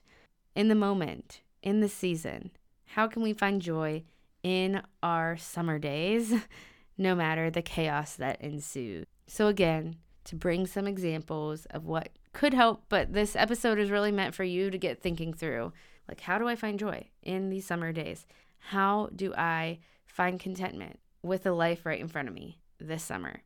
in 0.54 0.68
the 0.68 0.74
moment, 0.74 1.42
in 1.62 1.80
the 1.80 1.88
season? 1.88 2.50
How 2.86 3.06
can 3.08 3.22
we 3.22 3.34
find 3.34 3.60
joy 3.60 4.04
in 4.42 4.82
our 5.02 5.36
summer 5.36 5.78
days, 5.78 6.32
no 6.98 7.14
matter 7.14 7.50
the 7.50 7.62
chaos 7.62 8.16
that 8.16 8.40
ensues? 8.40 9.04
So, 9.26 9.48
again, 9.48 9.96
to 10.24 10.34
bring 10.34 10.66
some 10.66 10.86
examples 10.86 11.66
of 11.66 11.84
what 11.84 12.08
could 12.32 12.54
help, 12.54 12.84
but 12.88 13.12
this 13.12 13.36
episode 13.36 13.78
is 13.78 13.90
really 13.90 14.12
meant 14.12 14.34
for 14.34 14.44
you 14.44 14.70
to 14.70 14.78
get 14.78 15.02
thinking 15.02 15.34
through 15.34 15.72
like, 16.08 16.20
how 16.20 16.38
do 16.38 16.48
I 16.48 16.56
find 16.56 16.78
joy 16.78 17.08
in 17.22 17.50
these 17.50 17.66
summer 17.66 17.92
days? 17.92 18.26
How 18.58 19.08
do 19.14 19.34
I 19.34 19.78
find 20.06 20.38
contentment 20.38 20.98
with 21.22 21.42
the 21.42 21.52
life 21.52 21.86
right 21.86 22.00
in 22.00 22.08
front 22.08 22.28
of 22.28 22.34
me 22.34 22.60
this 22.78 23.02
summer? 23.02 23.42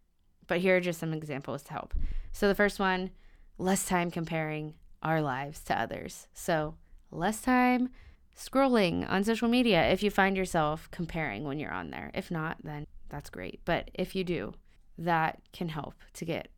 But 0.47 0.61
here 0.61 0.77
are 0.77 0.81
just 0.81 1.01
some 1.01 1.13
examples 1.13 1.63
to 1.65 1.73
help. 1.73 1.95
So, 2.33 2.49
the 2.49 2.55
first 2.55 2.79
one 2.79 3.11
less 3.59 3.87
time 3.87 4.11
comparing 4.11 4.75
our 5.03 5.23
lives 5.23 5.61
to 5.65 5.81
others. 5.81 6.29
So, 6.35 6.77
less 7.11 7.41
time 7.41 7.91
scrolling 8.37 9.11
on 9.11 9.25
social 9.25 9.49
media 9.49 9.89
if 9.91 10.03
you 10.03 10.11
find 10.11 10.37
yourself 10.37 10.89
comparing 10.91 11.45
when 11.45 11.59
you're 11.59 11.73
on 11.73 11.91
there. 11.91 12.11
If 12.15 12.31
not, 12.31 12.59
then 12.63 12.87
that's 13.09 13.31
great. 13.31 13.61
But 13.65 13.91
if 13.95 14.15
you 14.15 14.25
do, 14.25 14.55
that 14.99 15.41
can 15.53 15.69
help 15.69 15.95
to 16.15 16.25
get 16.25 16.49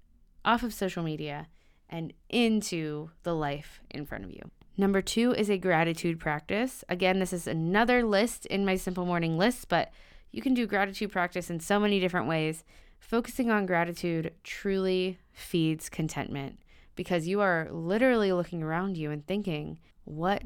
off 0.45 0.63
of 0.63 0.75
social 0.75 1.03
media 1.03 1.49
and 1.89 2.13
into 2.29 3.11
the 3.23 3.35
life 3.35 3.81
in 3.91 4.05
front 4.05 4.25
of 4.25 4.31
you. 4.31 4.51
Number 4.77 5.03
two 5.03 5.33
is 5.33 5.51
a 5.51 5.59
gratitude 5.59 6.21
practice. 6.21 6.85
Again, 6.89 7.19
this 7.19 7.33
is 7.33 7.47
another 7.47 8.05
list 8.05 8.47
in 8.47 8.65
my 8.65 8.77
simple 8.77 9.05
morning 9.05 9.37
list, 9.37 9.69
but 9.69 9.91
you 10.31 10.43
can 10.43 10.55
do 10.55 10.67
gratitude 10.67 11.11
practice 11.11 11.51
in 11.51 11.61
so 11.61 11.79
many 11.79 12.01
different 12.01 12.29
ways. 12.29 12.65
Focusing 12.99 13.51
on 13.51 13.67
gratitude 13.67 14.35
truly 14.43 15.19
feeds 15.33 15.89
contentment 15.89 16.59
because 16.97 17.29
you 17.29 17.41
are 17.41 17.69
literally 17.71 18.33
looking 18.33 18.63
around 18.63 18.97
you 18.97 19.11
and 19.11 19.27
thinking, 19.27 19.79
what 20.05 20.43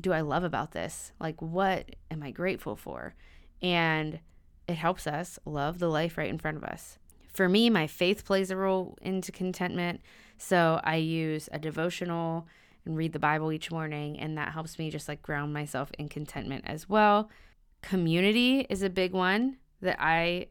do 0.00 0.12
I 0.12 0.20
love 0.20 0.42
about 0.42 0.72
this? 0.72 1.12
Like, 1.20 1.40
what 1.40 1.94
am 2.10 2.22
I 2.22 2.32
grateful 2.32 2.74
for? 2.74 3.14
And 3.62 4.18
it 4.66 4.74
helps 4.74 5.06
us 5.06 5.38
love 5.44 5.78
the 5.78 5.88
life 5.88 6.18
right 6.18 6.28
in 6.28 6.38
front 6.38 6.56
of 6.56 6.64
us. 6.64 6.98
For 7.32 7.48
me, 7.48 7.70
my 7.70 7.86
faith 7.86 8.24
plays 8.24 8.50
a 8.50 8.56
role 8.56 8.98
into 9.00 9.32
contentment. 9.32 10.00
So 10.38 10.80
I 10.82 10.96
use 10.96 11.48
a 11.52 11.58
devotional 11.58 12.46
and 12.84 12.96
read 12.96 13.12
the 13.12 13.18
Bible 13.18 13.52
each 13.52 13.70
morning, 13.70 14.18
and 14.18 14.36
that 14.36 14.52
helps 14.52 14.78
me 14.78 14.90
just 14.90 15.08
like 15.08 15.22
ground 15.22 15.52
myself 15.52 15.92
in 15.98 16.08
contentment 16.08 16.64
as 16.66 16.88
well. 16.88 17.30
Community 17.82 18.66
is 18.70 18.82
a 18.82 18.90
big 18.90 19.12
one 19.12 19.58
that 19.80 19.96
I 20.00 20.46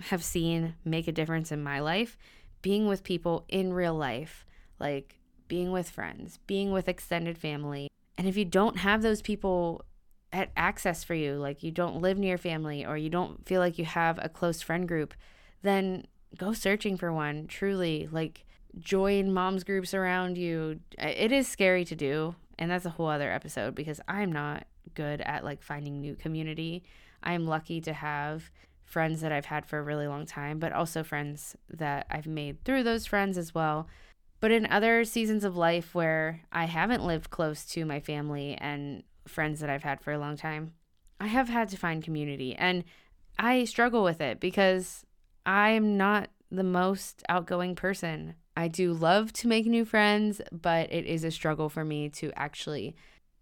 have 0.00 0.22
seen 0.22 0.74
make 0.84 1.08
a 1.08 1.12
difference 1.12 1.50
in 1.50 1.62
my 1.62 1.80
life. 1.80 2.16
Being 2.62 2.86
with 2.86 3.04
people 3.04 3.44
in 3.48 3.72
real 3.72 3.94
life, 3.94 4.46
like 4.78 5.18
being 5.48 5.72
with 5.72 5.90
friends, 5.90 6.38
being 6.46 6.72
with 6.72 6.88
extended 6.88 7.36
family. 7.36 7.88
And 8.16 8.28
if 8.28 8.36
you 8.36 8.44
don't 8.44 8.78
have 8.78 9.02
those 9.02 9.20
people 9.20 9.84
at 10.32 10.50
access 10.56 11.04
for 11.04 11.14
you, 11.14 11.34
like 11.34 11.62
you 11.62 11.70
don't 11.70 12.00
live 12.00 12.18
near 12.18 12.38
family 12.38 12.84
or 12.84 12.96
you 12.96 13.10
don't 13.10 13.46
feel 13.46 13.60
like 13.60 13.78
you 13.78 13.84
have 13.84 14.18
a 14.22 14.28
close 14.28 14.62
friend 14.62 14.88
group, 14.88 15.14
then 15.62 16.06
go 16.36 16.52
searching 16.52 16.96
for 16.96 17.12
one. 17.12 17.46
Truly, 17.46 18.08
like 18.10 18.44
join 18.78 19.32
moms 19.32 19.64
groups 19.64 19.94
around 19.94 20.36
you. 20.36 20.80
It 20.98 21.32
is 21.32 21.46
scary 21.48 21.84
to 21.84 21.94
do, 21.94 22.34
and 22.58 22.70
that's 22.70 22.86
a 22.86 22.90
whole 22.90 23.08
other 23.08 23.30
episode 23.30 23.74
because 23.74 24.00
I'm 24.08 24.32
not 24.32 24.66
good 24.94 25.20
at 25.20 25.44
like 25.44 25.62
finding 25.62 26.00
new 26.00 26.14
community. 26.14 26.82
I'm 27.22 27.46
lucky 27.46 27.80
to 27.82 27.92
have 27.92 28.50
friends 28.84 29.20
that 29.22 29.32
I've 29.32 29.46
had 29.46 29.66
for 29.66 29.78
a 29.78 29.82
really 29.82 30.06
long 30.06 30.26
time, 30.26 30.58
but 30.58 30.72
also 30.72 31.02
friends 31.02 31.56
that 31.70 32.06
I've 32.10 32.26
made 32.26 32.62
through 32.64 32.82
those 32.82 33.06
friends 33.06 33.38
as 33.38 33.54
well. 33.54 33.88
But 34.40 34.50
in 34.50 34.66
other 34.66 35.04
seasons 35.04 35.42
of 35.42 35.56
life 35.56 35.94
where 35.94 36.42
I 36.52 36.66
haven't 36.66 37.04
lived 37.04 37.30
close 37.30 37.64
to 37.66 37.86
my 37.86 37.98
family 38.00 38.54
and 38.54 39.02
friends 39.26 39.60
that 39.60 39.70
I've 39.70 39.84
had 39.84 40.02
for 40.02 40.12
a 40.12 40.18
long 40.18 40.36
time, 40.36 40.74
I 41.18 41.28
have 41.28 41.48
had 41.48 41.70
to 41.70 41.78
find 41.78 42.04
community. 42.04 42.54
And 42.54 42.84
I 43.38 43.64
struggle 43.64 44.04
with 44.04 44.20
it 44.20 44.40
because 44.40 45.04
I'm 45.46 45.96
not 45.96 46.28
the 46.50 46.62
most 46.62 47.22
outgoing 47.28 47.74
person. 47.74 48.34
I 48.56 48.68
do 48.68 48.92
love 48.92 49.32
to 49.34 49.48
make 49.48 49.66
new 49.66 49.84
friends, 49.84 50.40
but 50.52 50.92
it 50.92 51.06
is 51.06 51.24
a 51.24 51.30
struggle 51.30 51.68
for 51.68 51.84
me 51.84 52.08
to 52.10 52.30
actually 52.36 52.94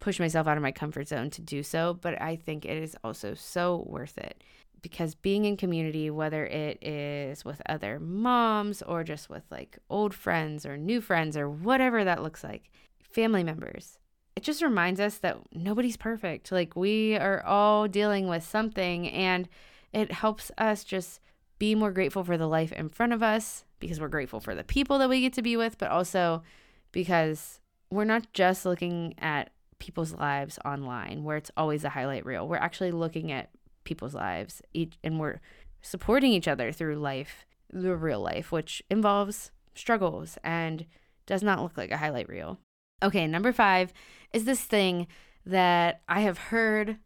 push 0.02 0.18
myself 0.18 0.48
out 0.48 0.56
of 0.56 0.62
my 0.64 0.72
comfort 0.72 1.06
zone 1.06 1.30
to 1.30 1.40
do 1.40 1.62
so. 1.62 1.94
But 1.94 2.20
I 2.20 2.34
think 2.34 2.64
it 2.64 2.76
is 2.76 2.96
also 3.04 3.34
so 3.34 3.84
worth 3.86 4.18
it 4.18 4.42
because 4.82 5.14
being 5.14 5.44
in 5.44 5.56
community, 5.56 6.10
whether 6.10 6.44
it 6.44 6.82
is 6.82 7.44
with 7.44 7.62
other 7.66 8.00
moms 8.00 8.82
or 8.82 9.04
just 9.04 9.30
with 9.30 9.44
like 9.48 9.78
old 9.88 10.12
friends 10.12 10.66
or 10.66 10.76
new 10.76 11.00
friends 11.00 11.36
or 11.36 11.48
whatever 11.48 12.02
that 12.02 12.20
looks 12.20 12.42
like, 12.42 12.68
family 13.00 13.44
members, 13.44 14.00
it 14.34 14.42
just 14.42 14.60
reminds 14.60 14.98
us 14.98 15.18
that 15.18 15.38
nobody's 15.54 15.96
perfect. 15.96 16.50
Like 16.50 16.74
we 16.74 17.16
are 17.16 17.44
all 17.44 17.86
dealing 17.86 18.26
with 18.26 18.42
something 18.42 19.08
and 19.08 19.48
it 19.92 20.10
helps 20.10 20.50
us 20.58 20.82
just 20.82 21.20
be 21.60 21.76
more 21.76 21.92
grateful 21.92 22.24
for 22.24 22.36
the 22.36 22.48
life 22.48 22.72
in 22.72 22.88
front 22.88 23.12
of 23.12 23.22
us 23.22 23.64
because 23.78 24.00
we're 24.00 24.08
grateful 24.08 24.40
for 24.40 24.56
the 24.56 24.64
people 24.64 24.98
that 24.98 25.08
we 25.08 25.20
get 25.20 25.32
to 25.34 25.42
be 25.42 25.56
with, 25.56 25.78
but 25.78 25.92
also 25.92 26.42
because 26.90 27.60
we're 27.88 28.04
not 28.04 28.32
just 28.32 28.66
looking 28.66 29.14
at 29.18 29.52
people's 29.82 30.14
lives 30.14 30.60
online 30.64 31.24
where 31.24 31.36
it's 31.36 31.50
always 31.56 31.82
a 31.82 31.88
highlight 31.88 32.24
reel. 32.24 32.46
We're 32.46 32.56
actually 32.56 32.92
looking 32.92 33.32
at 33.32 33.50
people's 33.82 34.14
lives 34.14 34.62
each, 34.72 34.94
and 35.02 35.18
we're 35.18 35.40
supporting 35.80 36.32
each 36.32 36.46
other 36.46 36.70
through 36.70 36.94
life, 36.94 37.44
the 37.68 37.96
real 37.96 38.20
life, 38.20 38.52
which 38.52 38.80
involves 38.88 39.50
struggles 39.74 40.38
and 40.44 40.86
does 41.26 41.42
not 41.42 41.60
look 41.60 41.76
like 41.76 41.90
a 41.90 41.96
highlight 41.96 42.28
reel. 42.28 42.60
Okay, 43.02 43.26
number 43.26 43.52
five 43.52 43.92
is 44.32 44.44
this 44.44 44.60
thing 44.60 45.08
that 45.44 46.02
I 46.08 46.20
have 46.20 46.38
heard, 46.38 46.98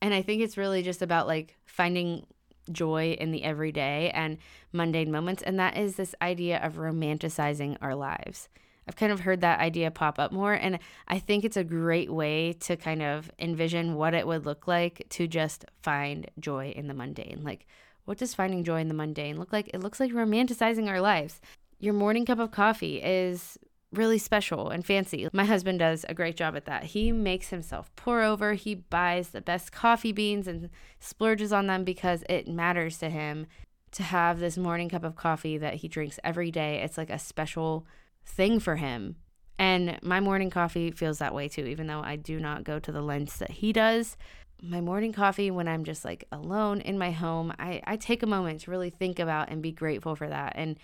and 0.00 0.14
I 0.14 0.22
think 0.22 0.40
it's 0.40 0.56
really 0.56 0.84
just 0.84 1.02
about 1.02 1.26
like 1.26 1.56
finding 1.66 2.26
joy 2.70 3.16
in 3.18 3.32
the 3.32 3.42
everyday 3.42 4.10
and 4.14 4.38
mundane 4.72 5.10
moments. 5.10 5.42
And 5.42 5.58
that 5.58 5.76
is 5.76 5.96
this 5.96 6.14
idea 6.22 6.58
of 6.58 6.74
romanticizing 6.74 7.76
our 7.80 7.96
lives. 7.96 8.48
I've 8.88 8.96
kind 8.96 9.12
of 9.12 9.20
heard 9.20 9.40
that 9.42 9.60
idea 9.60 9.90
pop 9.90 10.18
up 10.18 10.32
more. 10.32 10.52
And 10.54 10.78
I 11.06 11.18
think 11.18 11.44
it's 11.44 11.56
a 11.56 11.64
great 11.64 12.12
way 12.12 12.54
to 12.60 12.76
kind 12.76 13.02
of 13.02 13.30
envision 13.38 13.94
what 13.94 14.14
it 14.14 14.26
would 14.26 14.46
look 14.46 14.66
like 14.66 15.06
to 15.10 15.26
just 15.26 15.64
find 15.82 16.30
joy 16.38 16.72
in 16.76 16.88
the 16.88 16.94
mundane. 16.94 17.42
Like, 17.44 17.66
What 18.04 18.18
does 18.18 18.34
finding 18.34 18.64
joy 18.64 18.80
in 18.80 18.88
the 18.88 18.94
mundane 18.94 19.38
look 19.38 19.52
like? 19.52 19.68
It 19.72 19.80
looks 19.80 20.00
like 20.00 20.12
romanticizing 20.12 20.88
our 20.88 21.00
lives. 21.00 21.40
Your 21.78 21.94
morning 21.94 22.26
cup 22.26 22.38
of 22.38 22.50
coffee 22.50 23.00
is 23.02 23.58
really 23.92 24.18
special 24.18 24.70
and 24.70 24.84
fancy. 24.84 25.28
My 25.32 25.44
husband 25.44 25.80
does 25.80 26.04
a 26.08 26.14
great 26.14 26.36
job 26.36 26.56
at 26.56 26.64
that. 26.66 26.84
He 26.84 27.12
makes 27.12 27.48
himself 27.48 27.90
pour 27.96 28.22
over, 28.22 28.54
he 28.54 28.74
buys 28.74 29.30
the 29.30 29.40
best 29.40 29.72
coffee 29.72 30.12
beans 30.12 30.46
and 30.46 30.70
splurges 31.00 31.52
on 31.52 31.66
them 31.66 31.84
because 31.84 32.22
it 32.28 32.46
matters 32.46 32.98
to 32.98 33.10
him 33.10 33.46
to 33.92 34.02
have 34.04 34.38
this 34.38 34.56
morning 34.56 34.88
cup 34.88 35.02
of 35.02 35.16
coffee 35.16 35.58
that 35.58 35.74
he 35.74 35.88
drinks 35.88 36.20
every 36.22 36.50
day. 36.50 36.80
It's 36.82 36.96
like 36.96 37.10
a 37.10 37.18
special 37.18 37.86
thing 38.30 38.60
for 38.60 38.76
him. 38.76 39.16
And 39.58 39.98
my 40.02 40.20
morning 40.20 40.48
coffee 40.48 40.90
feels 40.90 41.18
that 41.18 41.34
way 41.34 41.48
too, 41.48 41.64
even 41.66 41.86
though 41.86 42.00
I 42.00 42.16
do 42.16 42.40
not 42.40 42.64
go 42.64 42.78
to 42.78 42.90
the 42.90 43.02
lengths 43.02 43.36
that 43.38 43.50
he 43.50 43.72
does. 43.72 44.16
My 44.62 44.80
morning 44.80 45.12
coffee, 45.12 45.50
when 45.50 45.68
I'm 45.68 45.84
just 45.84 46.04
like 46.04 46.24
alone 46.32 46.80
in 46.80 46.98
my 46.98 47.10
home, 47.10 47.52
I, 47.58 47.82
I 47.86 47.96
take 47.96 48.22
a 48.22 48.26
moment 48.26 48.60
to 48.62 48.70
really 48.70 48.90
think 48.90 49.18
about 49.18 49.50
and 49.50 49.62
be 49.62 49.72
grateful 49.72 50.16
for 50.16 50.28
that. 50.28 50.54
And 50.56 50.78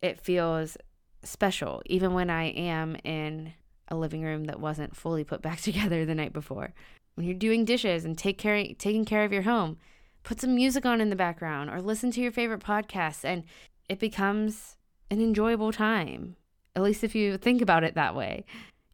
it 0.00 0.20
feels 0.20 0.76
special, 1.22 1.82
even 1.86 2.14
when 2.14 2.30
I 2.30 2.50
am 2.50 2.96
in 3.04 3.52
a 3.88 3.96
living 3.96 4.22
room 4.22 4.44
that 4.44 4.60
wasn't 4.60 4.96
fully 4.96 5.24
put 5.24 5.42
back 5.42 5.60
together 5.62 6.04
the 6.04 6.14
night 6.14 6.32
before. 6.32 6.72
When 7.14 7.26
you're 7.26 7.34
doing 7.34 7.64
dishes 7.64 8.04
and 8.04 8.16
take 8.16 8.38
care, 8.38 8.64
taking 8.78 9.04
care 9.04 9.24
of 9.24 9.32
your 9.32 9.42
home, 9.42 9.78
put 10.22 10.40
some 10.40 10.54
music 10.54 10.86
on 10.86 11.00
in 11.00 11.10
the 11.10 11.16
background 11.16 11.70
or 11.70 11.82
listen 11.82 12.10
to 12.12 12.20
your 12.20 12.32
favorite 12.32 12.62
podcasts, 12.62 13.24
and 13.24 13.44
it 13.88 13.98
becomes 13.98 14.76
an 15.10 15.20
enjoyable 15.20 15.72
time. 15.72 16.36
At 16.76 16.82
least 16.82 17.04
if 17.04 17.14
you 17.14 17.36
think 17.36 17.62
about 17.62 17.84
it 17.84 17.94
that 17.94 18.14
way. 18.14 18.44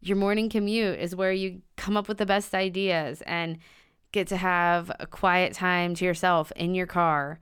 Your 0.00 0.16
morning 0.16 0.48
commute 0.48 0.98
is 0.98 1.16
where 1.16 1.32
you 1.32 1.62
come 1.76 1.96
up 1.96 2.08
with 2.08 2.18
the 2.18 2.26
best 2.26 2.54
ideas 2.54 3.22
and 3.26 3.58
get 4.12 4.28
to 4.28 4.36
have 4.36 4.90
a 5.00 5.06
quiet 5.06 5.52
time 5.52 5.94
to 5.96 6.04
yourself 6.04 6.52
in 6.56 6.74
your 6.74 6.86
car 6.86 7.38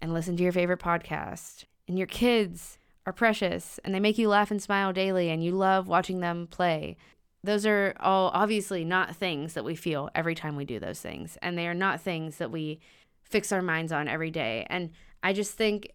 and 0.00 0.14
listen 0.14 0.36
to 0.36 0.42
your 0.42 0.52
favorite 0.52 0.80
podcast. 0.80 1.64
And 1.88 1.98
your 1.98 2.06
kids 2.06 2.78
are 3.06 3.12
precious 3.12 3.78
and 3.84 3.94
they 3.94 4.00
make 4.00 4.18
you 4.18 4.28
laugh 4.28 4.50
and 4.50 4.62
smile 4.62 4.92
daily 4.92 5.28
and 5.30 5.44
you 5.44 5.52
love 5.52 5.88
watching 5.88 6.20
them 6.20 6.46
play. 6.46 6.96
Those 7.42 7.66
are 7.66 7.94
all 8.00 8.30
obviously 8.32 8.84
not 8.84 9.16
things 9.16 9.52
that 9.54 9.64
we 9.64 9.74
feel 9.74 10.08
every 10.14 10.34
time 10.34 10.56
we 10.56 10.64
do 10.64 10.78
those 10.78 11.00
things. 11.00 11.36
And 11.42 11.58
they 11.58 11.66
are 11.66 11.74
not 11.74 12.00
things 12.00 12.38
that 12.38 12.50
we 12.50 12.80
fix 13.22 13.52
our 13.52 13.60
minds 13.60 13.92
on 13.92 14.08
every 14.08 14.30
day. 14.30 14.66
And 14.70 14.90
I 15.22 15.32
just 15.32 15.52
think 15.52 15.90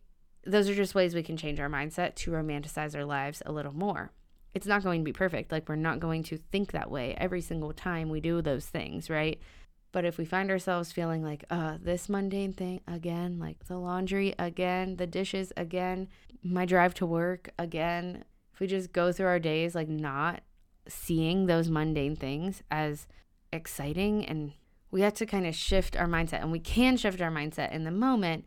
those 0.46 0.70
are 0.70 0.76
just 0.76 0.96
ways 0.96 1.14
we 1.14 1.24
can 1.24 1.38
change 1.38 1.60
our 1.60 1.70
mindset 1.70 2.16
to 2.16 2.32
romanticize 2.32 2.96
our 2.96 3.06
lives 3.06 3.42
a 3.46 3.52
little 3.52 3.74
more. 3.74 4.12
It's 4.54 4.68
not 4.68 4.84
going 4.84 5.02
to 5.02 5.06
be 5.06 5.14
perfect. 5.14 5.52
Like, 5.52 5.70
we're 5.70 5.76
not 5.76 6.00
going 6.00 6.24
to 6.24 6.38
think 6.38 6.72
that 6.72 6.90
way 6.90 7.16
every 7.18 7.42
single 7.42 7.74
time 7.74 8.10
we 8.10 8.20
do 8.20 8.42
those 8.42 8.66
things, 8.66 9.10
right? 9.10 9.40
But 9.92 10.06
if 10.06 10.18
we 10.18 10.26
find 10.26 10.50
ourselves 10.50 10.92
feeling 10.92 11.24
like, 11.24 11.46
uh, 11.50 11.78
this 11.82 12.10
mundane 12.10 12.54
thing 12.54 12.82
again, 12.88 13.40
like 13.40 13.66
the 13.66 13.78
laundry 13.78 14.34
again, 14.40 14.96
the 14.98 15.08
dishes 15.08 15.52
again, 15.58 16.08
my 16.44 16.66
drive 16.66 16.94
to 16.96 17.06
work 17.06 17.50
again, 17.58 18.24
if 18.54 18.60
we 18.60 18.68
just 18.68 18.92
go 18.92 19.12
through 19.12 19.28
our 19.28 19.40
days 19.40 19.74
like 19.74 19.90
not 19.90 20.42
seeing 20.88 21.46
those 21.46 21.70
mundane 21.70 22.16
things 22.16 22.64
as 22.70 23.08
exciting 23.54 24.26
and 24.26 24.54
we 24.92 25.02
have 25.02 25.14
to 25.14 25.26
kind 25.26 25.46
of 25.46 25.56
shift 25.56 25.96
our 25.96 26.08
mindset 26.08 26.42
and 26.42 26.52
we 26.52 26.60
can 26.60 26.98
shift 26.98 27.22
our 27.22 27.32
mindset 27.32 27.72
in 27.72 27.84
the 27.84 27.92
moment 27.92 28.46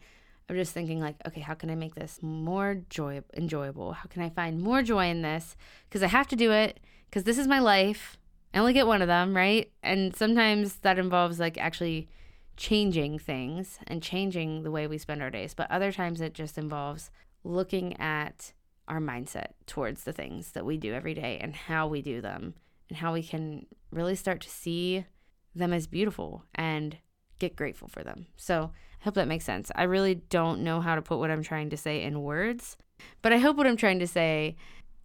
of 0.53 0.57
just 0.57 0.72
thinking 0.72 1.00
like 1.00 1.16
okay 1.26 1.40
how 1.40 1.55
can 1.55 1.70
i 1.70 1.74
make 1.74 1.94
this 1.94 2.18
more 2.22 2.76
joy 2.88 3.20
enjoyable 3.36 3.92
how 3.92 4.09
can 4.09 4.22
i 4.22 4.28
find 4.30 4.61
more 4.61 4.82
joy 4.82 5.07
in 5.07 5.22
this 5.22 5.57
because 5.88 6.03
i 6.03 6.07
have 6.07 6.28
to 6.28 6.36
do 6.36 6.53
it 6.53 6.78
because 7.09 7.24
this 7.24 7.38
is 7.38 7.48
my 7.48 7.59
life 7.59 8.16
I 8.55 8.59
only 8.59 8.72
get 8.72 8.86
one 8.86 9.03
of 9.03 9.09
them, 9.09 9.34
right? 9.34 9.70
And 9.82 10.14
sometimes 10.14 10.76
that 10.76 10.98
involves 10.98 11.40
like 11.40 11.57
actually 11.59 12.09
changing 12.57 13.18
things 13.18 13.78
and 13.86 14.03
changing 14.03 14.62
the 14.62 14.70
way 14.70 14.86
we 14.86 14.98
spend 14.98 15.22
our 15.22 15.30
days. 15.30 15.55
But 15.55 15.70
other 15.70 15.90
times 15.90 16.20
it 16.20 16.34
just 16.34 16.59
involves 16.59 17.11
looking 17.44 17.98
at 17.98 18.53
our 18.88 19.00
mindset 19.00 19.53
towards 19.66 20.05
the 20.05 20.12
things 20.12 20.53
that 20.53 20.66
we 20.66 20.76
do 20.76 20.92
every 20.92 21.14
day 21.14 21.38
and 21.40 21.55
how 21.55 21.86
we 21.86 22.03
do 22.03 22.20
them 22.20 22.55
and 22.88 22.98
how 22.98 23.14
we 23.14 23.22
can 23.22 23.66
really 23.90 24.14
start 24.14 24.40
to 24.42 24.50
see 24.50 25.07
them 25.55 25.72
as 25.72 25.86
beautiful 25.86 26.44
and 26.55 26.98
get 27.38 27.57
grateful 27.57 27.88
for 27.88 28.03
them. 28.03 28.26
So 28.36 28.72
I 29.03 29.05
hope 29.05 29.14
that 29.14 29.28
makes 29.28 29.44
sense. 29.44 29.72
I 29.74 29.82
really 29.82 30.14
don't 30.14 30.62
know 30.62 30.80
how 30.80 30.94
to 30.94 31.03
put 31.03 31.18
what 31.18 31.30
I'm 31.30 31.42
trying 31.42 31.70
to 31.70 31.76
say 31.76 32.03
in 32.03 32.22
words, 32.22 32.76
but 33.20 33.32
I 33.32 33.38
hope 33.38 33.57
what 33.57 33.66
I'm 33.66 33.76
trying 33.76 33.98
to 33.98 34.07
say 34.07 34.57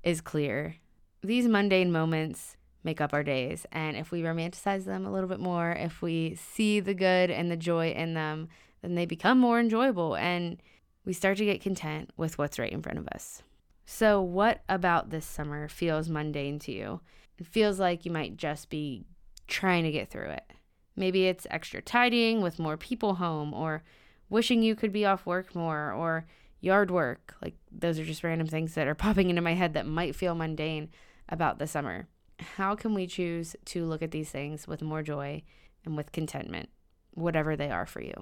is 0.04 0.22
clear. 0.22 0.76
These 1.24 1.48
mundane 1.48 1.92
moments 1.92 2.58
make 2.84 3.02
up 3.02 3.14
our 3.14 3.24
days. 3.24 3.66
And 3.72 3.98
if 3.98 4.12
we 4.12 4.22
romanticize 4.22 4.86
them 4.86 5.06
a 5.06 5.12
little 5.12 5.28
bit 5.28 5.40
more, 5.40 5.72
if 5.72 6.02
we 6.02 6.36
see 6.36 6.80
the 6.80 6.94
good 6.94 7.32
and 7.32 7.52
the 7.52 7.58
joy 7.58 7.90
in 7.90 8.14
them, 8.14 8.50
then 8.82 8.96
they 8.96 9.06
become 9.06 9.40
more 9.40 9.60
enjoyable 9.60 10.16
and 10.16 10.62
we 11.04 11.14
start 11.14 11.38
to 11.38 11.46
get 11.46 11.62
content 11.62 12.12
with 12.18 12.38
what's 12.38 12.60
right 12.60 12.72
in 12.72 12.82
front 12.82 13.00
of 13.00 13.08
us. 13.10 13.42
So, 13.86 14.22
what 14.22 14.62
about 14.68 15.10
this 15.10 15.26
summer 15.26 15.70
feels 15.70 16.10
mundane 16.10 16.60
to 16.60 16.72
you? 16.72 17.00
It 17.40 17.48
feels 17.48 17.80
like 17.80 18.06
you 18.06 18.12
might 18.12 18.38
just 18.38 18.70
be 18.70 19.06
trying 19.48 19.84
to 19.86 19.92
get 19.92 20.10
through 20.10 20.30
it. 20.30 20.52
Maybe 20.98 21.28
it's 21.28 21.48
extra 21.50 21.82
tidying 21.82 22.42
with 22.42 22.60
more 22.60 22.76
people 22.76 23.16
home, 23.16 23.54
or 23.54 23.84
wishing 24.30 24.62
you 24.62 24.76
could 24.76 24.92
be 24.92 25.06
off 25.06 25.26
work 25.26 25.56
more, 25.56 25.94
or 25.94 26.26
yard 26.60 26.92
work. 26.92 27.36
Like, 27.42 27.56
those 27.72 27.98
are 28.00 28.06
just 28.06 28.24
random 28.24 28.48
things 28.48 28.74
that 28.74 28.88
are 28.88 28.96
popping 29.06 29.30
into 29.30 29.42
my 29.42 29.54
head 29.54 29.74
that 29.76 29.86
might 29.86 30.16
feel 30.16 30.36
mundane 30.36 30.90
about 31.30 31.60
the 31.60 31.68
summer 31.68 32.08
how 32.40 32.76
can 32.76 32.94
we 32.94 33.08
choose 33.08 33.56
to 33.66 33.86
look 33.86 34.02
at 34.02 34.12
these 34.12 34.30
things 34.30 34.68
with 34.68 34.82
more 34.82 35.02
joy 35.02 35.44
and 35.86 35.96
with 35.98 36.12
contentment, 36.12 36.70
whatever 37.14 37.56
they 37.56 37.70
are 37.70 37.86
for 37.86 38.02
you? 38.02 38.14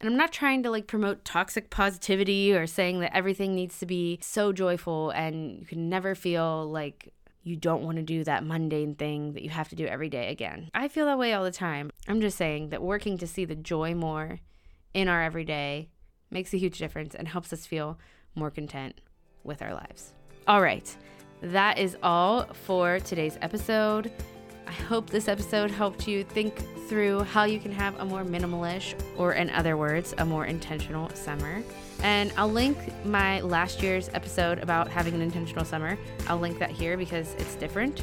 And 0.00 0.10
I'm 0.10 0.18
not 0.18 0.32
trying 0.32 0.62
to 0.64 0.70
like 0.70 0.86
promote 0.86 1.24
toxic 1.24 1.70
positivity 1.70 2.52
or 2.52 2.66
saying 2.66 3.00
that 3.00 3.16
everything 3.16 3.54
needs 3.54 3.78
to 3.78 3.86
be 3.86 4.18
so 4.20 4.52
joyful 4.52 5.10
and 5.10 5.60
you 5.60 5.66
can 5.66 5.88
never 5.88 6.14
feel 6.14 6.68
like 6.68 7.12
you 7.44 7.56
don't 7.56 7.82
want 7.82 7.96
to 7.96 8.02
do 8.02 8.24
that 8.24 8.44
mundane 8.44 8.94
thing 8.94 9.34
that 9.34 9.42
you 9.42 9.50
have 9.50 9.68
to 9.68 9.76
do 9.76 9.86
every 9.86 10.08
day 10.08 10.30
again. 10.30 10.70
I 10.74 10.88
feel 10.88 11.06
that 11.06 11.18
way 11.18 11.32
all 11.32 11.44
the 11.44 11.52
time. 11.52 11.90
I'm 12.08 12.20
just 12.20 12.36
saying 12.36 12.70
that 12.70 12.82
working 12.82 13.18
to 13.18 13.26
see 13.26 13.44
the 13.44 13.54
joy 13.54 13.94
more 13.94 14.40
in 14.92 15.08
our 15.08 15.22
everyday 15.22 15.90
makes 16.30 16.52
a 16.52 16.58
huge 16.58 16.78
difference 16.78 17.14
and 17.14 17.28
helps 17.28 17.52
us 17.52 17.66
feel 17.66 17.98
more 18.34 18.50
content 18.50 19.00
with 19.44 19.62
our 19.62 19.74
lives. 19.74 20.12
All 20.48 20.60
right 20.60 20.96
that 21.44 21.78
is 21.78 21.96
all 22.02 22.46
for 22.64 22.98
today's 23.00 23.38
episode. 23.42 24.10
I 24.66 24.72
hope 24.72 25.10
this 25.10 25.28
episode 25.28 25.70
helped 25.70 26.08
you 26.08 26.24
think 26.24 26.56
through 26.88 27.22
how 27.24 27.44
you 27.44 27.58
can 27.58 27.72
have 27.72 27.98
a 28.00 28.04
more 28.04 28.24
minimalish, 28.24 28.94
or 29.16 29.32
in 29.32 29.50
other 29.50 29.76
words, 29.76 30.14
a 30.18 30.24
more 30.24 30.46
intentional 30.46 31.08
summer. 31.10 31.62
And 32.02 32.32
I'll 32.36 32.50
link 32.50 32.78
my 33.04 33.40
last 33.40 33.82
year's 33.82 34.10
episode 34.12 34.58
about 34.58 34.88
having 34.88 35.14
an 35.14 35.22
intentional 35.22 35.64
summer. 35.64 35.98
I'll 36.28 36.38
link 36.38 36.58
that 36.58 36.70
here 36.70 36.96
because 36.96 37.34
it's 37.34 37.54
different. 37.56 38.02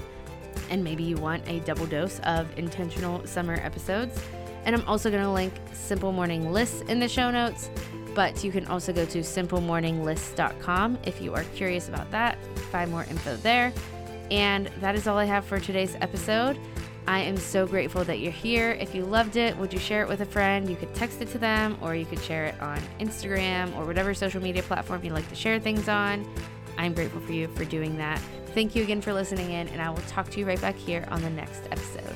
And 0.69 0.83
maybe 0.83 1.03
you 1.03 1.17
want 1.17 1.47
a 1.47 1.59
double 1.61 1.85
dose 1.85 2.19
of 2.23 2.57
intentional 2.57 3.25
summer 3.27 3.55
episodes. 3.55 4.19
And 4.65 4.75
I'm 4.75 4.87
also 4.87 5.09
going 5.09 5.23
to 5.23 5.31
link 5.31 5.53
simple 5.73 6.11
morning 6.11 6.51
lists 6.51 6.81
in 6.81 6.99
the 6.99 7.07
show 7.07 7.31
notes 7.31 7.69
but 8.13 8.43
you 8.43 8.51
can 8.51 8.65
also 8.67 8.91
go 8.91 9.05
to 9.05 9.19
simplemorninglist.com 9.19 10.97
if 11.05 11.21
you 11.21 11.33
are 11.33 11.43
curious 11.55 11.87
about 11.87 12.09
that, 12.11 12.37
find 12.71 12.91
more 12.91 13.05
info 13.09 13.35
there. 13.37 13.71
And 14.31 14.67
that 14.79 14.95
is 14.95 15.07
all 15.07 15.17
I 15.17 15.25
have 15.25 15.45
for 15.45 15.59
today's 15.59 15.95
episode. 16.01 16.57
I 17.05 17.19
am 17.19 17.35
so 17.35 17.67
grateful 17.67 18.03
that 18.05 18.19
you're 18.19 18.31
here. 18.31 18.71
If 18.79 18.95
you 18.95 19.03
loved 19.03 19.35
it, 19.35 19.57
would 19.57 19.73
you 19.73 19.79
share 19.79 20.03
it 20.03 20.07
with 20.07 20.21
a 20.21 20.25
friend? 20.25 20.69
You 20.69 20.75
could 20.75 20.93
text 20.95 21.21
it 21.21 21.29
to 21.31 21.37
them 21.37 21.77
or 21.81 21.95
you 21.95 22.05
could 22.05 22.21
share 22.21 22.45
it 22.45 22.59
on 22.61 22.79
Instagram 22.99 23.75
or 23.77 23.85
whatever 23.85 24.13
social 24.13 24.41
media 24.41 24.63
platform 24.63 25.03
you 25.03 25.11
like 25.11 25.27
to 25.29 25.35
share 25.35 25.59
things 25.59 25.89
on. 25.89 26.25
I'm 26.77 26.93
grateful 26.93 27.19
for 27.21 27.33
you 27.33 27.47
for 27.49 27.65
doing 27.65 27.97
that. 27.97 28.21
Thank 28.53 28.75
you 28.75 28.83
again 28.83 29.01
for 29.01 29.13
listening 29.13 29.51
in, 29.51 29.67
and 29.69 29.81
I 29.81 29.89
will 29.89 29.97
talk 30.07 30.29
to 30.31 30.39
you 30.39 30.45
right 30.45 30.59
back 30.61 30.75
here 30.75 31.05
on 31.09 31.21
the 31.21 31.29
next 31.29 31.63
episode. 31.71 32.15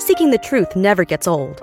Seeking 0.00 0.30
the 0.30 0.38
truth 0.38 0.76
never 0.76 1.04
gets 1.04 1.26
old. 1.26 1.62